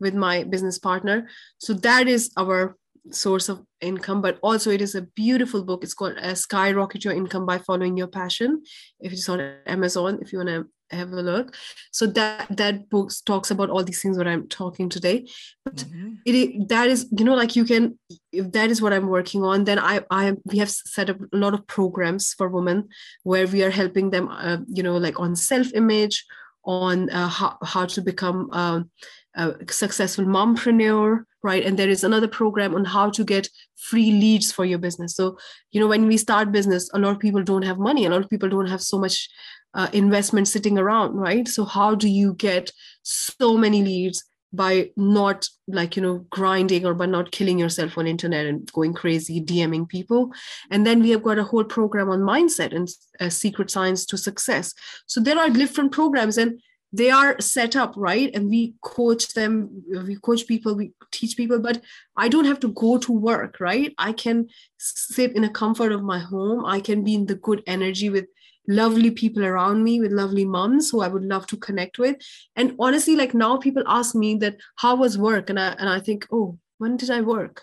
with 0.00 0.14
my 0.14 0.44
business 0.44 0.78
partner. 0.78 1.28
So 1.58 1.74
that 1.74 2.08
is 2.08 2.30
our 2.36 2.76
source 3.10 3.50
of 3.50 3.62
income, 3.82 4.22
but 4.22 4.38
also 4.42 4.70
it 4.70 4.80
is 4.80 4.94
a 4.94 5.02
beautiful 5.02 5.62
book. 5.62 5.84
It's 5.84 5.94
called 5.94 6.16
uh, 6.16 6.34
"Skyrocket 6.34 7.04
Your 7.04 7.12
Income 7.12 7.44
by 7.44 7.58
Following 7.58 7.96
Your 7.96 8.06
Passion." 8.06 8.62
If 9.00 9.12
it's 9.12 9.28
on 9.28 9.40
Amazon, 9.66 10.20
if 10.22 10.32
you 10.32 10.38
want 10.38 10.48
to 10.48 10.66
have 10.90 11.12
a 11.12 11.22
look. 11.22 11.56
So 11.92 12.06
that 12.06 12.46
that 12.56 12.88
book 12.88 13.10
talks 13.24 13.50
about 13.50 13.70
all 13.70 13.84
these 13.84 14.02
things 14.02 14.16
that 14.16 14.26
i'm 14.26 14.48
talking 14.48 14.88
today. 14.88 15.26
But 15.64 15.76
mm-hmm. 15.76 16.14
it 16.24 16.68
that 16.68 16.88
is 16.88 17.06
you 17.16 17.24
know 17.24 17.34
like 17.34 17.56
you 17.56 17.64
can 17.64 17.98
if 18.32 18.52
that 18.52 18.70
is 18.70 18.82
what 18.82 18.92
i'm 18.92 19.08
working 19.08 19.42
on 19.42 19.64
then 19.64 19.78
i 19.78 20.00
i 20.10 20.34
we 20.44 20.58
have 20.58 20.70
set 20.70 21.10
up 21.10 21.18
a 21.32 21.36
lot 21.36 21.54
of 21.54 21.66
programs 21.66 22.34
for 22.34 22.48
women 22.48 22.88
where 23.22 23.46
we 23.46 23.62
are 23.62 23.70
helping 23.70 24.10
them 24.10 24.28
uh, 24.28 24.58
you 24.68 24.82
know 24.82 24.96
like 24.96 25.18
on 25.20 25.36
self 25.36 25.72
image 25.74 26.24
on 26.64 27.10
uh, 27.10 27.28
how, 27.28 27.58
how 27.62 27.84
to 27.84 28.00
become 28.00 28.48
um, 28.52 28.90
a 29.36 29.54
successful 29.70 30.24
mompreneur 30.24 31.24
right? 31.44 31.64
And 31.64 31.78
there 31.78 31.90
is 31.90 32.02
another 32.02 32.26
program 32.26 32.74
on 32.74 32.86
how 32.86 33.10
to 33.10 33.22
get 33.22 33.50
free 33.76 34.10
leads 34.10 34.50
for 34.50 34.64
your 34.64 34.78
business. 34.78 35.14
So 35.14 35.38
you 35.70 35.80
know 35.80 35.86
when 35.86 36.08
we 36.08 36.16
start 36.16 36.50
business 36.50 36.90
a 36.94 36.98
lot 36.98 37.10
of 37.10 37.20
people 37.20 37.44
don't 37.44 37.62
have 37.70 37.78
money. 37.78 38.06
A 38.06 38.10
lot 38.10 38.22
of 38.22 38.30
people 38.30 38.48
don't 38.48 38.66
have 38.74 38.80
so 38.80 38.98
much 38.98 39.28
uh, 39.74 39.88
investment 39.92 40.48
sitting 40.48 40.78
around 40.78 41.14
right? 41.14 41.48
So 41.48 41.64
how 41.64 41.94
do 41.94 42.08
you 42.08 42.34
get 42.34 42.72
so 43.02 43.56
many 43.56 43.82
leads 43.82 44.24
by 44.52 44.88
not 44.96 45.48
like 45.66 45.96
you 45.96 46.02
know 46.02 46.18
grinding 46.30 46.86
or 46.86 46.94
by 46.94 47.06
not 47.06 47.32
killing 47.32 47.58
yourself 47.58 47.98
on 47.98 48.06
internet 48.06 48.46
and 48.46 48.70
going 48.72 48.94
crazy 48.94 49.40
dming 49.40 49.88
people? 49.88 50.30
And 50.70 50.86
then 50.86 51.02
we 51.02 51.10
have 51.10 51.22
got 51.22 51.38
a 51.38 51.44
whole 51.44 51.64
program 51.64 52.08
on 52.08 52.20
mindset 52.20 52.74
and 52.74 52.88
uh, 53.20 53.30
secret 53.30 53.70
science 53.70 54.06
to 54.06 54.16
success. 54.16 54.72
So 55.06 55.20
there 55.20 55.38
are 55.38 55.50
different 55.50 55.92
programs 55.92 56.38
and 56.38 56.60
they 56.92 57.10
are 57.10 57.40
set 57.40 57.74
up 57.74 57.94
right? 57.96 58.32
And 58.32 58.48
we 58.48 58.74
coach 58.82 59.34
them 59.34 59.82
we 60.06 60.14
coach 60.16 60.46
people 60.46 60.76
we 60.76 60.92
teach 61.10 61.36
people 61.36 61.60
but 61.60 61.80
i 62.16 62.28
don't 62.28 62.44
have 62.44 62.60
to 62.60 62.68
go 62.68 62.98
to 62.98 63.12
work 63.12 63.58
right? 63.58 63.92
I 63.98 64.12
can 64.12 64.46
sit 64.78 65.34
in 65.34 65.42
a 65.42 65.50
comfort 65.50 65.90
of 65.90 66.02
my 66.02 66.20
home. 66.20 66.64
I 66.64 66.78
can 66.78 67.02
be 67.02 67.14
in 67.14 67.26
the 67.26 67.34
good 67.34 67.64
energy 67.66 68.10
with 68.10 68.26
lovely 68.66 69.10
people 69.10 69.44
around 69.44 69.84
me 69.84 70.00
with 70.00 70.12
lovely 70.12 70.44
moms 70.44 70.90
who 70.90 71.02
I 71.02 71.08
would 71.08 71.24
love 71.24 71.46
to 71.48 71.56
connect 71.56 71.98
with. 71.98 72.16
And 72.56 72.74
honestly, 72.78 73.16
like 73.16 73.34
now 73.34 73.56
people 73.56 73.82
ask 73.86 74.14
me 74.14 74.36
that 74.36 74.56
how 74.76 74.96
was 74.96 75.18
work? 75.18 75.50
And 75.50 75.58
I 75.60 75.74
and 75.78 75.88
I 75.88 76.00
think, 76.00 76.26
oh, 76.32 76.58
when 76.78 76.96
did 76.96 77.10
I 77.10 77.20
work? 77.20 77.62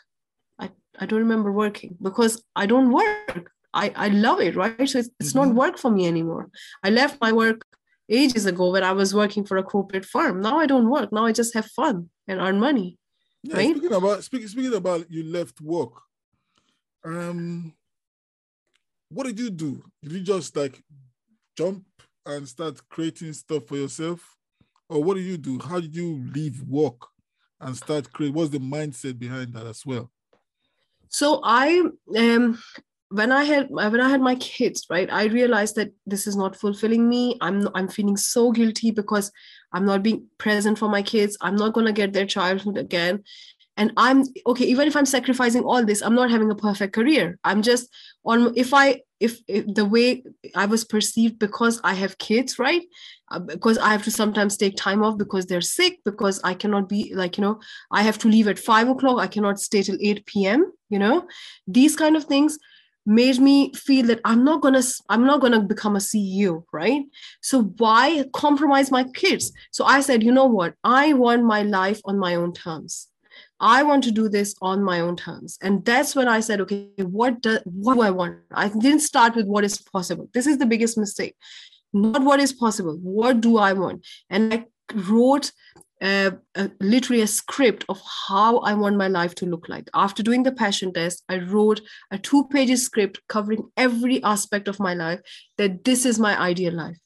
I, 0.60 0.70
I 1.00 1.06
don't 1.06 1.20
remember 1.20 1.52
working 1.52 1.98
because 2.02 2.44
I 2.56 2.66
don't 2.66 2.92
work. 2.92 3.52
I, 3.74 3.92
I 3.96 4.08
love 4.10 4.42
it, 4.42 4.56
right? 4.56 4.90
So 4.90 5.00
it's, 5.00 5.10
it's 5.20 5.34
mm-hmm. 5.34 5.50
not 5.50 5.56
work 5.56 5.78
for 5.78 5.90
me 5.90 6.06
anymore. 6.06 6.50
I 6.84 6.90
left 6.90 7.22
my 7.22 7.32
work 7.32 7.66
ages 8.10 8.46
ago 8.46 8.72
when 8.72 8.84
I 8.84 8.92
was 8.92 9.16
working 9.16 9.46
for 9.46 9.58
a 9.58 9.64
corporate 9.64 10.06
firm. 10.06 10.42
Now 10.42 10.60
I 10.60 10.66
don't 10.66 10.90
work. 10.90 11.12
Now 11.12 11.26
I 11.26 11.32
just 11.32 11.54
have 11.54 11.66
fun 11.68 12.10
and 12.28 12.40
earn 12.40 12.60
money. 12.60 12.98
Yeah, 13.44 13.56
right? 13.56 13.76
Speaking 13.76 13.94
about 13.94 14.24
speaking 14.24 14.48
speaking 14.48 14.74
about 14.74 15.10
you 15.10 15.24
left 15.24 15.62
work. 15.62 15.94
Um 17.04 17.74
what 19.12 19.28
did 19.28 19.40
you 19.40 19.50
do? 19.50 19.84
Did 20.02 20.14
you 20.14 20.22
just 20.22 20.56
like 20.56 20.82
jump 21.58 21.84
and 22.26 22.48
start 22.48 22.82
creating 22.90 23.34
stuff 23.34 23.66
for 23.68 23.76
yourself? 23.76 24.38
Or 24.90 25.04
what 25.04 25.16
did 25.16 25.26
you 25.26 25.38
do? 25.38 25.60
How 25.60 25.80
did 25.80 25.96
you 25.96 26.24
leave 26.34 26.62
work 26.64 27.08
and 27.60 27.76
start 27.76 28.12
create? 28.14 28.34
What's 28.34 28.52
the 28.52 28.60
mindset 28.60 29.20
behind 29.20 29.54
that 29.54 29.66
as 29.68 29.86
well? 29.86 30.10
So 31.10 31.42
I 31.44 31.84
um 32.18 32.58
when 33.10 33.34
I 33.34 33.44
had 33.44 33.70
when 33.70 34.00
I 34.00 34.10
had 34.10 34.22
my 34.22 34.36
kids, 34.36 34.86
right, 34.90 35.12
I 35.12 35.26
realized 35.26 35.76
that 35.76 35.92
this 36.06 36.26
is 36.26 36.38
not 36.38 36.56
fulfilling 36.56 37.10
me. 37.10 37.38
I'm 37.42 37.68
I'm 37.76 37.90
feeling 37.90 38.16
so 38.16 38.52
guilty 38.52 38.92
because 38.92 39.30
I'm 39.74 39.86
not 39.86 40.04
being 40.04 40.28
present 40.38 40.80
for 40.80 40.88
my 40.88 41.02
kids. 41.02 41.38
I'm 41.42 41.58
not 41.58 41.74
gonna 41.74 41.92
get 41.92 42.14
their 42.14 42.26
childhood 42.26 42.78
again 42.78 43.24
and 43.78 43.92
i'm 43.98 44.24
okay 44.46 44.66
even 44.66 44.88
if 44.88 44.96
i'm 44.96 45.06
sacrificing 45.06 45.64
all 45.64 45.84
this 45.86 46.02
i'm 46.02 46.16
not 46.16 46.32
having 46.32 46.52
a 46.52 46.56
perfect 46.56 46.94
career. 46.94 47.38
I'm 47.44 47.62
just 47.62 47.90
on 48.26 48.54
if 48.56 48.74
i 48.74 49.02
if, 49.20 49.40
if 49.48 49.66
the 49.74 49.86
way 49.86 50.24
i 50.56 50.66
was 50.66 50.84
perceived 50.84 51.40
because 51.40 51.80
i 51.84 51.94
have 51.94 52.18
kids 52.18 52.60
right? 52.60 52.84
Uh, 53.30 53.40
because 53.40 53.78
i 53.78 53.90
have 53.90 54.04
to 54.04 54.12
sometimes 54.12 54.58
take 54.58 54.76
time 54.76 55.04
off 55.04 55.18
because 55.18 55.46
they're 55.46 55.62
sick 55.62 56.00
because 56.04 56.42
i 56.44 56.54
cannot 56.54 56.90
be 56.90 57.14
like 57.16 57.38
you 57.38 57.42
know 57.42 57.60
i 57.92 58.02
have 58.02 58.18
to 58.20 58.28
leave 58.28 58.48
at 58.48 58.60
five 58.60 58.90
o'clock. 58.90 59.20
I 59.20 59.28
cannot 59.28 59.60
stay 59.60 59.82
till 59.84 59.98
8 60.02 60.26
p.m 60.26 60.72
you 60.90 61.00
know? 61.00 61.28
These 61.68 61.96
kind 61.96 62.16
of 62.16 62.26
things 62.26 62.60
made 63.06 63.40
me 63.40 63.74
feel 63.74 64.06
that 64.06 64.20
i'm 64.26 64.44
not 64.44 64.62
gonna 64.62 64.84
i'm 65.10 65.26
not 65.26 65.42
gonna 65.42 65.60
become 65.60 65.96
a 65.96 66.00
ceo 66.00 66.64
right? 66.72 67.02
So 67.42 67.64
why 67.78 68.26
compromise 68.34 68.92
my 68.92 69.06
kids? 69.06 69.52
So 69.72 69.86
i 69.86 70.02
said 70.02 70.22
you 70.22 70.32
know 70.32 70.46
what? 70.46 70.76
I 70.84 71.14
want 71.14 71.44
my 71.44 71.64
life 71.64 72.00
on 72.06 72.20
my 72.20 72.36
own 72.36 72.54
terms 72.54 73.08
I 73.62 73.84
want 73.84 74.04
to 74.06 74.12
do 74.12 74.28
this 74.28 74.56
on 74.62 74.84
my 74.84 75.00
own 75.00 75.16
terms. 75.16 75.58
And 75.62 75.86
that's 75.86 76.16
when 76.16 76.28
I 76.28 76.40
said, 76.40 76.60
okay, 76.62 76.90
what 76.98 77.42
do, 77.42 77.60
what 77.66 77.94
do 77.94 78.02
I 78.02 78.10
want? 78.10 78.38
I 78.52 78.70
didn't 78.70 79.02
start 79.02 79.36
with 79.36 79.46
what 79.46 79.64
is 79.64 79.78
possible. 79.78 80.28
This 80.34 80.48
is 80.48 80.58
the 80.58 80.66
biggest 80.66 80.98
mistake. 80.98 81.36
Not 81.94 82.24
what 82.24 82.40
is 82.40 82.52
possible. 82.52 82.98
What 83.02 83.40
do 83.40 83.58
I 83.58 83.74
want? 83.74 84.06
And 84.32 84.52
I 84.52 84.66
wrote 84.96 85.52
uh, 86.02 86.32
literally 86.80 87.22
a 87.22 87.28
script 87.28 87.86
of 87.88 88.02
how 88.28 88.58
I 88.60 88.74
want 88.74 88.98
my 88.98 89.08
life 89.08 89.36
to 89.36 89.46
look 89.46 89.70
like. 89.70 89.88
After 89.94 90.24
doing 90.24 90.42
the 90.42 90.52
passion 90.52 90.92
test, 90.92 91.24
I 91.30 91.38
wrote 91.38 91.82
a 92.10 92.18
two 92.18 92.48
pages 92.48 92.84
script 92.84 93.22
covering 93.30 93.70
every 93.78 94.24
aspect 94.24 94.68
of 94.68 94.80
my 94.80 94.96
life 94.96 95.22
that 95.60 95.84
this 95.84 96.06
is 96.08 96.18
my 96.18 96.40
ideal 96.40 96.74
life. 96.74 96.98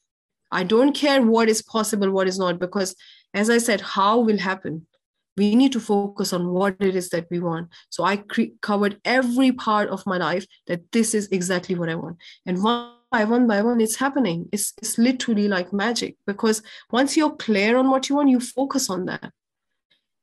I 0.52 0.64
don't 0.64 0.96
care 0.96 1.22
what 1.22 1.50
is 1.50 1.62
possible, 1.62 2.12
what 2.12 2.30
is 2.30 2.40
not, 2.40 2.60
because 2.60 2.96
as 3.34 3.50
I 3.50 3.58
said, 3.58 3.82
how 3.82 4.20
will 4.20 4.38
happen 4.38 4.88
we 5.38 5.56
need 5.56 5.72
to 5.74 5.80
focus 5.80 6.34
on 6.34 6.50
what 6.50 6.76
it 6.80 6.96
is 6.96 7.10
that 7.10 7.28
we 7.30 7.40
want. 7.40 7.70
So 7.90 8.04
i 8.04 8.18
cre- 8.18 8.56
covered 8.62 9.00
every 9.06 9.52
part 9.52 9.90
of 9.90 10.06
my 10.06 10.18
life 10.18 10.46
that 10.68 10.92
this 10.92 11.14
is 11.14 11.28
exactly 11.30 11.76
what 11.76 11.90
i 11.90 11.96
want. 11.96 12.18
And 12.46 12.64
one 12.64 12.92
by 13.12 13.24
one 13.24 13.48
by 13.48 13.62
one 13.62 13.82
it's 13.82 13.96
happening. 13.96 14.50
It's, 14.52 14.74
it's 14.82 14.98
literally 14.98 15.48
like 15.48 15.72
magic 15.72 16.18
because 16.28 16.62
once 16.92 17.16
you're 17.16 17.36
clear 17.36 17.78
on 17.78 17.90
what 17.90 18.10
you 18.10 18.16
want 18.16 18.30
you 18.30 18.40
focus 18.40 18.90
on 18.90 19.06
that. 19.06 19.32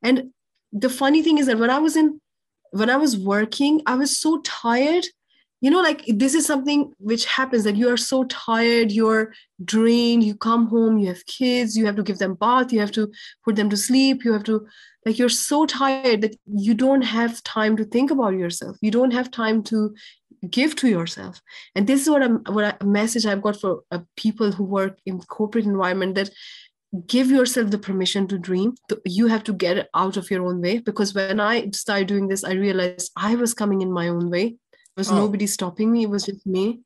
And 0.03 0.33
the 0.73 0.89
funny 0.89 1.23
thing 1.23 1.39
is 1.39 1.47
that 1.47 1.59
when 1.59 1.71
i 1.71 1.79
was 1.79 1.97
in 1.97 2.21
when 2.71 2.89
i 2.91 2.97
was 2.97 3.17
working 3.17 3.83
i 3.87 3.95
was 3.95 4.19
so 4.19 4.41
tired 4.41 5.05
you 5.63 5.71
know 5.71 5.81
like 5.81 6.05
this 6.09 6.35
is 6.35 6.45
something 6.45 6.93
which 6.99 7.25
happens 7.25 7.65
that 7.65 7.77
you 7.77 7.89
are 7.89 7.97
so 7.97 8.25
tired 8.25 8.93
you're 8.93 9.33
drained 9.65 10.23
you 10.23 10.35
come 10.35 10.67
home 10.67 10.99
you 10.99 11.09
have 11.09 11.25
kids 11.25 11.79
you 11.79 11.87
have 11.87 11.97
to 11.97 12.03
give 12.03 12.19
them 12.19 12.35
bath 12.35 12.73
you 12.73 12.81
have 12.81 12.93
to 12.93 13.11
put 13.45 13.57
them 13.57 13.71
to 13.71 13.77
sleep 13.77 14.25
you 14.25 14.33
have 14.33 14.45
to 14.45 14.67
like 15.05 15.19
you're 15.19 15.29
so 15.29 15.67
tired 15.67 16.21
that 16.21 16.37
you 16.47 16.75
don't 16.75 17.03
have 17.03 17.43
time 17.43 17.77
to 17.77 17.85
think 17.85 18.11
about 18.11 18.35
yourself. 18.35 18.77
You 18.81 18.91
don't 18.91 19.13
have 19.13 19.31
time 19.31 19.63
to 19.65 19.95
give 20.49 20.77
to 20.77 20.89
yourself. 20.89 21.41
And 21.75 21.87
this 21.87 22.03
is 22.03 22.11
what 22.11 22.23
i'm 22.23 22.43
what 22.49 22.77
a 22.81 22.85
message 22.85 23.27
i've 23.27 23.43
got 23.43 23.61
for 23.61 23.83
uh, 23.91 24.01
people 24.17 24.53
who 24.53 24.65
work 24.65 24.99
in 25.07 25.21
corporate 25.21 25.65
environment 25.65 26.15
that 26.17 26.31
give 27.07 27.31
yourself 27.31 27.71
the 27.71 27.79
permission 27.79 28.29
to 28.29 28.39
dream. 28.39 28.75
You 29.05 29.29
have 29.29 29.45
to 29.45 29.53
get 29.53 29.89
out 29.95 30.17
of 30.17 30.31
your 30.31 30.47
own 30.47 30.61
way 30.61 30.79
because 30.79 31.15
when 31.15 31.41
i 31.41 31.71
started 31.71 32.09
doing 32.09 32.29
this 32.29 32.45
i 32.45 32.53
realized 32.53 33.13
i 33.17 33.35
was 33.35 33.55
coming 33.55 33.83
in 33.83 33.93
my 33.93 34.09
own 34.09 34.31
way 34.31 34.57
was 34.97 35.11
oh. 35.11 35.16
nobody 35.16 35.47
stopping 35.47 35.90
me 35.90 36.05
it 36.05 36.11
was 36.11 36.26
just 36.26 36.47
me 36.47 36.80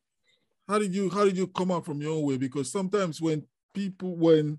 how 0.68 0.78
did 0.78 0.94
you 0.94 1.10
how 1.10 1.24
did 1.24 1.36
you 1.36 1.46
come 1.46 1.70
out 1.70 1.84
from 1.84 2.00
your 2.00 2.12
own 2.12 2.24
way 2.24 2.36
because 2.36 2.70
sometimes 2.70 3.20
when 3.20 3.42
people 3.74 4.16
when 4.16 4.58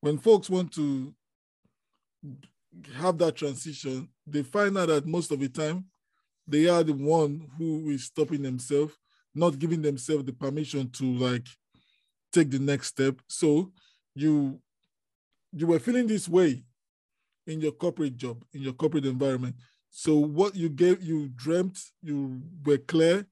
when 0.00 0.18
folks 0.18 0.48
want 0.48 0.72
to 0.72 1.14
have 2.94 3.16
that 3.18 3.36
transition 3.36 4.08
they 4.26 4.42
find 4.42 4.76
out 4.76 4.88
that 4.88 5.06
most 5.06 5.30
of 5.30 5.40
the 5.40 5.48
time 5.48 5.84
they 6.46 6.68
are 6.68 6.82
the 6.82 6.92
one 6.92 7.48
who 7.58 7.90
is 7.90 8.04
stopping 8.04 8.42
themselves 8.42 8.94
not 9.34 9.58
giving 9.58 9.82
themselves 9.82 10.24
the 10.24 10.32
permission 10.32 10.90
to 10.90 11.04
like 11.14 11.46
take 12.32 12.50
the 12.50 12.58
next 12.58 12.88
step 12.88 13.20
so 13.28 13.70
you 14.14 14.60
you 15.52 15.66
were 15.66 15.78
feeling 15.78 16.06
this 16.06 16.28
way 16.28 16.62
in 17.46 17.60
your 17.60 17.72
corporate 17.72 18.16
job, 18.16 18.44
in 18.52 18.62
your 18.62 18.72
corporate 18.72 19.06
environment. 19.06 19.54
So 19.98 20.14
what 20.18 20.54
you 20.54 20.68
gave, 20.68 21.02
you 21.02 21.30
dreamt, 21.34 21.78
you 22.02 22.42
were 22.66 22.76
clear, 22.76 23.26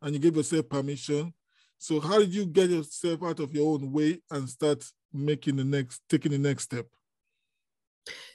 and 0.00 0.14
you 0.14 0.20
gave 0.20 0.36
yourself 0.36 0.68
permission. 0.68 1.34
So 1.78 1.98
how 1.98 2.20
did 2.20 2.32
you 2.32 2.46
get 2.46 2.70
yourself 2.70 3.24
out 3.24 3.40
of 3.40 3.52
your 3.52 3.74
own 3.74 3.90
way 3.90 4.22
and 4.30 4.48
start 4.48 4.84
making 5.12 5.56
the 5.56 5.64
next, 5.64 6.00
taking 6.08 6.30
the 6.30 6.38
next 6.38 6.62
step? 6.62 6.86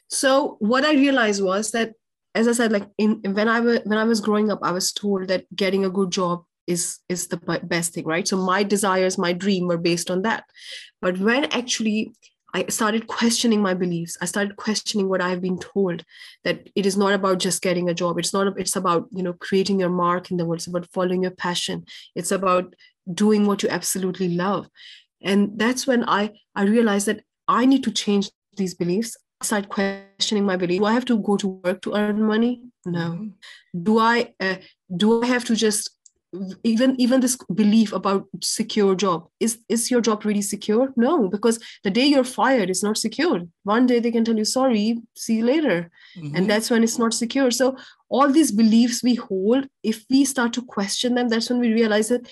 So 0.09 0.57
what 0.59 0.83
I 0.83 0.95
realized 0.95 1.41
was 1.41 1.71
that, 1.71 1.93
as 2.35 2.49
I 2.49 2.51
said, 2.51 2.73
like 2.73 2.89
in 2.97 3.21
when 3.23 3.47
I 3.47 3.61
was 3.61 3.79
when 3.85 3.97
I 3.97 4.03
was 4.03 4.19
growing 4.19 4.51
up, 4.51 4.59
I 4.63 4.73
was 4.73 4.91
told 4.91 5.29
that 5.29 5.45
getting 5.55 5.85
a 5.85 5.89
good 5.89 6.11
job 6.11 6.43
is 6.67 6.99
is 7.07 7.29
the 7.29 7.37
best 7.63 7.93
thing, 7.93 8.03
right? 8.03 8.27
So 8.27 8.35
my 8.35 8.63
desires, 8.63 9.17
my 9.17 9.31
dream 9.31 9.67
were 9.67 9.77
based 9.77 10.11
on 10.11 10.23
that. 10.23 10.43
But 11.01 11.19
when 11.19 11.45
actually 11.45 12.11
I 12.53 12.65
started 12.67 13.07
questioning 13.07 13.61
my 13.61 13.73
beliefs. 13.73 14.17
I 14.21 14.25
started 14.25 14.57
questioning 14.57 15.07
what 15.07 15.21
I've 15.21 15.41
been 15.41 15.57
told 15.57 16.03
that 16.43 16.69
it 16.75 16.85
is 16.85 16.97
not 16.97 17.13
about 17.13 17.39
just 17.39 17.61
getting 17.61 17.89
a 17.89 17.93
job. 17.93 18.19
It's 18.19 18.33
not, 18.33 18.59
it's 18.59 18.75
about, 18.75 19.07
you 19.11 19.23
know, 19.23 19.33
creating 19.33 19.79
your 19.79 19.89
mark 19.89 20.31
in 20.31 20.37
the 20.37 20.45
world. 20.45 20.59
It's 20.59 20.67
about 20.67 20.91
following 20.91 21.23
your 21.23 21.31
passion. 21.31 21.85
It's 22.15 22.31
about 22.31 22.75
doing 23.13 23.45
what 23.45 23.63
you 23.63 23.69
absolutely 23.69 24.29
love. 24.29 24.67
And 25.21 25.57
that's 25.57 25.87
when 25.87 26.03
I, 26.07 26.31
I 26.55 26.63
realized 26.63 27.07
that 27.07 27.23
I 27.47 27.65
need 27.65 27.83
to 27.83 27.91
change 27.91 28.29
these 28.57 28.73
beliefs. 28.73 29.15
I 29.41 29.45
started 29.45 29.69
questioning 29.69 30.45
my 30.45 30.57
belief. 30.57 30.79
Do 30.79 30.85
I 30.85 30.93
have 30.93 31.05
to 31.05 31.17
go 31.17 31.37
to 31.37 31.47
work 31.47 31.81
to 31.83 31.95
earn 31.95 32.21
money? 32.21 32.61
No. 32.85 33.11
Mm-hmm. 33.11 33.83
Do 33.83 33.97
I, 33.97 34.33
uh, 34.39 34.55
do 34.95 35.23
I 35.23 35.27
have 35.27 35.45
to 35.45 35.55
just 35.55 35.89
even 36.63 36.95
even 36.99 37.19
this 37.19 37.37
belief 37.53 37.91
about 37.91 38.27
secure 38.41 38.95
job. 38.95 39.27
Is 39.39 39.59
is 39.67 39.91
your 39.91 40.01
job 40.01 40.23
really 40.23 40.41
secure? 40.41 40.93
No 40.95 41.27
because 41.27 41.59
the 41.83 41.91
day 41.91 42.05
you're 42.05 42.23
fired 42.23 42.69
it's 42.69 42.83
not 42.83 42.97
secure. 42.97 43.41
One 43.63 43.85
day 43.85 43.99
they 43.99 44.11
can 44.11 44.23
tell 44.23 44.37
you 44.37 44.45
sorry 44.45 45.01
see 45.15 45.37
you 45.37 45.45
later. 45.45 45.91
Mm-hmm. 46.17 46.35
and 46.35 46.49
that's 46.49 46.69
when 46.69 46.83
it's 46.83 46.97
not 46.97 47.13
secure. 47.13 47.51
So 47.51 47.75
all 48.09 48.31
these 48.31 48.51
beliefs 48.51 49.03
we 49.03 49.15
hold 49.15 49.67
if 49.83 50.05
we 50.09 50.23
start 50.23 50.53
to 50.53 50.61
question 50.61 51.15
them 51.15 51.27
that's 51.27 51.49
when 51.49 51.59
we 51.59 51.73
realize 51.73 52.09
that 52.09 52.31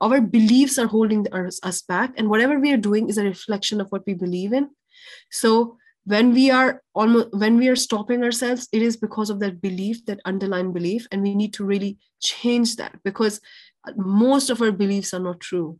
our 0.00 0.20
beliefs 0.20 0.78
are 0.78 0.86
holding 0.86 1.26
us, 1.32 1.60
us 1.62 1.82
back 1.82 2.14
and 2.16 2.30
whatever 2.30 2.58
we 2.58 2.72
are 2.72 2.78
doing 2.88 3.08
is 3.08 3.18
a 3.18 3.24
reflection 3.24 3.80
of 3.80 3.88
what 3.90 4.02
we 4.06 4.14
believe 4.14 4.52
in. 4.52 4.70
So 5.30 5.76
when 6.10 6.32
we 6.32 6.50
are 6.50 6.82
almost 6.92 7.28
when 7.42 7.56
we 7.56 7.68
are 7.68 7.76
stopping 7.76 8.24
ourselves 8.24 8.68
it 8.72 8.82
is 8.82 8.96
because 8.96 9.30
of 9.30 9.38
that 9.40 9.60
belief 9.60 10.04
that 10.06 10.28
underlying 10.32 10.72
belief 10.72 11.06
and 11.12 11.22
we 11.22 11.34
need 11.40 11.52
to 11.54 11.64
really 11.64 11.98
change 12.20 12.76
that 12.76 12.98
because 13.04 13.40
most 13.96 14.50
of 14.50 14.60
our 14.60 14.72
beliefs 14.72 15.14
are 15.14 15.24
not 15.28 15.40
true. 15.40 15.78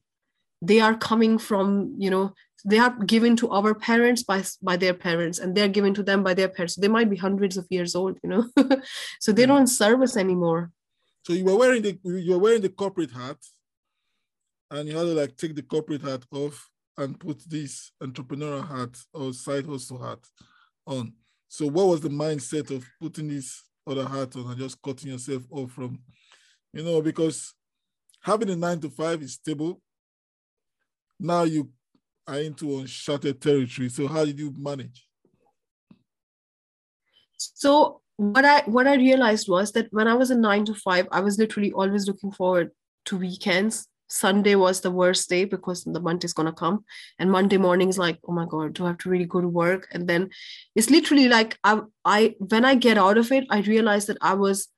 They 0.62 0.80
are 0.80 0.96
coming 0.96 1.38
from 1.38 1.94
you 1.98 2.10
know 2.10 2.34
they 2.64 2.78
are 2.78 2.94
given 3.14 3.36
to 3.36 3.50
our 3.50 3.74
parents 3.74 4.22
by 4.22 4.42
by 4.62 4.76
their 4.76 4.94
parents 4.94 5.38
and 5.38 5.54
they're 5.54 5.76
given 5.78 5.94
to 5.94 6.02
them 6.02 6.22
by 6.22 6.34
their 6.34 6.48
parents. 6.48 6.76
They 6.76 6.94
might 6.96 7.10
be 7.10 7.16
hundreds 7.16 7.56
of 7.56 7.66
years 7.70 7.94
old 7.94 8.18
you 8.22 8.30
know? 8.30 8.44
So 9.24 9.32
they 9.32 9.44
hmm. 9.44 9.52
don't 9.52 9.72
serve 9.82 10.02
us 10.02 10.16
anymore. 10.16 10.70
So 11.26 11.32
you 11.32 11.44
were 11.44 11.56
wearing 11.62 11.82
the 11.82 11.98
you 12.04 12.32
were 12.34 12.44
wearing 12.46 12.62
the 12.62 12.74
corporate 12.82 13.14
hat 13.22 13.40
and 14.70 14.88
you 14.88 14.96
had 14.96 15.08
to 15.10 15.14
like 15.22 15.36
take 15.36 15.54
the 15.56 15.68
corporate 15.74 16.02
hat 16.02 16.24
off 16.42 16.70
and 16.96 17.18
put 17.18 17.42
this 17.48 17.92
entrepreneurial 18.02 18.68
hat 18.68 18.96
or 19.12 19.32
side 19.32 19.66
hustle 19.66 20.02
hat 20.02 20.18
on. 20.86 21.12
So 21.48 21.66
what 21.66 21.88
was 21.88 22.00
the 22.00 22.08
mindset 22.08 22.70
of 22.70 22.84
putting 23.00 23.28
this 23.28 23.62
other 23.86 24.06
hat 24.06 24.36
on 24.36 24.50
and 24.50 24.58
just 24.58 24.80
cutting 24.82 25.10
yourself 25.10 25.42
off 25.50 25.72
from, 25.72 26.00
you 26.72 26.82
know, 26.82 27.02
because 27.02 27.54
having 28.22 28.50
a 28.50 28.56
nine 28.56 28.80
to 28.80 28.90
five 28.90 29.22
is 29.22 29.34
stable. 29.34 29.80
Now 31.18 31.42
you 31.42 31.70
are 32.26 32.38
into 32.38 32.78
uncharted 32.78 33.40
territory. 33.40 33.88
So 33.88 34.06
how 34.06 34.24
did 34.24 34.38
you 34.38 34.54
manage? 34.56 35.06
So 37.36 38.00
what 38.16 38.44
I 38.44 38.60
what 38.66 38.86
I 38.86 38.96
realized 38.96 39.48
was 39.48 39.72
that 39.72 39.88
when 39.90 40.06
I 40.06 40.14
was 40.14 40.30
a 40.30 40.36
nine 40.36 40.64
to 40.66 40.74
five, 40.74 41.08
I 41.10 41.20
was 41.20 41.38
literally 41.38 41.72
always 41.72 42.06
looking 42.06 42.30
forward 42.30 42.70
to 43.06 43.16
weekends 43.16 43.88
Sunday 44.10 44.56
was 44.56 44.80
the 44.80 44.90
worst 44.90 45.28
day 45.28 45.44
because 45.44 45.84
the 45.84 46.00
month 46.00 46.24
is 46.24 46.32
gonna 46.32 46.52
come, 46.52 46.84
and 47.18 47.30
Monday 47.30 47.56
morning 47.56 47.88
is 47.88 47.98
like, 47.98 48.18
oh 48.26 48.32
my 48.32 48.46
god, 48.46 48.74
do 48.74 48.84
I 48.84 48.88
have 48.88 48.98
to 48.98 49.08
really 49.08 49.24
go 49.24 49.40
to 49.40 49.48
work? 49.48 49.88
And 49.92 50.08
then 50.08 50.30
it's 50.74 50.90
literally 50.90 51.28
like 51.28 51.58
I, 51.64 51.80
I 52.04 52.34
when 52.38 52.64
I 52.64 52.74
get 52.74 52.98
out 52.98 53.18
of 53.18 53.32
it, 53.32 53.44
I 53.50 53.60
realize 53.60 54.06
that 54.06 54.18
I 54.20 54.34
was, 54.34 54.68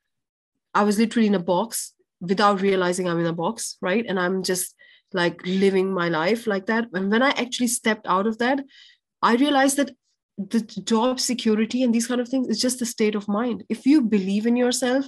I 0.75 0.85
was 0.85 0.99
literally 0.99 1.29
in 1.29 1.35
a 1.35 1.41
box 1.41 1.95
without 2.21 2.61
realizing 2.61 3.09
I'm 3.09 3.19
in 3.19 3.27
a 3.27 3.33
box, 3.33 3.77
right? 3.81 4.05
And 4.07 4.21
I'm 4.21 4.43
just 4.43 4.75
like 5.13 5.41
living 5.47 5.93
my 5.93 6.09
life 6.09 6.47
like 6.47 6.67
that. 6.67 6.89
And 6.93 7.11
when 7.11 7.23
I 7.23 7.31
actually 7.31 7.69
stepped 7.69 8.07
out 8.07 8.27
of 8.27 8.39
that, 8.39 8.61
I 9.23 9.35
realized 9.35 9.77
that 9.77 9.91
the 10.39 10.61
job 10.61 11.21
security 11.21 11.83
and 11.83 11.95
these 11.95 12.07
kind 12.07 12.21
of 12.21 12.29
things 12.29 12.49
is 12.49 12.61
just 12.61 12.83
a 12.83 12.87
state 12.87 13.15
of 13.15 13.29
mind. 13.29 13.65
If 13.69 13.87
you 13.87 14.01
believe 14.01 14.47
in 14.47 14.57
yourself 14.57 15.07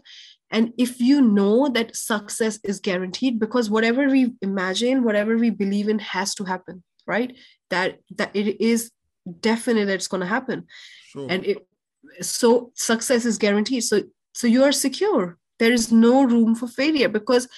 and 0.54 0.72
if 0.78 1.00
you 1.00 1.20
know 1.20 1.68
that 1.68 1.94
success 1.96 2.58
is 2.64 2.80
guaranteed 2.88 3.38
because 3.44 3.68
whatever 3.68 4.08
we 4.08 4.32
imagine 4.40 5.04
whatever 5.04 5.36
we 5.36 5.50
believe 5.50 5.88
in 5.88 5.98
has 5.98 6.34
to 6.36 6.44
happen 6.44 6.82
right? 7.06 7.36
That 7.70 7.98
that 8.16 8.34
it 8.34 8.60
is 8.60 8.90
definite 9.40 9.86
that 9.86 9.94
it's 9.94 10.08
going 10.08 10.20
to 10.20 10.26
happen. 10.26 10.66
Sure. 11.08 11.26
and 11.30 11.44
it 11.44 11.66
so 12.20 12.72
success 12.74 13.24
is 13.24 13.38
guaranteed. 13.38 13.84
So 13.84 14.02
so 14.32 14.46
you 14.46 14.64
are 14.64 14.72
secure. 14.72 15.38
There 15.58 15.72
is 15.72 15.92
no 15.92 16.24
room 16.24 16.54
for 16.54 16.66
failure 16.66 17.08
because 17.08 17.48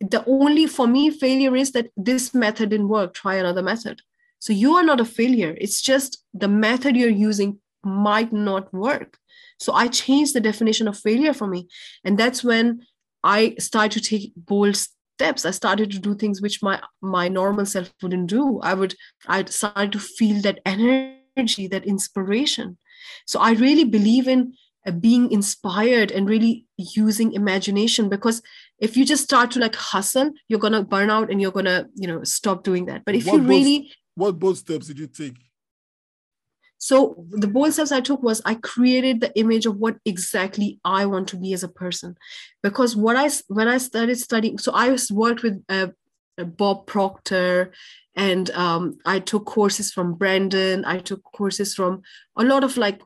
the 0.00 0.24
only 0.26 0.66
for 0.66 0.86
me 0.86 1.10
failure 1.10 1.56
is 1.56 1.72
that 1.72 1.90
this 1.96 2.34
method 2.34 2.70
didn't 2.70 2.88
work. 2.88 3.14
Try 3.14 3.36
another 3.36 3.62
method. 3.62 4.00
So 4.40 4.52
you 4.52 4.74
are 4.74 4.82
not 4.82 5.00
a 5.00 5.04
failure. 5.04 5.56
It's 5.58 5.80
just 5.80 6.22
the 6.34 6.48
method 6.48 6.96
you're 6.96 7.08
using 7.08 7.60
might 7.84 8.32
not 8.32 8.72
work 8.74 9.18
so 9.58 9.72
I 9.72 9.88
changed 9.88 10.34
the 10.34 10.40
definition 10.40 10.88
of 10.88 10.98
failure 10.98 11.32
for 11.32 11.46
me. 11.46 11.68
And 12.04 12.18
that's 12.18 12.42
when 12.44 12.82
I 13.22 13.54
started 13.58 14.02
to 14.02 14.08
take 14.08 14.32
bold 14.36 14.76
steps. 14.76 15.44
I 15.44 15.50
started 15.50 15.90
to 15.92 15.98
do 15.98 16.14
things 16.14 16.42
which 16.42 16.62
my 16.62 16.80
my 17.00 17.28
normal 17.28 17.66
self 17.66 17.92
wouldn't 18.02 18.28
do. 18.28 18.60
I 18.62 18.74
would 18.74 18.94
I 19.26 19.44
started 19.44 19.92
to 19.92 19.98
feel 19.98 20.42
that 20.42 20.60
energy, 20.66 21.66
that 21.68 21.86
inspiration. 21.86 22.78
So 23.26 23.40
I 23.40 23.52
really 23.52 23.84
believe 23.84 24.28
in 24.28 24.54
uh, 24.86 24.90
being 24.90 25.30
inspired 25.30 26.10
and 26.10 26.28
really 26.28 26.66
using 26.76 27.32
imagination 27.32 28.08
because 28.08 28.42
if 28.78 28.96
you 28.96 29.04
just 29.04 29.24
start 29.24 29.50
to 29.52 29.60
like 29.60 29.74
hustle, 29.74 30.30
you're 30.48 30.60
gonna 30.60 30.82
burn 30.82 31.10
out 31.10 31.30
and 31.30 31.40
you're 31.40 31.52
gonna 31.52 31.86
you 31.94 32.06
know 32.06 32.22
stop 32.24 32.64
doing 32.64 32.86
that. 32.86 33.04
But 33.04 33.14
if 33.14 33.26
what 33.26 33.36
you 33.36 33.42
really 33.42 33.92
what 34.14 34.38
bold 34.38 34.58
steps 34.58 34.88
did 34.88 34.98
you 34.98 35.06
take? 35.06 35.36
So 36.84 37.24
the 37.30 37.46
bold 37.46 37.72
steps 37.72 37.92
I 37.92 38.02
took 38.02 38.22
was 38.22 38.42
I 38.44 38.56
created 38.56 39.20
the 39.20 39.32
image 39.38 39.64
of 39.64 39.78
what 39.78 39.96
exactly 40.04 40.80
I 40.84 41.06
want 41.06 41.28
to 41.28 41.38
be 41.38 41.54
as 41.54 41.62
a 41.62 41.68
person, 41.82 42.14
because 42.62 42.94
what 42.94 43.16
I 43.16 43.30
when 43.48 43.68
I 43.68 43.78
started 43.78 44.18
studying, 44.18 44.58
so 44.58 44.70
I 44.74 44.94
worked 45.10 45.42
with 45.42 45.64
uh, 45.70 45.88
uh, 46.36 46.44
Bob 46.44 46.86
Proctor, 46.86 47.72
and 48.14 48.50
um, 48.50 48.98
I 49.06 49.20
took 49.20 49.46
courses 49.46 49.92
from 49.92 50.12
Brendon. 50.12 50.84
I 50.84 50.98
took 50.98 51.22
courses 51.22 51.74
from 51.74 52.02
a 52.36 52.44
lot 52.44 52.64
of 52.64 52.76
like 52.76 53.00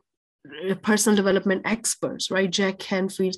uh, 0.69 0.75
personal 0.75 1.15
development 1.15 1.61
experts, 1.63 2.29
right? 2.29 2.51
Jack 2.51 2.79
Canfield 2.79 3.37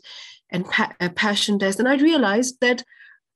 and 0.50 0.66
pa- 0.66 0.96
uh, 1.00 1.10
Passion 1.10 1.60
Test, 1.60 1.78
and 1.78 1.88
I 1.88 1.98
realized 1.98 2.56
that 2.62 2.84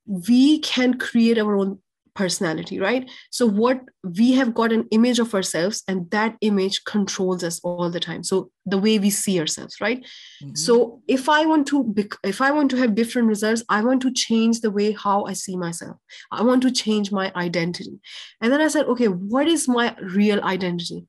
we 0.06 0.58
can 0.58 0.98
create 0.98 1.38
our 1.38 1.56
own 1.56 1.78
personality, 2.16 2.80
right? 2.80 3.08
So, 3.30 3.46
what 3.46 3.80
we 4.02 4.32
have 4.32 4.54
got 4.54 4.72
an 4.72 4.88
image 4.90 5.20
of 5.20 5.34
ourselves, 5.34 5.82
and 5.86 6.10
that 6.10 6.36
image 6.40 6.84
controls 6.84 7.44
us 7.44 7.60
all 7.60 7.90
the 7.90 8.00
time. 8.00 8.24
So, 8.24 8.50
the 8.64 8.78
way 8.78 8.98
we 8.98 9.10
see 9.10 9.38
ourselves, 9.38 9.80
right? 9.80 10.00
Mm-hmm. 10.42 10.54
So, 10.54 11.02
if 11.06 11.28
I 11.28 11.46
want 11.46 11.68
to, 11.68 11.94
if 12.24 12.40
I 12.40 12.50
want 12.50 12.70
to 12.72 12.76
have 12.78 12.94
different 12.94 13.28
results, 13.28 13.62
I 13.68 13.82
want 13.84 14.02
to 14.02 14.12
change 14.12 14.60
the 14.60 14.70
way 14.70 14.92
how 14.92 15.24
I 15.24 15.34
see 15.34 15.56
myself. 15.56 15.96
I 16.32 16.42
want 16.42 16.62
to 16.62 16.72
change 16.72 17.12
my 17.12 17.30
identity. 17.36 18.00
And 18.40 18.52
then 18.52 18.60
I 18.60 18.68
said, 18.68 18.86
okay, 18.86 19.08
what 19.08 19.46
is 19.46 19.68
my 19.68 19.94
real 20.00 20.40
identity? 20.42 21.06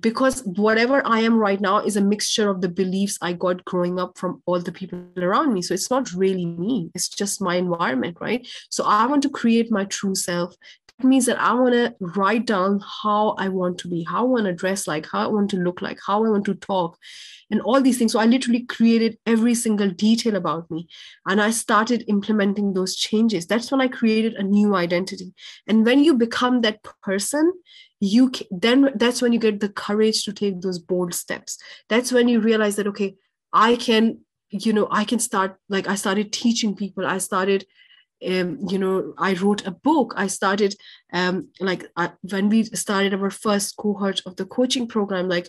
Because 0.00 0.40
whatever 0.44 1.02
I 1.06 1.20
am 1.20 1.36
right 1.36 1.60
now 1.60 1.78
is 1.78 1.96
a 1.96 2.00
mixture 2.00 2.48
of 2.48 2.60
the 2.60 2.68
beliefs 2.68 3.18
I 3.20 3.34
got 3.34 3.64
growing 3.64 3.98
up 3.98 4.16
from 4.16 4.42
all 4.46 4.60
the 4.60 4.72
people 4.72 5.04
around 5.18 5.52
me. 5.52 5.62
So 5.62 5.74
it's 5.74 5.90
not 5.90 6.12
really 6.12 6.46
me, 6.46 6.90
it's 6.94 7.08
just 7.08 7.42
my 7.42 7.56
environment, 7.56 8.16
right? 8.20 8.46
So 8.70 8.84
I 8.84 9.06
want 9.06 9.22
to 9.24 9.30
create 9.30 9.70
my 9.70 9.84
true 9.84 10.14
self. 10.14 10.54
That 10.98 11.06
means 11.06 11.26
that 11.26 11.40
I 11.40 11.52
want 11.54 11.74
to 11.74 11.94
write 12.00 12.46
down 12.46 12.80
how 13.02 13.34
I 13.38 13.48
want 13.48 13.78
to 13.78 13.88
be, 13.88 14.04
how 14.04 14.20
I 14.20 14.28
want 14.28 14.46
to 14.46 14.52
dress 14.52 14.86
like, 14.86 15.06
how 15.10 15.24
I 15.24 15.26
want 15.26 15.50
to 15.50 15.56
look 15.56 15.82
like, 15.82 15.98
how 16.06 16.24
I 16.24 16.28
want 16.28 16.44
to 16.46 16.54
talk, 16.54 16.96
and 17.50 17.60
all 17.60 17.80
these 17.80 17.98
things. 17.98 18.12
So 18.12 18.20
I 18.20 18.26
literally 18.26 18.64
created 18.64 19.18
every 19.26 19.54
single 19.54 19.90
detail 19.90 20.36
about 20.36 20.70
me 20.70 20.88
and 21.26 21.42
I 21.42 21.50
started 21.50 22.04
implementing 22.08 22.72
those 22.72 22.96
changes. 22.96 23.46
That's 23.46 23.70
when 23.70 23.80
I 23.80 23.88
created 23.88 24.34
a 24.34 24.42
new 24.42 24.74
identity. 24.76 25.34
And 25.66 25.84
when 25.84 26.02
you 26.04 26.14
become 26.14 26.62
that 26.62 26.82
person, 27.02 27.52
you 28.04 28.30
can, 28.30 28.46
then 28.50 28.90
that's 28.96 29.22
when 29.22 29.32
you 29.32 29.38
get 29.38 29.60
the 29.60 29.68
courage 29.68 30.24
to 30.24 30.32
take 30.32 30.60
those 30.60 30.78
bold 30.78 31.14
steps. 31.14 31.58
That's 31.88 32.12
when 32.12 32.28
you 32.28 32.40
realize 32.40 32.76
that 32.76 32.86
okay 32.88 33.14
i 33.52 33.76
can 33.76 34.18
you 34.50 34.72
know 34.72 34.88
i 34.90 35.04
can 35.04 35.18
start 35.18 35.56
like 35.68 35.88
i 35.88 35.94
started 35.94 36.32
teaching 36.32 36.74
people. 36.74 37.06
I 37.06 37.18
started 37.18 37.64
um, 38.26 38.58
you 38.68 38.78
know 38.78 39.14
i 39.18 39.34
wrote 39.34 39.66
a 39.66 39.70
book. 39.70 40.14
I 40.16 40.26
started 40.26 40.74
um, 41.12 41.48
like 41.60 41.86
I, 41.96 42.12
when 42.30 42.48
we 42.48 42.64
started 42.64 43.14
our 43.14 43.30
first 43.30 43.76
cohort 43.76 44.20
of 44.26 44.36
the 44.36 44.46
coaching 44.46 44.86
program 44.86 45.28
like 45.28 45.48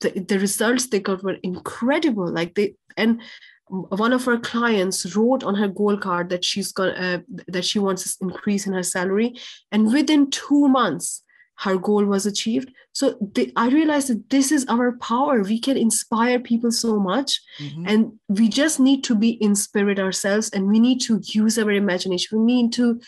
the, 0.00 0.10
the 0.10 0.38
results 0.38 0.86
they 0.86 1.00
got 1.00 1.22
were 1.22 1.38
incredible. 1.42 2.30
Like 2.30 2.54
they 2.54 2.74
and 2.96 3.20
one 3.68 4.12
of 4.12 4.28
our 4.28 4.38
clients 4.38 5.16
wrote 5.16 5.42
on 5.42 5.56
her 5.56 5.68
goal 5.68 5.96
card 5.96 6.28
that 6.30 6.44
she's 6.44 6.70
got 6.72 6.96
uh, 6.96 7.18
that 7.48 7.64
she 7.64 7.78
wants 7.78 8.16
to 8.16 8.24
increase 8.24 8.66
in 8.66 8.74
her 8.74 8.82
salary. 8.82 9.34
And 9.72 9.92
within 9.92 10.30
two 10.30 10.68
months 10.68 11.22
her 11.58 11.78
goal 11.78 12.04
was 12.04 12.26
achieved. 12.26 12.70
So 12.92 13.16
the, 13.34 13.52
i 13.56 13.68
realized 13.68 14.08
that 14.08 14.30
this 14.30 14.52
is 14.52 14.66
our 14.68 14.92
power. 14.98 15.42
We 15.42 15.60
can 15.60 15.76
inspire 15.76 16.38
people 16.38 16.70
so 16.70 16.98
much 16.98 17.40
mm-hmm. 17.60 17.84
and 17.86 18.12
we 18.28 18.48
just 18.48 18.78
need 18.78 19.04
to 19.04 19.14
be 19.14 19.30
in 19.30 19.54
spirit 19.54 19.98
ourselves 19.98 20.50
and 20.50 20.68
we 20.68 20.78
need 20.78 21.00
to 21.02 21.20
use 21.24 21.58
our 21.58 21.70
imagination. 21.70 22.44
We 22.44 22.54
need 22.54 22.72
to 22.74 23.00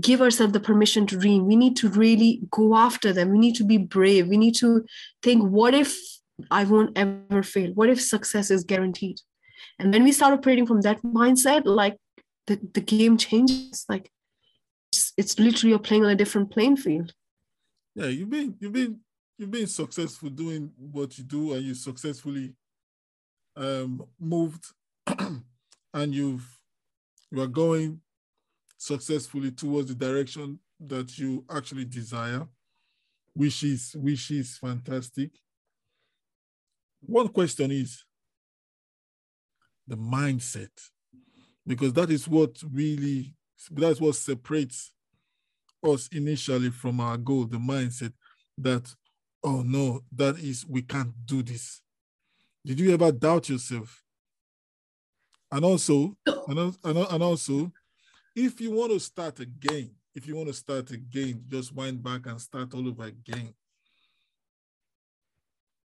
give 0.00 0.22
ourselves 0.22 0.52
the 0.52 0.60
permission 0.60 1.06
to 1.06 1.18
dream. 1.18 1.46
We 1.46 1.56
need 1.56 1.76
to 1.76 1.88
really 1.88 2.40
go 2.50 2.76
after 2.76 3.12
them. 3.12 3.30
We 3.30 3.38
need 3.38 3.56
to 3.56 3.64
be 3.64 3.78
brave. 3.78 4.28
We 4.28 4.36
need 4.36 4.56
to 4.56 4.84
think 5.22 5.48
what 5.48 5.74
if 5.74 5.96
i 6.50 6.64
won't 6.64 6.96
ever 6.96 7.42
fail? 7.42 7.70
What 7.74 7.88
if 7.88 8.00
success 8.00 8.50
is 8.50 8.64
guaranteed? 8.64 9.20
And 9.78 9.92
when 9.92 10.02
we 10.02 10.12
start 10.12 10.34
operating 10.34 10.66
from 10.66 10.80
that 10.80 11.02
mindset 11.02 11.62
like 11.66 11.96
the, 12.46 12.58
the 12.74 12.80
game 12.80 13.16
changes. 13.16 13.84
Like 13.88 14.10
it's, 14.92 15.12
it's 15.16 15.38
literally 15.38 15.70
you're 15.70 15.78
playing 15.78 16.04
on 16.04 16.10
a 16.10 16.16
different 16.16 16.50
playing 16.50 16.76
field 16.76 17.12
yeah, 17.94 18.06
you've 18.06 18.30
been 18.30 18.56
you've 18.58 18.72
been 18.72 19.00
you've 19.38 19.50
been 19.50 19.66
successful 19.66 20.30
doing 20.30 20.70
what 20.76 21.16
you 21.18 21.24
do, 21.24 21.52
and 21.52 21.62
you 21.62 21.74
successfully 21.74 22.54
um, 23.56 24.02
moved, 24.18 24.64
and 25.94 26.14
you've 26.14 26.46
you 27.30 27.40
are 27.40 27.46
going 27.46 28.00
successfully 28.78 29.50
towards 29.50 29.88
the 29.88 29.94
direction 29.94 30.58
that 30.80 31.18
you 31.18 31.44
actually 31.50 31.84
desire, 31.84 32.46
which 33.34 33.62
is 33.62 33.94
which 33.96 34.30
is 34.30 34.56
fantastic. 34.58 35.30
One 37.00 37.28
question 37.28 37.70
is 37.70 38.04
the 39.86 39.96
mindset, 39.96 40.70
because 41.66 41.92
that 41.92 42.10
is 42.10 42.26
what 42.26 42.56
really 42.72 43.34
that's 43.70 44.00
what 44.00 44.14
separates 44.14 44.92
us 45.84 46.08
initially 46.12 46.70
from 46.70 47.00
our 47.00 47.16
goal, 47.16 47.44
the 47.44 47.56
mindset 47.56 48.12
that, 48.58 48.94
oh 49.42 49.62
no, 49.62 50.00
that 50.14 50.38
is, 50.38 50.66
we 50.66 50.82
can't 50.82 51.12
do 51.24 51.42
this. 51.42 51.82
Did 52.64 52.78
you 52.80 52.92
ever 52.94 53.10
doubt 53.10 53.48
yourself? 53.48 54.02
And 55.50 55.64
also, 55.64 56.16
and, 56.26 56.74
and 56.84 57.22
also, 57.22 57.72
if 58.34 58.60
you 58.60 58.70
want 58.70 58.92
to 58.92 59.00
start 59.00 59.40
again, 59.40 59.90
if 60.14 60.26
you 60.26 60.36
want 60.36 60.48
to 60.48 60.54
start 60.54 60.90
again, 60.90 61.44
just 61.48 61.74
wind 61.74 62.02
back 62.02 62.26
and 62.26 62.40
start 62.40 62.72
all 62.74 62.86
over 62.86 63.04
again. 63.04 63.52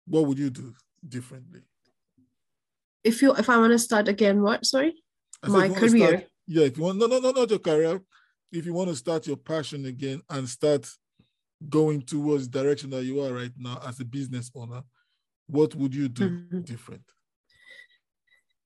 What 0.07 0.25
would 0.25 0.39
you 0.39 0.49
do 0.49 0.73
differently? 1.07 1.61
If 3.03 3.21
you 3.21 3.33
if 3.33 3.49
I 3.49 3.57
want 3.57 3.71
to 3.71 3.79
start 3.79 4.07
again, 4.07 4.41
what? 4.41 4.65
Sorry, 4.65 4.95
my 5.47 5.69
career. 5.69 6.07
Start, 6.07 6.27
yeah, 6.47 6.65
if 6.65 6.77
you 6.77 6.83
want, 6.83 6.97
no, 6.97 7.07
no, 7.07 7.19
no, 7.19 7.31
not 7.31 7.49
your 7.49 7.59
career 7.59 8.01
if 8.51 8.65
you 8.65 8.73
want 8.73 8.89
to 8.89 8.95
start 8.95 9.27
your 9.27 9.37
passion 9.37 9.85
again 9.85 10.21
and 10.29 10.47
start 10.47 10.87
going 11.69 12.01
towards 12.01 12.49
the 12.49 12.61
direction 12.61 12.89
that 12.89 13.03
you 13.03 13.21
are 13.21 13.33
right 13.33 13.51
now 13.57 13.79
as 13.87 13.99
a 13.99 14.05
business 14.05 14.51
owner, 14.55 14.81
what 15.47 15.75
would 15.75 15.93
you 15.93 16.07
do 16.07 16.29
mm-hmm. 16.29 16.61
different? 16.61 17.03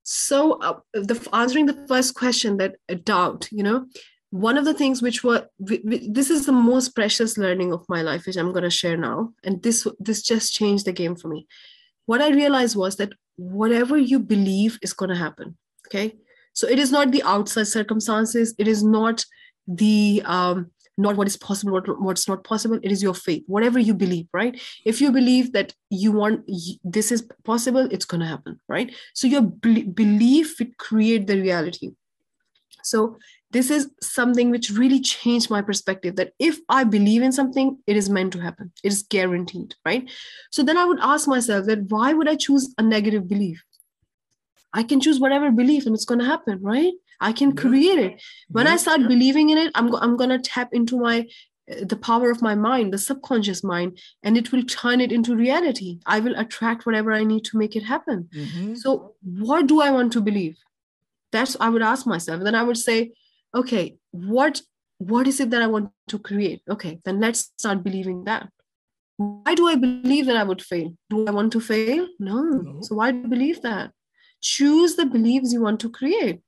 So, 0.03 0.59
uh, 0.61 0.79
the 0.93 1.27
answering 1.33 1.65
the 1.65 1.85
first 1.87 2.13
question, 2.13 2.57
that 2.57 2.75
uh, 2.89 2.95
doubt, 3.03 3.47
you 3.51 3.63
know, 3.63 3.87
one 4.29 4.57
of 4.57 4.65
the 4.65 4.73
things 4.73 5.01
which 5.01 5.23
were 5.23 5.47
this 5.59 6.29
is 6.29 6.45
the 6.45 6.51
most 6.51 6.93
precious 6.93 7.37
learning 7.37 7.73
of 7.73 7.85
my 7.89 8.01
life, 8.01 8.25
which 8.25 8.35
I'm 8.37 8.51
going 8.51 8.63
to 8.63 8.69
share 8.69 8.97
now, 8.97 9.33
and 9.43 9.63
this 9.63 9.87
this 9.99 10.21
just 10.21 10.53
changed 10.53 10.85
the 10.85 10.91
game 10.91 11.15
for 11.15 11.27
me. 11.27 11.47
What 12.05 12.21
I 12.21 12.29
realized 12.29 12.75
was 12.75 12.97
that 12.97 13.13
whatever 13.37 13.97
you 13.97 14.19
believe 14.19 14.77
is 14.81 14.93
going 14.93 15.09
to 15.09 15.15
happen. 15.15 15.57
Okay, 15.87 16.17
so 16.53 16.67
it 16.67 16.77
is 16.77 16.91
not 16.91 17.11
the 17.11 17.23
outside 17.23 17.67
circumstances. 17.67 18.53
It 18.59 18.67
is 18.67 18.83
not 18.83 19.25
the 19.67 20.21
um, 20.25 20.71
not 20.97 21.17
what 21.17 21.27
is 21.27 21.37
possible 21.37 21.73
what, 21.73 22.01
what's 22.01 22.27
not 22.27 22.43
possible. 22.43 22.79
It 22.81 22.91
is 22.91 23.03
your 23.03 23.13
faith 23.13 23.43
whatever 23.47 23.79
you 23.79 23.93
believe 23.93 24.27
right? 24.33 24.59
If 24.85 25.01
you 25.01 25.11
believe 25.11 25.53
that 25.53 25.73
you 25.89 26.11
want 26.11 26.49
this 26.83 27.11
is 27.11 27.27
possible 27.43 27.87
it's 27.91 28.05
going 28.05 28.21
to 28.21 28.27
happen 28.27 28.59
right? 28.67 28.93
So 29.13 29.27
your 29.27 29.41
belief 29.41 30.59
would 30.59 30.77
create 30.77 31.27
the 31.27 31.41
reality. 31.41 31.91
So 32.83 33.17
this 33.51 33.71
is 33.71 33.89
something 34.01 34.51
which 34.51 34.69
really 34.69 34.99
changed 34.99 35.49
my 35.49 35.61
perspective 35.61 36.17
that 36.17 36.33
if 36.39 36.59
i 36.67 36.83
believe 36.83 37.21
in 37.21 37.31
something 37.31 37.77
it 37.87 37.95
is 37.95 38.09
meant 38.09 38.33
to 38.33 38.39
happen. 38.39 38.71
It 38.83 38.91
is 38.91 39.03
guaranteed 39.03 39.75
right? 39.85 40.09
So 40.51 40.63
then 40.63 40.77
i 40.77 40.85
would 40.85 40.99
ask 40.99 41.27
myself 41.27 41.65
that 41.65 41.89
why 41.89 42.13
would 42.13 42.29
i 42.29 42.35
choose 42.35 42.73
a 42.77 42.83
negative 42.83 43.27
belief 43.27 43.63
i 44.81 44.83
can 44.83 44.99
choose 44.99 45.19
whatever 45.19 45.49
belief 45.51 45.85
and 45.85 45.95
it's 45.95 46.05
going 46.11 46.19
to 46.19 46.31
happen 46.33 46.59
right? 46.61 46.93
I 47.21 47.31
can 47.31 47.55
create 47.55 47.99
it. 48.07 48.21
When 48.49 48.67
i 48.67 48.77
start 48.77 49.07
believing 49.07 49.49
in 49.49 49.57
it 49.57 49.71
i'm, 49.75 49.93
I'm 49.95 50.15
going 50.21 50.33
to 50.35 50.39
tap 50.39 50.69
into 50.79 50.97
my 50.99 51.27
the 51.93 51.95
power 51.95 52.29
of 52.29 52.41
my 52.41 52.53
mind 52.53 52.93
the 52.93 52.97
subconscious 52.97 53.63
mind 53.63 53.97
and 54.21 54.37
it 54.37 54.51
will 54.51 54.63
turn 54.63 55.01
it 55.01 55.11
into 55.11 55.35
reality. 55.35 55.99
I 56.05 56.19
will 56.19 56.35
attract 56.43 56.85
whatever 56.85 57.11
i 57.11 57.23
need 57.23 57.43
to 57.45 57.57
make 57.57 57.75
it 57.75 57.83
happen. 57.83 58.29
Mm-hmm. 58.35 58.75
so 58.75 59.15
what 59.23 59.67
do 59.67 59.81
i 59.81 59.89
want 59.91 60.13
to 60.13 60.21
believe? 60.21 60.57
That's 61.31 61.57
i 61.59 61.69
would 61.69 61.81
ask 61.81 62.05
myself. 62.05 62.43
Then 62.43 62.55
i 62.55 62.63
would 62.63 62.77
say 62.77 63.13
okay 63.61 63.97
what 64.11 64.61
what 64.97 65.27
is 65.27 65.39
it 65.39 65.49
that 65.51 65.61
i 65.61 65.67
want 65.67 65.89
to 66.09 66.19
create? 66.19 66.61
Okay 66.69 66.99
then 67.05 67.19
let's 67.19 67.51
start 67.57 67.83
believing 67.83 68.23
that. 68.25 68.49
Why 69.17 69.55
do 69.55 69.67
i 69.67 69.75
believe 69.75 70.25
that 70.27 70.37
i 70.37 70.43
would 70.43 70.61
fail? 70.61 70.93
Do 71.09 71.25
i 71.25 71.31
want 71.31 71.51
to 71.53 71.61
fail? 71.61 72.07
No, 72.19 72.41
no. 72.43 72.79
so 72.81 72.95
why 72.95 73.11
do 73.11 73.19
you 73.19 73.27
believe 73.27 73.61
that 73.63 73.91
choose 74.45 74.95
the 74.95 75.05
beliefs 75.05 75.51
you 75.51 75.61
want 75.61 75.79
to 75.79 75.89
create 75.89 76.41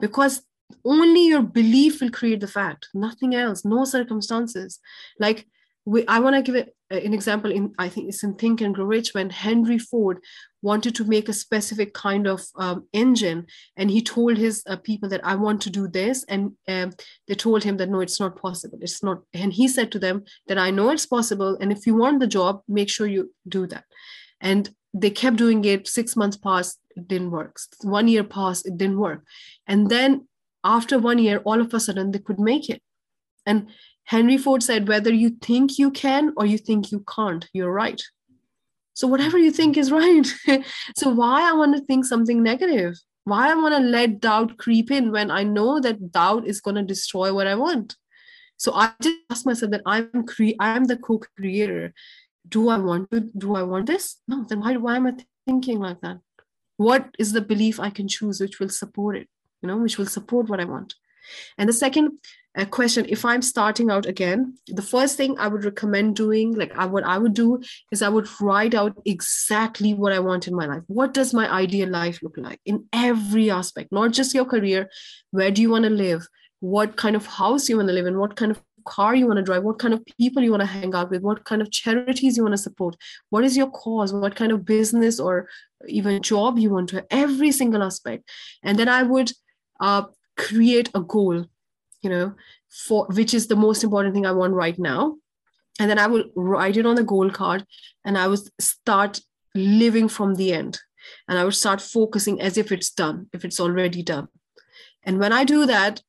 because 0.00 0.42
only 0.84 1.28
your 1.28 1.42
belief 1.42 2.00
will 2.00 2.10
create 2.10 2.40
the 2.40 2.54
fact 2.58 2.88
nothing 2.92 3.34
else 3.34 3.64
no 3.64 3.84
circumstances. 3.84 4.80
Like 5.20 5.46
we, 5.86 6.04
i 6.08 6.18
want 6.18 6.34
to 6.36 6.42
give 6.42 6.68
an 6.90 7.14
example 7.14 7.50
in 7.50 7.72
i 7.78 7.88
think 7.88 8.08
it's 8.08 8.24
in 8.24 8.34
think 8.34 8.60
and 8.60 8.74
grow 8.74 8.84
rich 8.84 9.14
when 9.14 9.30
henry 9.30 9.78
ford 9.78 10.18
wanted 10.60 10.94
to 10.96 11.04
make 11.04 11.28
a 11.28 11.32
specific 11.32 11.94
kind 11.94 12.26
of 12.26 12.42
um, 12.56 12.88
engine 12.92 13.46
and 13.76 13.88
he 13.90 14.02
told 14.02 14.36
his 14.36 14.64
uh, 14.66 14.76
people 14.88 15.08
that 15.08 15.24
i 15.24 15.34
want 15.34 15.62
to 15.62 15.70
do 15.70 15.86
this 15.86 16.24
and 16.28 16.52
um, 16.66 16.92
they 17.28 17.34
told 17.34 17.62
him 17.62 17.76
that 17.76 17.88
no 17.88 18.00
it's 18.00 18.18
not 18.18 18.40
possible 18.40 18.78
it's 18.82 19.02
not 19.02 19.18
and 19.32 19.52
he 19.52 19.68
said 19.68 19.92
to 19.92 19.98
them 20.00 20.24
that 20.48 20.58
i 20.58 20.70
know 20.70 20.90
it's 20.90 21.06
possible 21.06 21.56
and 21.60 21.70
if 21.70 21.86
you 21.86 21.94
want 21.94 22.18
the 22.18 22.26
job 22.26 22.60
make 22.68 22.90
sure 22.90 23.06
you 23.06 23.32
do 23.48 23.66
that. 23.68 23.84
And 24.40 24.68
they 25.00 25.10
kept 25.10 25.36
doing 25.36 25.64
it 25.64 25.86
six 25.86 26.16
months 26.16 26.36
passed 26.36 26.78
it 26.96 27.06
didn't 27.08 27.30
work. 27.30 27.58
One 27.82 28.08
year 28.08 28.24
passed 28.24 28.66
it 28.66 28.78
didn't 28.78 28.98
work. 28.98 29.22
And 29.66 29.90
then 29.90 30.26
after 30.64 30.98
one 30.98 31.18
year 31.18 31.38
all 31.38 31.60
of 31.60 31.74
a 31.74 31.80
sudden 31.80 32.10
they 32.12 32.18
could 32.18 32.40
make 32.40 32.70
it. 32.70 32.82
And 33.44 33.68
henry 34.04 34.38
ford 34.38 34.62
said 34.62 34.88
whether 34.88 35.12
you 35.12 35.30
think 35.48 35.78
you 35.78 35.90
can 35.90 36.32
or 36.36 36.46
you 36.46 36.58
think 36.58 36.90
you 36.90 37.04
can't 37.14 37.48
you're 37.52 37.72
right. 37.72 38.02
So 38.94 39.06
whatever 39.06 39.36
you 39.36 39.50
think 39.50 39.76
is 39.76 39.92
right. 39.92 40.26
So 40.96 41.10
why 41.10 41.48
i 41.48 41.52
want 41.52 41.76
to 41.76 41.84
think 41.84 42.06
something 42.06 42.42
negative? 42.42 42.94
Why 43.24 43.50
i 43.50 43.54
want 43.54 43.74
to 43.74 43.80
let 43.80 44.20
doubt 44.20 44.56
creep 44.56 44.90
in 44.90 45.12
when 45.12 45.30
i 45.30 45.42
know 45.42 45.80
that 45.80 46.10
doubt 46.12 46.46
is 46.46 46.60
going 46.60 46.76
to 46.76 46.92
destroy 46.94 47.34
what 47.34 47.46
i 47.46 47.54
want? 47.54 47.96
So 48.58 48.72
I 48.72 48.92
just 49.02 49.16
ask 49.30 49.46
myself 49.46 49.70
that 49.72 49.82
I'm 49.84 50.24
cre- 50.26 50.58
I'm 50.58 50.84
the 50.84 50.96
co-creator. 50.96 51.92
Do 52.48 52.68
I 52.68 52.78
want 52.78 53.10
to? 53.10 53.20
Do 53.20 53.56
I 53.56 53.62
want 53.62 53.86
this? 53.86 54.16
No. 54.28 54.44
Then 54.48 54.60
why 54.60 54.76
why 54.76 54.96
am 54.96 55.06
I 55.06 55.14
thinking 55.46 55.78
like 55.80 56.00
that? 56.00 56.18
What 56.76 57.08
is 57.18 57.32
the 57.32 57.40
belief 57.40 57.80
I 57.80 57.90
can 57.90 58.08
choose 58.08 58.40
which 58.40 58.60
will 58.60 58.68
support 58.68 59.16
it? 59.16 59.28
You 59.62 59.68
know, 59.68 59.78
which 59.78 59.98
will 59.98 60.06
support 60.06 60.48
what 60.48 60.60
I 60.60 60.64
want. 60.64 60.94
And 61.58 61.68
the 61.68 61.72
second 61.72 62.18
uh, 62.56 62.64
question, 62.64 63.06
if 63.08 63.24
I'm 63.24 63.42
starting 63.42 63.90
out 63.90 64.06
again, 64.06 64.56
the 64.66 64.82
first 64.82 65.16
thing 65.16 65.38
I 65.38 65.48
would 65.48 65.64
recommend 65.64 66.16
doing, 66.16 66.54
like 66.54 66.76
I, 66.76 66.86
what 66.86 67.04
I 67.04 67.18
would 67.18 67.34
do, 67.34 67.62
is 67.92 68.02
I 68.02 68.08
would 68.08 68.28
write 68.40 68.74
out 68.74 68.96
exactly 69.04 69.92
what 69.94 70.12
I 70.12 70.20
want 70.20 70.48
in 70.48 70.54
my 70.54 70.66
life. 70.66 70.82
What 70.86 71.12
does 71.12 71.34
my 71.34 71.50
ideal 71.52 71.88
life 71.88 72.22
look 72.22 72.36
like 72.36 72.60
in 72.64 72.86
every 72.92 73.50
aspect, 73.50 73.92
not 73.92 74.12
just 74.12 74.34
your 74.34 74.44
career? 74.44 74.88
Where 75.32 75.50
do 75.50 75.62
you 75.62 75.70
want 75.70 75.84
to 75.84 75.90
live? 75.90 76.26
What 76.60 76.96
kind 76.96 77.16
of 77.16 77.26
house 77.26 77.68
you 77.68 77.76
want 77.76 77.88
to 77.88 77.94
live 77.94 78.06
in? 78.06 78.18
What 78.18 78.36
kind 78.36 78.52
of 78.52 78.62
car 78.86 79.14
you 79.14 79.26
want 79.26 79.38
to 79.38 79.42
drive, 79.42 79.62
what 79.62 79.78
kind 79.78 79.92
of 79.92 80.04
people 80.18 80.42
you 80.42 80.50
want 80.50 80.62
to 80.62 80.66
hang 80.66 80.94
out 80.94 81.10
with, 81.10 81.22
what 81.22 81.44
kind 81.44 81.60
of 81.60 81.70
charities 81.70 82.36
you 82.36 82.42
want 82.42 82.54
to 82.54 82.58
support, 82.58 82.96
what 83.30 83.44
is 83.44 83.56
your 83.56 83.70
cause, 83.70 84.12
what 84.12 84.36
kind 84.36 84.52
of 84.52 84.64
business 84.64 85.20
or 85.20 85.48
even 85.86 86.22
job 86.22 86.58
you 86.58 86.70
want 86.70 86.88
to 86.90 87.04
every 87.10 87.52
single 87.52 87.82
aspect. 87.82 88.28
And 88.62 88.78
then 88.78 88.88
I 88.88 89.02
would 89.02 89.32
uh, 89.80 90.04
create 90.36 90.90
a 90.94 91.00
goal 91.00 91.46
you 92.06 92.10
know 92.10 92.34
for 92.86 93.06
which 93.18 93.34
is 93.34 93.46
the 93.46 93.56
most 93.56 93.82
important 93.84 94.14
thing 94.14 94.26
i 94.26 94.32
want 94.32 94.52
right 94.52 94.78
now. 94.78 95.16
And 95.80 95.90
then 95.90 95.98
i 95.98 96.06
will 96.06 96.24
write 96.34 96.76
it 96.76 96.86
on 96.86 96.96
the 96.96 97.08
goal 97.12 97.30
card 97.30 97.64
and 98.04 98.18
i 98.18 98.26
would 98.28 98.44
start 98.60 99.20
living 99.54 100.08
from 100.08 100.34
the 100.34 100.52
end. 100.52 100.78
And 101.28 101.38
i 101.38 101.44
would 101.44 101.54
start 101.54 101.80
focusing 101.80 102.40
as 102.40 102.58
if 102.62 102.72
it's 102.72 102.90
done 102.90 103.26
if 103.32 103.44
it's 103.44 103.60
already 103.60 104.02
done. 104.02 104.28
And 105.02 105.18
when 105.18 105.32
i 105.32 105.44
do 105.44 105.66
that 105.66 106.02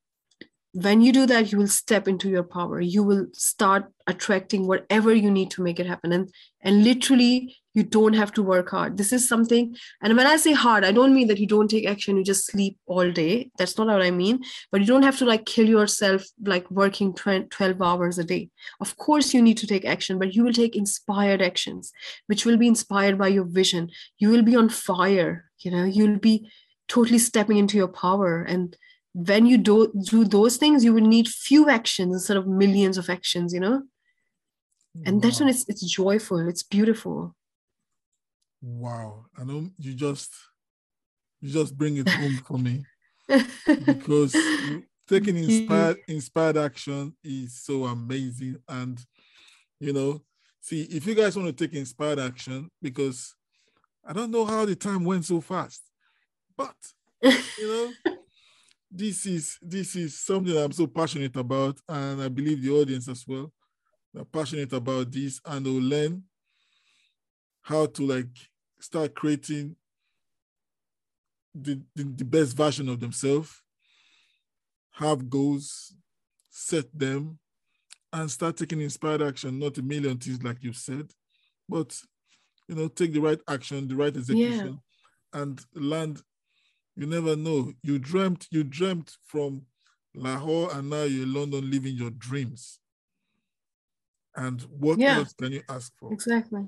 when 0.74 1.02
you 1.02 1.12
do 1.12 1.26
that 1.26 1.52
you 1.52 1.58
will 1.58 1.68
step 1.68 2.08
into 2.08 2.30
your 2.30 2.44
power. 2.44 2.80
You 2.80 3.04
will 3.04 3.28
start 3.34 3.92
attracting 4.06 4.68
whatever 4.68 5.14
you 5.14 5.32
need 5.32 5.52
to 5.52 5.64
make 5.64 5.80
it 5.80 5.88
happen. 5.88 6.12
And 6.12 6.30
and 6.62 6.84
literally 6.84 7.56
you 7.74 7.84
don't 7.84 8.14
have 8.14 8.34
to 8.34 8.44
work 8.44 8.70
hard. 8.70 8.98
This 8.98 9.14
is 9.14 9.28
something 9.28 9.76
and 10.02 10.18
when 10.18 10.28
i 10.28 10.36
say 10.36 10.54
hard 10.54 10.84
i 10.84 10.92
don't 10.92 11.14
mean 11.14 11.28
that 11.28 11.40
you 11.40 11.48
don't 11.48 11.70
take 11.70 11.88
action 11.88 12.18
you 12.18 12.24
just 12.24 12.46
sleep 12.46 12.78
all 12.86 13.12
day. 13.12 13.52
That's 13.58 13.78
not 13.78 13.88
what 13.88 14.02
i 14.02 14.12
mean. 14.12 14.44
But 14.72 14.82
you 14.82 14.88
don't 14.88 15.04
have 15.04 15.18
to 15.20 15.26
like 15.26 15.46
kill 15.46 15.68
yourself 15.68 16.24
like 16.46 16.70
working 16.70 17.14
12 17.14 17.82
hours 17.82 18.18
a 18.20 18.24
day. 18.24 18.50
Of 18.80 18.98
course 18.98 19.34
you 19.34 19.42
need 19.42 19.58
to 19.58 19.68
take 19.68 19.86
action 19.86 20.20
but 20.20 20.34
you 20.34 20.44
will 20.44 20.54
take 20.54 20.76
inspired 20.76 21.42
actions 21.42 21.92
which 22.28 22.46
will 22.46 22.58
be 22.58 22.68
inspired 22.68 23.18
by 23.18 23.28
your 23.28 23.46
vision. 23.46 23.90
You 24.20 24.30
will 24.30 24.44
be 24.44 24.56
on 24.56 24.70
fire 24.70 25.48
you 25.60 25.72
know? 25.72 25.86
You'll 25.86 26.20
be 26.20 26.50
totally 26.88 27.20
stepping 27.20 27.58
into 27.58 27.78
your 27.78 27.88
power. 27.88 28.44
And 28.44 28.76
when 29.26 29.46
you 29.46 29.58
do, 29.58 29.92
do 30.10 30.26
those 30.26 30.58
things 30.58 30.84
you 30.84 30.94
will 30.94 31.02
need 31.02 31.28
few 31.28 31.70
actions 31.70 32.14
instead 32.14 32.38
of 32.38 32.48
millions 32.48 32.98
of 32.98 33.10
actions 33.10 33.54
you 33.54 33.60
know? 33.60 33.84
And 35.06 35.16
wow. 35.16 35.22
that's 35.22 35.40
when 35.40 35.50
it's 35.50 35.66
it's 35.68 35.86
joyful 35.90 36.48
it's 36.48 36.64
beautiful. 36.64 37.36
Wow. 38.62 39.26
I 39.38 39.44
know 39.44 39.70
you 39.78 39.94
just 39.94 40.32
you 41.42 41.52
just 41.52 41.78
bring 41.78 41.98
it 41.98 42.10
home 42.10 42.38
for 42.46 42.58
me. 42.58 42.86
Because 43.86 44.36
taking 45.08 45.38
inspired 45.38 45.98
inspired 46.08 46.58
action 46.58 47.14
is 47.24 47.62
so 47.62 47.86
amazing. 47.86 48.58
And 48.68 49.00
you 49.80 49.94
know 49.94 50.22
see 50.62 50.84
if 50.84 51.06
you 51.06 51.16
guys 51.16 51.36
want 51.36 51.48
to 51.48 51.68
take 51.68 51.76
inspired 51.76 52.20
action 52.20 52.70
because 52.82 53.36
i 54.06 54.14
don't 54.14 54.32
know 54.32 54.46
how 54.46 54.66
the 54.66 54.76
time 54.76 55.04
went 55.04 55.26
so 55.26 55.40
fast 55.40 55.82
but 56.56 56.76
you 57.22 57.34
know 57.60 57.92
this 58.90 59.26
is 59.26 59.58
this 59.62 59.96
is 59.96 60.20
something 60.20 60.56
I'm 60.58 60.72
so 60.72 60.88
passionate 60.88 61.36
about, 61.36 61.80
and 61.88 62.22
I 62.22 62.28
believe 62.30 62.62
the 62.62 62.72
audience 62.72 63.08
as 63.08 63.26
well. 63.28 63.52
are 64.18 64.26
passionate 64.26 64.74
about 64.74 65.12
this, 65.12 65.40
and 65.46 65.66
they'll 65.66 65.74
learn 65.82 66.24
how 67.62 67.86
to 67.86 68.06
like 68.06 68.30
start 68.80 69.14
creating 69.14 69.76
the, 71.54 71.82
the, 71.96 72.04
the 72.04 72.26
best 72.26 72.56
version 72.56 72.88
of 72.88 73.00
themselves, 73.00 73.62
have 74.92 75.30
goals, 75.30 75.94
set 76.50 76.86
them, 76.98 77.40
and 78.14 78.32
start 78.32 78.56
taking 78.58 78.82
inspired 78.82 79.22
action, 79.22 79.60
not 79.60 79.78
a 79.78 79.82
million 79.82 80.18
things 80.18 80.42
like 80.44 80.64
you 80.64 80.72
said, 80.74 81.12
but 81.68 81.98
you 82.68 82.76
know, 82.76 82.88
take 82.88 83.14
the 83.14 83.20
right 83.20 83.40
action, 83.50 83.88
the 83.88 83.96
right 83.96 84.16
execution, 84.16 84.80
yeah. 85.34 85.42
and 85.42 85.62
land 85.74 86.22
you 86.98 87.06
never 87.06 87.36
know. 87.36 87.72
You 87.84 88.00
dreamt, 88.00 88.48
you 88.52 88.64
dreamt 88.64 89.16
from 89.28 89.62
Lahore 90.16 90.74
and 90.74 90.90
now 90.90 91.04
you're 91.04 91.24
in 91.24 91.34
London 91.34 91.70
living 91.70 91.96
your 91.96 92.10
dreams. 92.10 92.80
And 94.36 94.62
what 94.80 95.00
yeah, 95.00 95.18
else 95.18 95.34
can 95.34 95.52
you 95.52 95.62
ask 95.70 95.94
for? 96.00 96.12
Exactly. 96.12 96.68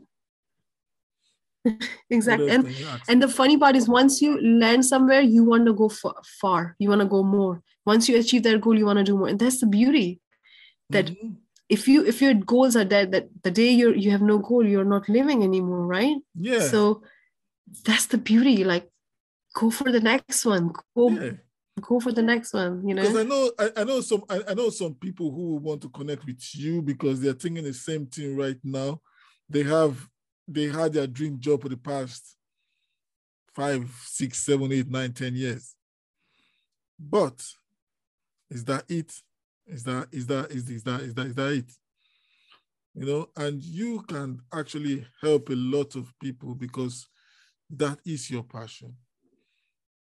exactly. 2.10 2.50
And, 2.50 2.76
and 3.08 3.22
the 3.22 3.28
funny 3.28 3.58
part 3.58 3.76
is 3.76 3.90
once 3.90 4.22
you 4.22 4.40
land 4.42 4.86
somewhere, 4.86 5.22
you 5.22 5.44
want 5.44 5.66
to 5.66 5.74
go 5.74 5.90
far, 5.90 6.16
far. 6.40 6.76
You 6.80 6.90
want 6.90 7.02
to 7.02 7.08
go 7.08 7.24
more. 7.24 7.62
Once 7.86 8.08
you 8.08 8.18
achieve 8.18 8.44
that 8.44 8.62
goal, 8.62 8.78
you 8.78 8.86
want 8.86 8.98
to 8.98 9.04
do 9.04 9.18
more. 9.18 9.28
And 9.28 9.40
that's 9.40 9.60
the 9.60 9.68
beauty 9.68 10.20
that 10.92 11.08
mm-hmm. 11.08 11.30
if 11.70 11.88
you 11.88 12.06
if 12.06 12.22
your 12.22 12.34
goals 12.36 12.76
are 12.76 12.86
dead, 12.86 13.12
that 13.12 13.30
the 13.44 13.52
day 13.52 13.70
you're 13.72 13.96
you 13.96 14.12
have 14.12 14.22
no 14.22 14.38
goal, 14.38 14.66
you're 14.66 14.86
not 14.86 15.10
living 15.10 15.44
anymore, 15.44 15.86
right? 15.86 16.16
Yeah. 16.36 16.62
So 16.62 17.04
that's 17.86 18.08
the 18.08 18.18
beauty. 18.18 18.64
Like 18.64 18.90
go 19.54 19.70
for 19.70 19.92
the 19.92 20.00
next 20.00 20.46
one. 20.46 20.72
Go 20.96 21.10
yeah. 21.10 21.32
go 21.82 22.00
for 22.00 22.12
the 22.12 22.22
next 22.22 22.54
one. 22.54 22.88
You 22.88 22.96
know. 22.96 23.02
Because 23.02 23.18
I 23.18 23.24
know 23.24 23.52
I, 23.60 23.72
I 23.78 23.84
know 23.84 24.02
some 24.02 24.24
I, 24.30 24.42
I 24.50 24.54
know 24.54 24.70
some 24.70 24.96
people 24.96 25.32
who 25.32 25.56
want 25.56 25.82
to 25.82 25.90
connect 25.90 26.26
with 26.26 26.44
you 26.56 26.82
because 26.82 27.22
they're 27.22 27.34
thinking 27.34 27.64
the 27.64 27.74
same 27.74 28.06
thing 28.06 28.38
right 28.38 28.58
now. 28.64 29.02
They 29.50 29.64
have 29.64 30.08
they 30.48 30.66
had 30.66 30.94
their 30.94 31.08
dream 31.08 31.40
job 31.40 31.62
for 31.62 31.70
the 31.70 31.78
past 31.78 32.36
five, 33.56 33.90
six, 34.06 34.40
seven, 34.40 34.72
eight, 34.72 34.90
nine, 34.90 35.14
ten 35.14 35.36
years. 35.36 35.76
But 37.00 37.44
is 38.50 38.66
that 38.66 38.84
it? 38.90 39.14
Is 39.68 39.84
that 39.84 40.08
is 40.12 40.26
that 40.28 40.52
is, 40.52 40.70
is 40.70 40.84
that 40.84 41.02
is 41.02 41.14
that 41.14 41.26
is 41.28 41.36
that 41.36 41.52
it? 41.52 41.72
You 42.96 43.06
know, 43.06 43.30
and 43.38 43.64
you 43.64 44.02
can 44.02 44.42
actually 44.52 45.06
help 45.22 45.50
a 45.50 45.56
lot 45.56 45.96
of 45.96 46.12
people 46.20 46.56
because 46.56 47.08
that 47.70 48.00
is 48.06 48.30
your 48.32 48.44
passion. 48.44 48.96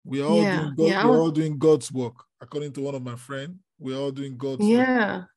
We 0.06 0.22
are 0.22 0.26
all 0.26 0.42
yeah, 0.42 0.60
doing 0.60 0.76
God, 0.76 0.88
yeah, 0.88 1.06
we're 1.06 1.20
all 1.20 1.32
doing 1.32 1.58
God's 1.58 1.92
work, 1.92 2.16
according 2.42 2.74
to 2.74 2.82
one 2.82 2.96
of 2.96 3.04
my 3.04 3.16
friends. 3.16 3.58
We're 3.80 3.98
all 3.98 4.12
doing 4.12 4.38
God's 4.38 4.66
yeah. 4.66 5.18
Work. 5.18 5.28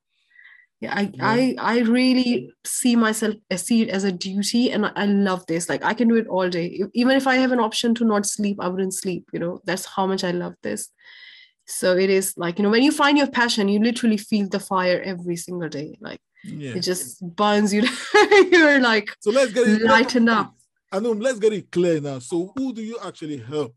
Yeah, 0.81 0.95
I, 0.95 1.11
yeah. 1.15 1.27
I 1.27 1.55
I 1.59 1.79
really 1.81 2.51
see 2.67 2.97
myself 2.97 3.35
I 3.51 3.57
see 3.57 3.83
it 3.83 3.89
as 3.89 4.05
a 4.05 4.13
duty 4.13 4.73
and 4.73 4.85
I 4.95 5.07
love 5.07 5.47
this. 5.47 5.71
Like 5.71 5.83
I 5.83 5.95
can 5.95 6.09
do 6.09 6.17
it 6.17 6.27
all 6.27 6.51
day. 6.51 6.83
Even 6.93 7.17
if 7.17 7.27
I 7.27 7.37
have 7.37 7.53
an 7.53 7.61
option 7.61 7.95
to 7.95 8.05
not 8.05 8.27
sleep, 8.27 8.59
I 8.61 8.69
wouldn't 8.69 8.93
sleep, 8.93 9.31
you 9.33 9.39
know. 9.39 9.61
That's 9.65 9.87
how 9.87 10.07
much 10.07 10.23
I 10.23 10.33
love 10.33 10.55
this. 10.63 10.91
So 11.67 11.97
it 11.97 12.11
is 12.11 12.35
like, 12.37 12.59
you 12.59 12.63
know, 12.63 12.71
when 12.71 12.83
you 12.83 12.93
find 12.93 13.17
your 13.17 13.27
passion, 13.27 13.69
you 13.69 13.81
literally 13.81 14.19
feel 14.19 14.49
the 14.49 14.61
fire 14.61 15.01
every 15.03 15.37
single 15.37 15.69
day. 15.71 15.97
Like 15.99 16.21
yeah. 16.45 16.75
it 16.75 16.81
just 16.81 17.23
burns 17.23 17.73
you. 17.73 17.83
You're 18.51 18.81
like 18.81 19.09
so 19.21 19.31
let's 19.31 19.53
get 19.53 19.67
it 19.67 19.83
lighten 19.83 20.29
up. 20.29 20.55
Know 20.93 21.13
let's 21.13 21.39
get 21.39 21.55
it 21.55 21.71
clear 21.73 22.01
now. 22.03 22.19
So 22.19 22.53
who 22.55 22.75
do 22.75 22.83
you 22.83 22.99
actually 23.03 23.39
help? 23.39 23.75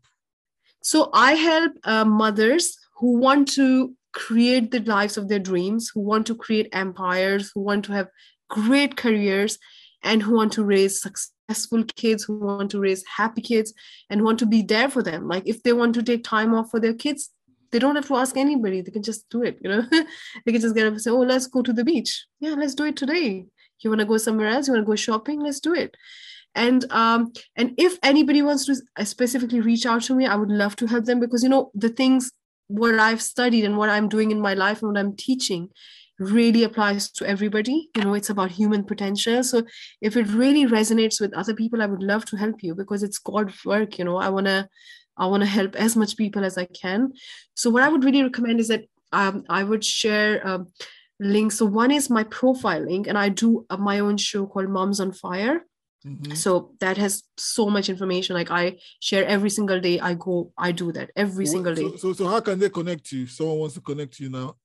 So 0.82 1.10
I 1.12 1.32
help 1.34 1.72
uh, 1.84 2.04
mothers 2.04 2.76
who 2.96 3.18
want 3.18 3.48
to 3.52 3.94
create 4.12 4.70
the 4.70 4.80
lives 4.80 5.16
of 5.16 5.28
their 5.28 5.38
dreams, 5.38 5.90
who 5.92 6.00
want 6.00 6.26
to 6.26 6.34
create 6.34 6.68
empires, 6.72 7.50
who 7.54 7.60
want 7.60 7.84
to 7.86 7.92
have 7.92 8.08
great 8.48 8.96
careers, 8.96 9.58
and 10.02 10.22
who 10.22 10.34
want 10.34 10.52
to 10.52 10.64
raise 10.64 11.00
successful 11.00 11.84
kids, 11.96 12.24
who 12.24 12.38
want 12.38 12.70
to 12.70 12.80
raise 12.80 13.04
happy 13.16 13.42
kids, 13.42 13.74
and 14.08 14.24
want 14.24 14.38
to 14.38 14.46
be 14.46 14.62
there 14.62 14.88
for 14.88 15.02
them. 15.02 15.28
Like 15.28 15.46
if 15.46 15.62
they 15.62 15.72
want 15.72 15.94
to 15.94 16.02
take 16.02 16.24
time 16.24 16.54
off 16.54 16.70
for 16.70 16.80
their 16.80 16.94
kids, 16.94 17.30
they 17.70 17.78
don't 17.78 17.96
have 17.96 18.08
to 18.08 18.16
ask 18.16 18.36
anybody. 18.36 18.80
They 18.80 18.90
can 18.90 19.02
just 19.02 19.28
do 19.28 19.42
it. 19.42 19.58
You 19.62 19.70
know, 19.70 19.82
they 20.44 20.52
can 20.52 20.60
just 20.60 20.74
get 20.74 20.86
up 20.86 20.94
and 20.94 21.02
say, 21.02 21.10
"Oh, 21.10 21.20
let's 21.20 21.46
go 21.46 21.62
to 21.62 21.72
the 21.72 21.84
beach. 21.84 22.26
Yeah, 22.40 22.54
let's 22.54 22.74
do 22.74 22.84
it 22.84 22.96
today. 22.96 23.44
You 23.80 23.90
want 23.90 24.00
to 24.00 24.06
go 24.06 24.16
somewhere 24.16 24.48
else? 24.48 24.66
You 24.66 24.74
want 24.74 24.84
to 24.84 24.90
go 24.90 24.96
shopping? 24.96 25.40
Let's 25.40 25.60
do 25.60 25.74
it." 25.74 25.96
And 26.54 26.90
um, 26.90 27.32
and 27.56 27.74
if 27.78 27.98
anybody 28.02 28.42
wants 28.42 28.66
to 28.66 28.76
specifically 29.04 29.60
reach 29.60 29.86
out 29.86 30.02
to 30.02 30.14
me 30.14 30.26
i 30.26 30.34
would 30.34 30.50
love 30.50 30.76
to 30.76 30.86
help 30.86 31.04
them 31.04 31.20
because 31.20 31.42
you 31.42 31.48
know 31.48 31.70
the 31.74 31.88
things 31.88 32.30
what 32.66 32.98
i've 32.98 33.22
studied 33.22 33.64
and 33.64 33.76
what 33.76 33.88
i'm 33.88 34.08
doing 34.08 34.30
in 34.30 34.40
my 34.40 34.54
life 34.54 34.82
and 34.82 34.92
what 34.92 35.00
i'm 35.00 35.16
teaching 35.16 35.68
really 36.20 36.64
applies 36.64 37.10
to 37.10 37.26
everybody. 37.26 37.88
You 37.96 38.04
know 38.04 38.14
it's 38.14 38.30
about 38.30 38.50
human 38.50 38.84
potential. 38.84 39.42
So 39.42 39.64
if 40.00 40.16
it 40.16 40.28
really 40.28 40.66
resonates 40.66 41.20
with 41.20 41.34
other 41.34 41.54
people 41.54 41.82
i 41.82 41.86
would 41.86 42.02
love 42.02 42.24
to 42.26 42.36
help 42.36 42.62
you 42.62 42.74
because 42.74 43.02
it's 43.02 43.18
god's 43.18 43.64
work 43.64 43.98
you 43.98 44.04
know. 44.04 44.18
I 44.18 44.28
want 44.28 44.46
to 44.46 44.68
i 45.16 45.26
want 45.26 45.42
to 45.42 45.48
help 45.48 45.74
as 45.76 45.96
much 45.96 46.16
people 46.16 46.44
as 46.44 46.58
i 46.58 46.66
can. 46.66 47.12
So 47.54 47.70
what 47.70 47.82
i 47.82 47.88
would 47.88 48.04
really 48.04 48.22
recommend 48.22 48.60
is 48.60 48.68
that 48.68 48.84
um, 49.12 49.44
i 49.48 49.64
would 49.64 49.84
share 49.84 50.46
um, 50.46 50.68
links. 51.18 51.56
So 51.56 51.66
one 51.66 51.90
is 51.90 52.10
my 52.10 52.24
profile 52.24 52.84
link 52.84 53.06
and 53.06 53.16
i 53.16 53.30
do 53.30 53.66
uh, 53.70 53.78
my 53.78 53.98
own 53.98 54.18
show 54.18 54.46
called 54.46 54.68
moms 54.68 55.00
on 55.00 55.12
fire 55.12 55.64
Mm-hmm. 56.06 56.34
So 56.34 56.74
that 56.80 56.96
has 56.96 57.22
so 57.36 57.68
much 57.68 57.88
information. 57.88 58.34
Like 58.34 58.50
I 58.50 58.78
share 59.00 59.24
every 59.26 59.50
single 59.50 59.80
day. 59.80 60.00
I 60.00 60.14
go, 60.14 60.52
I 60.56 60.72
do 60.72 60.92
that 60.92 61.10
every 61.14 61.46
single 61.46 61.74
day. 61.74 61.82
So, 61.82 61.96
so, 61.96 62.12
so 62.12 62.28
how 62.28 62.40
can 62.40 62.58
they 62.58 62.70
connect 62.70 63.12
you? 63.12 63.26
Someone 63.26 63.58
wants 63.58 63.74
to 63.74 63.80
connect 63.80 64.18
you 64.20 64.30
now. 64.30 64.56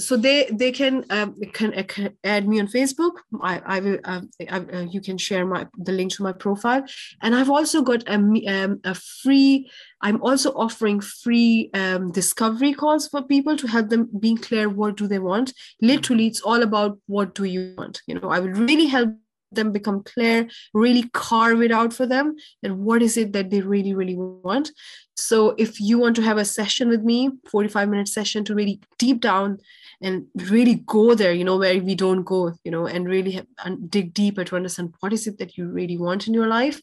so 0.00 0.16
they 0.16 0.48
they 0.52 0.72
can 0.72 1.04
um, 1.10 1.38
can, 1.52 1.72
uh, 1.74 1.82
can 1.84 2.16
add 2.24 2.48
me 2.48 2.60
on 2.60 2.66
Facebook. 2.66 3.12
I 3.40 3.62
I 3.64 3.80
will 3.80 3.98
um, 4.04 4.30
I, 4.40 4.58
uh, 4.58 4.86
you 4.90 5.00
can 5.00 5.18
share 5.18 5.46
my 5.46 5.66
the 5.76 5.92
link 5.92 6.12
to 6.14 6.22
my 6.22 6.32
profile, 6.32 6.84
and 7.20 7.34
I've 7.34 7.50
also 7.50 7.82
got 7.82 8.02
a 8.08 8.14
um, 8.14 8.80
a 8.84 8.94
free. 8.94 9.70
I'm 10.00 10.20
also 10.22 10.52
offering 10.54 11.00
free 11.00 11.70
um, 11.74 12.10
discovery 12.10 12.74
calls 12.74 13.08
for 13.08 13.22
people 13.22 13.56
to 13.56 13.66
help 13.66 13.88
them 13.88 14.08
being 14.18 14.38
clear 14.38 14.68
what 14.68 14.96
do 14.96 15.06
they 15.06 15.20
want. 15.20 15.52
Literally, 15.80 16.26
it's 16.26 16.40
all 16.40 16.62
about 16.62 16.98
what 17.06 17.34
do 17.34 17.44
you 17.44 17.74
want. 17.78 18.02
You 18.06 18.18
know, 18.18 18.30
I 18.30 18.40
will 18.40 18.50
really 18.50 18.86
help 18.86 19.10
them 19.54 19.72
become 19.72 20.02
clear 20.02 20.48
really 20.74 21.04
carve 21.12 21.62
it 21.62 21.72
out 21.72 21.92
for 21.92 22.06
them 22.06 22.36
and 22.62 22.78
what 22.78 23.02
is 23.02 23.16
it 23.16 23.32
that 23.32 23.50
they 23.50 23.60
really 23.60 23.94
really 23.94 24.16
want. 24.16 24.70
So 25.16 25.54
if 25.58 25.80
you 25.80 25.98
want 25.98 26.16
to 26.16 26.22
have 26.22 26.38
a 26.38 26.44
session 26.44 26.88
with 26.88 27.02
me 27.02 27.30
45 27.50 27.88
minute 27.88 28.08
session 28.08 28.44
to 28.44 28.54
really 28.54 28.80
deep 28.98 29.20
down 29.20 29.58
and 30.00 30.26
really 30.34 30.82
go 30.86 31.14
there 31.14 31.32
you 31.32 31.44
know 31.44 31.56
where 31.56 31.80
we 31.80 31.94
don't 31.94 32.24
go 32.24 32.52
you 32.64 32.70
know 32.70 32.86
and 32.86 33.08
really 33.08 33.32
have, 33.32 33.46
and 33.64 33.90
dig 33.90 34.12
deeper 34.12 34.44
to 34.44 34.56
understand 34.56 34.92
what 35.00 35.12
is 35.12 35.26
it 35.26 35.38
that 35.38 35.56
you 35.56 35.66
really 35.68 35.96
want 35.96 36.26
in 36.26 36.34
your 36.34 36.48
life 36.48 36.80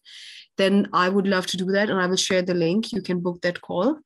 then 0.57 0.87
i 0.93 1.09
would 1.09 1.27
love 1.27 1.45
to 1.47 1.57
do 1.57 1.65
that 1.65 1.89
and 1.89 1.99
i 1.99 2.05
will 2.05 2.15
share 2.15 2.41
the 2.41 2.53
link. 2.53 2.91
You 2.91 3.01
can 3.01 3.19
book 3.19 3.41
that 3.41 3.61
call. 3.61 3.99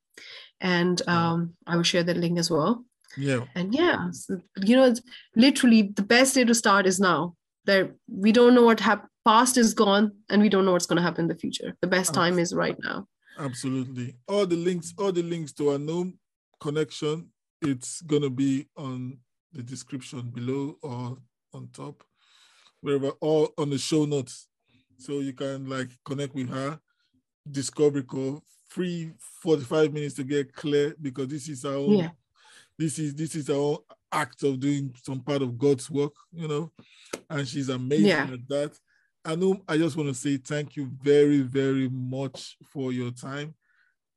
And 0.61 1.01
um, 1.07 1.53
i 1.67 1.75
will 1.75 1.83
share 1.83 2.03
that 2.03 2.17
link 2.17 2.39
as 2.39 2.49
well. 2.49 2.85
Yeah. 3.17 3.45
And 3.55 3.73
yeah 3.73 4.09
so, 4.11 4.39
you 4.57 4.75
know 4.75 4.93
literally 5.35 5.81
the 5.83 6.01
best 6.01 6.35
day 6.35 6.45
to 6.45 6.55
start 6.55 6.87
is 6.87 6.99
now 6.99 7.35
there 7.65 7.95
we 8.07 8.31
don't 8.31 8.55
know 8.55 8.63
what 8.63 8.79
hap- 8.79 9.07
past 9.25 9.57
is 9.57 9.73
gone 9.73 10.11
and 10.29 10.41
we 10.41 10.49
don't 10.49 10.65
know 10.65 10.73
what's 10.73 10.85
going 10.85 10.97
to 10.97 11.03
happen 11.03 11.25
in 11.25 11.27
the 11.27 11.35
future. 11.35 11.75
The 11.81 11.87
best 11.87 12.13
time 12.13 12.39
is 12.39 12.53
right 12.53 12.77
now. 12.83 13.07
Absolutely. 13.39 14.15
All 14.27 14.45
the 14.45 14.55
links 14.55 14.93
all 14.97 15.11
the 15.11 15.23
links 15.23 15.53
to 15.53 15.69
our 15.69 15.79
gnome 15.79 16.19
connection 16.59 17.29
it's 17.61 18.01
going 18.01 18.21
to 18.21 18.29
be 18.29 18.67
on 18.75 19.17
the 19.53 19.63
description 19.63 20.29
below 20.29 20.77
or 20.81 21.17
on 21.53 21.69
top. 21.73 22.03
Wherever 22.81 23.11
or 23.21 23.49
on 23.57 23.69
the 23.69 23.77
show 23.77 24.03
notes. 24.05 24.47
So 24.97 25.19
you 25.19 25.33
can 25.33 25.69
like 25.69 25.89
connect 26.03 26.35
with 26.35 26.49
her. 26.49 26.79
Discovery 27.49 28.03
call 28.03 28.43
free 28.67 29.11
45 29.41 29.93
minutes 29.93 30.15
to 30.15 30.23
get 30.23 30.53
clear 30.53 30.95
because 31.01 31.27
this 31.27 31.47
is 31.47 31.63
our 31.63 31.75
own, 31.75 31.99
yeah. 31.99 32.09
this 32.77 32.97
is 32.99 33.13
this 33.13 33.35
is 33.35 33.49
our 33.49 33.79
act 34.13 34.43
of 34.43 34.59
doing 34.59 34.93
some 35.03 35.19
part 35.19 35.41
of 35.41 35.57
god's 35.57 35.89
work 35.89 36.13
you 36.31 36.47
know 36.47 36.71
and 37.29 37.47
she's 37.47 37.69
amazing 37.69 38.07
yeah. 38.07 38.27
at 38.31 38.47
that. 38.49 38.77
Anum, 39.25 39.61
I 39.67 39.77
just 39.77 39.95
want 39.95 40.09
to 40.09 40.15
say 40.15 40.37
thank 40.37 40.75
you 40.75 40.89
very, 41.01 41.39
very 41.39 41.89
much 41.89 42.57
for 42.71 42.91
your 42.91 43.11
time. 43.11 43.55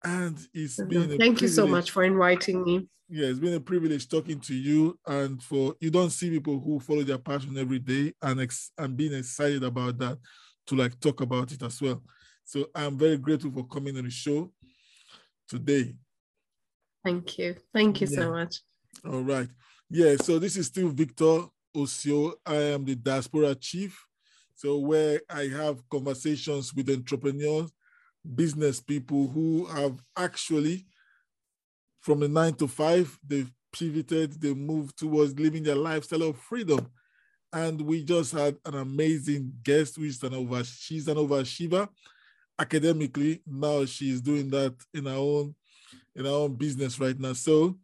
And 0.05 0.39
it's 0.53 0.83
been 0.83 1.17
thank 1.19 1.41
you 1.41 1.49
so 1.49 1.67
much 1.67 1.91
for 1.91 2.05
inviting 2.05 2.63
me. 2.65 2.89
Yeah, 3.09 3.29
it's 3.29 3.39
been 3.39 3.55
a 3.55 3.61
privilege 3.61 4.09
talking 4.09 4.41
to 4.41 4.55
you. 4.55 4.99
And 5.07 5.43
for 5.43 5.75
you 5.81 5.91
don't 5.91 6.11
see 6.11 6.31
people 6.31 6.61
who 6.61 6.81
follow 6.81 7.03
their 7.03 7.19
passion 7.19 7.57
every 7.57 7.79
day 7.79 8.13
and 8.23 8.41
ex- 8.41 8.73
and 8.79 8.97
being 8.97 9.15
excited 9.15 9.63
about 9.63 9.99
that 9.99 10.19
to 10.67 10.75
like 10.75 10.99
talk 11.01 11.21
about 11.21 11.53
it 11.53 11.63
as 11.63 11.81
well. 11.81 12.03
So 12.45 12.67
I'm 12.75 12.99
very 12.99 13.17
grateful 13.17 13.53
for 13.53 13.67
coming 13.67 13.97
on 13.97 14.05
the 14.05 14.11
show 14.11 14.53
today. 15.49 15.95
Thank 17.05 17.39
you. 17.39 17.57
Thank 17.73 18.01
you 18.01 18.09
yeah. 18.11 18.19
so 18.19 18.31
much. 18.31 18.57
All 19.05 19.23
right. 19.23 19.49
Yeah, 19.89 20.17
so 20.17 20.39
this 20.39 20.57
is 20.57 20.67
still 20.67 20.89
Victor 20.89 21.45
Osio. 21.75 22.35
I 22.45 22.57
am 22.57 22.85
the 22.85 22.97
diaspora 22.97 23.55
chief. 23.55 24.05
So 24.55 24.79
where 24.79 25.21
I 25.31 25.49
have 25.49 25.89
conversations 25.89 26.75
with 26.75 26.91
entrepreneurs, 26.91 27.71
business 28.35 28.81
people 28.81 29.29
who 29.29 29.67
have 29.67 30.03
actually, 30.17 30.87
from 32.01 32.21
the 32.21 32.29
nine 32.29 32.55
to 32.55 32.67
five, 32.67 33.17
they've 33.25 33.53
pivoted, 33.73 34.41
they 34.41 34.55
moved 34.55 34.99
towards 34.99 35.39
living 35.39 35.63
their 35.63 35.77
lifestyle 35.77 36.23
of 36.23 36.39
freedom. 36.39 36.89
And 37.53 37.81
we 37.81 38.03
just 38.03 38.33
had 38.33 38.57
an 38.65 38.75
amazing 38.75 39.53
guest, 39.63 39.99
which 39.99 40.11
is 40.11 40.23
an 40.25 40.35
over, 40.35 40.65
she's 40.65 41.07
an 41.07 41.17
overachiever 41.17 41.89
academically. 42.59 43.41
Now 43.47 43.85
she's 43.85 44.21
doing 44.21 44.51
that 44.51 44.75
in 44.93 45.05
her 45.05 45.13
own, 45.13 45.55
in 46.17 46.25
her 46.25 46.31
own 46.31 46.55
business 46.57 46.99
right 46.99 47.19
now. 47.19 47.35
So 47.35 47.79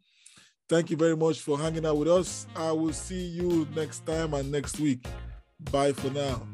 Thank 0.69 0.89
you 0.89 0.97
very 0.97 1.15
much 1.15 1.39
for 1.39 1.57
hanging 1.57 1.85
out 1.85 1.97
with 1.97 2.07
us. 2.07 2.47
I 2.55 2.71
will 2.71 2.93
see 2.93 3.21
you 3.21 3.67
next 3.75 4.05
time 4.05 4.33
and 4.33 4.51
next 4.51 4.79
week. 4.79 5.05
Bye 5.71 5.93
for 5.93 6.09
now. 6.09 6.47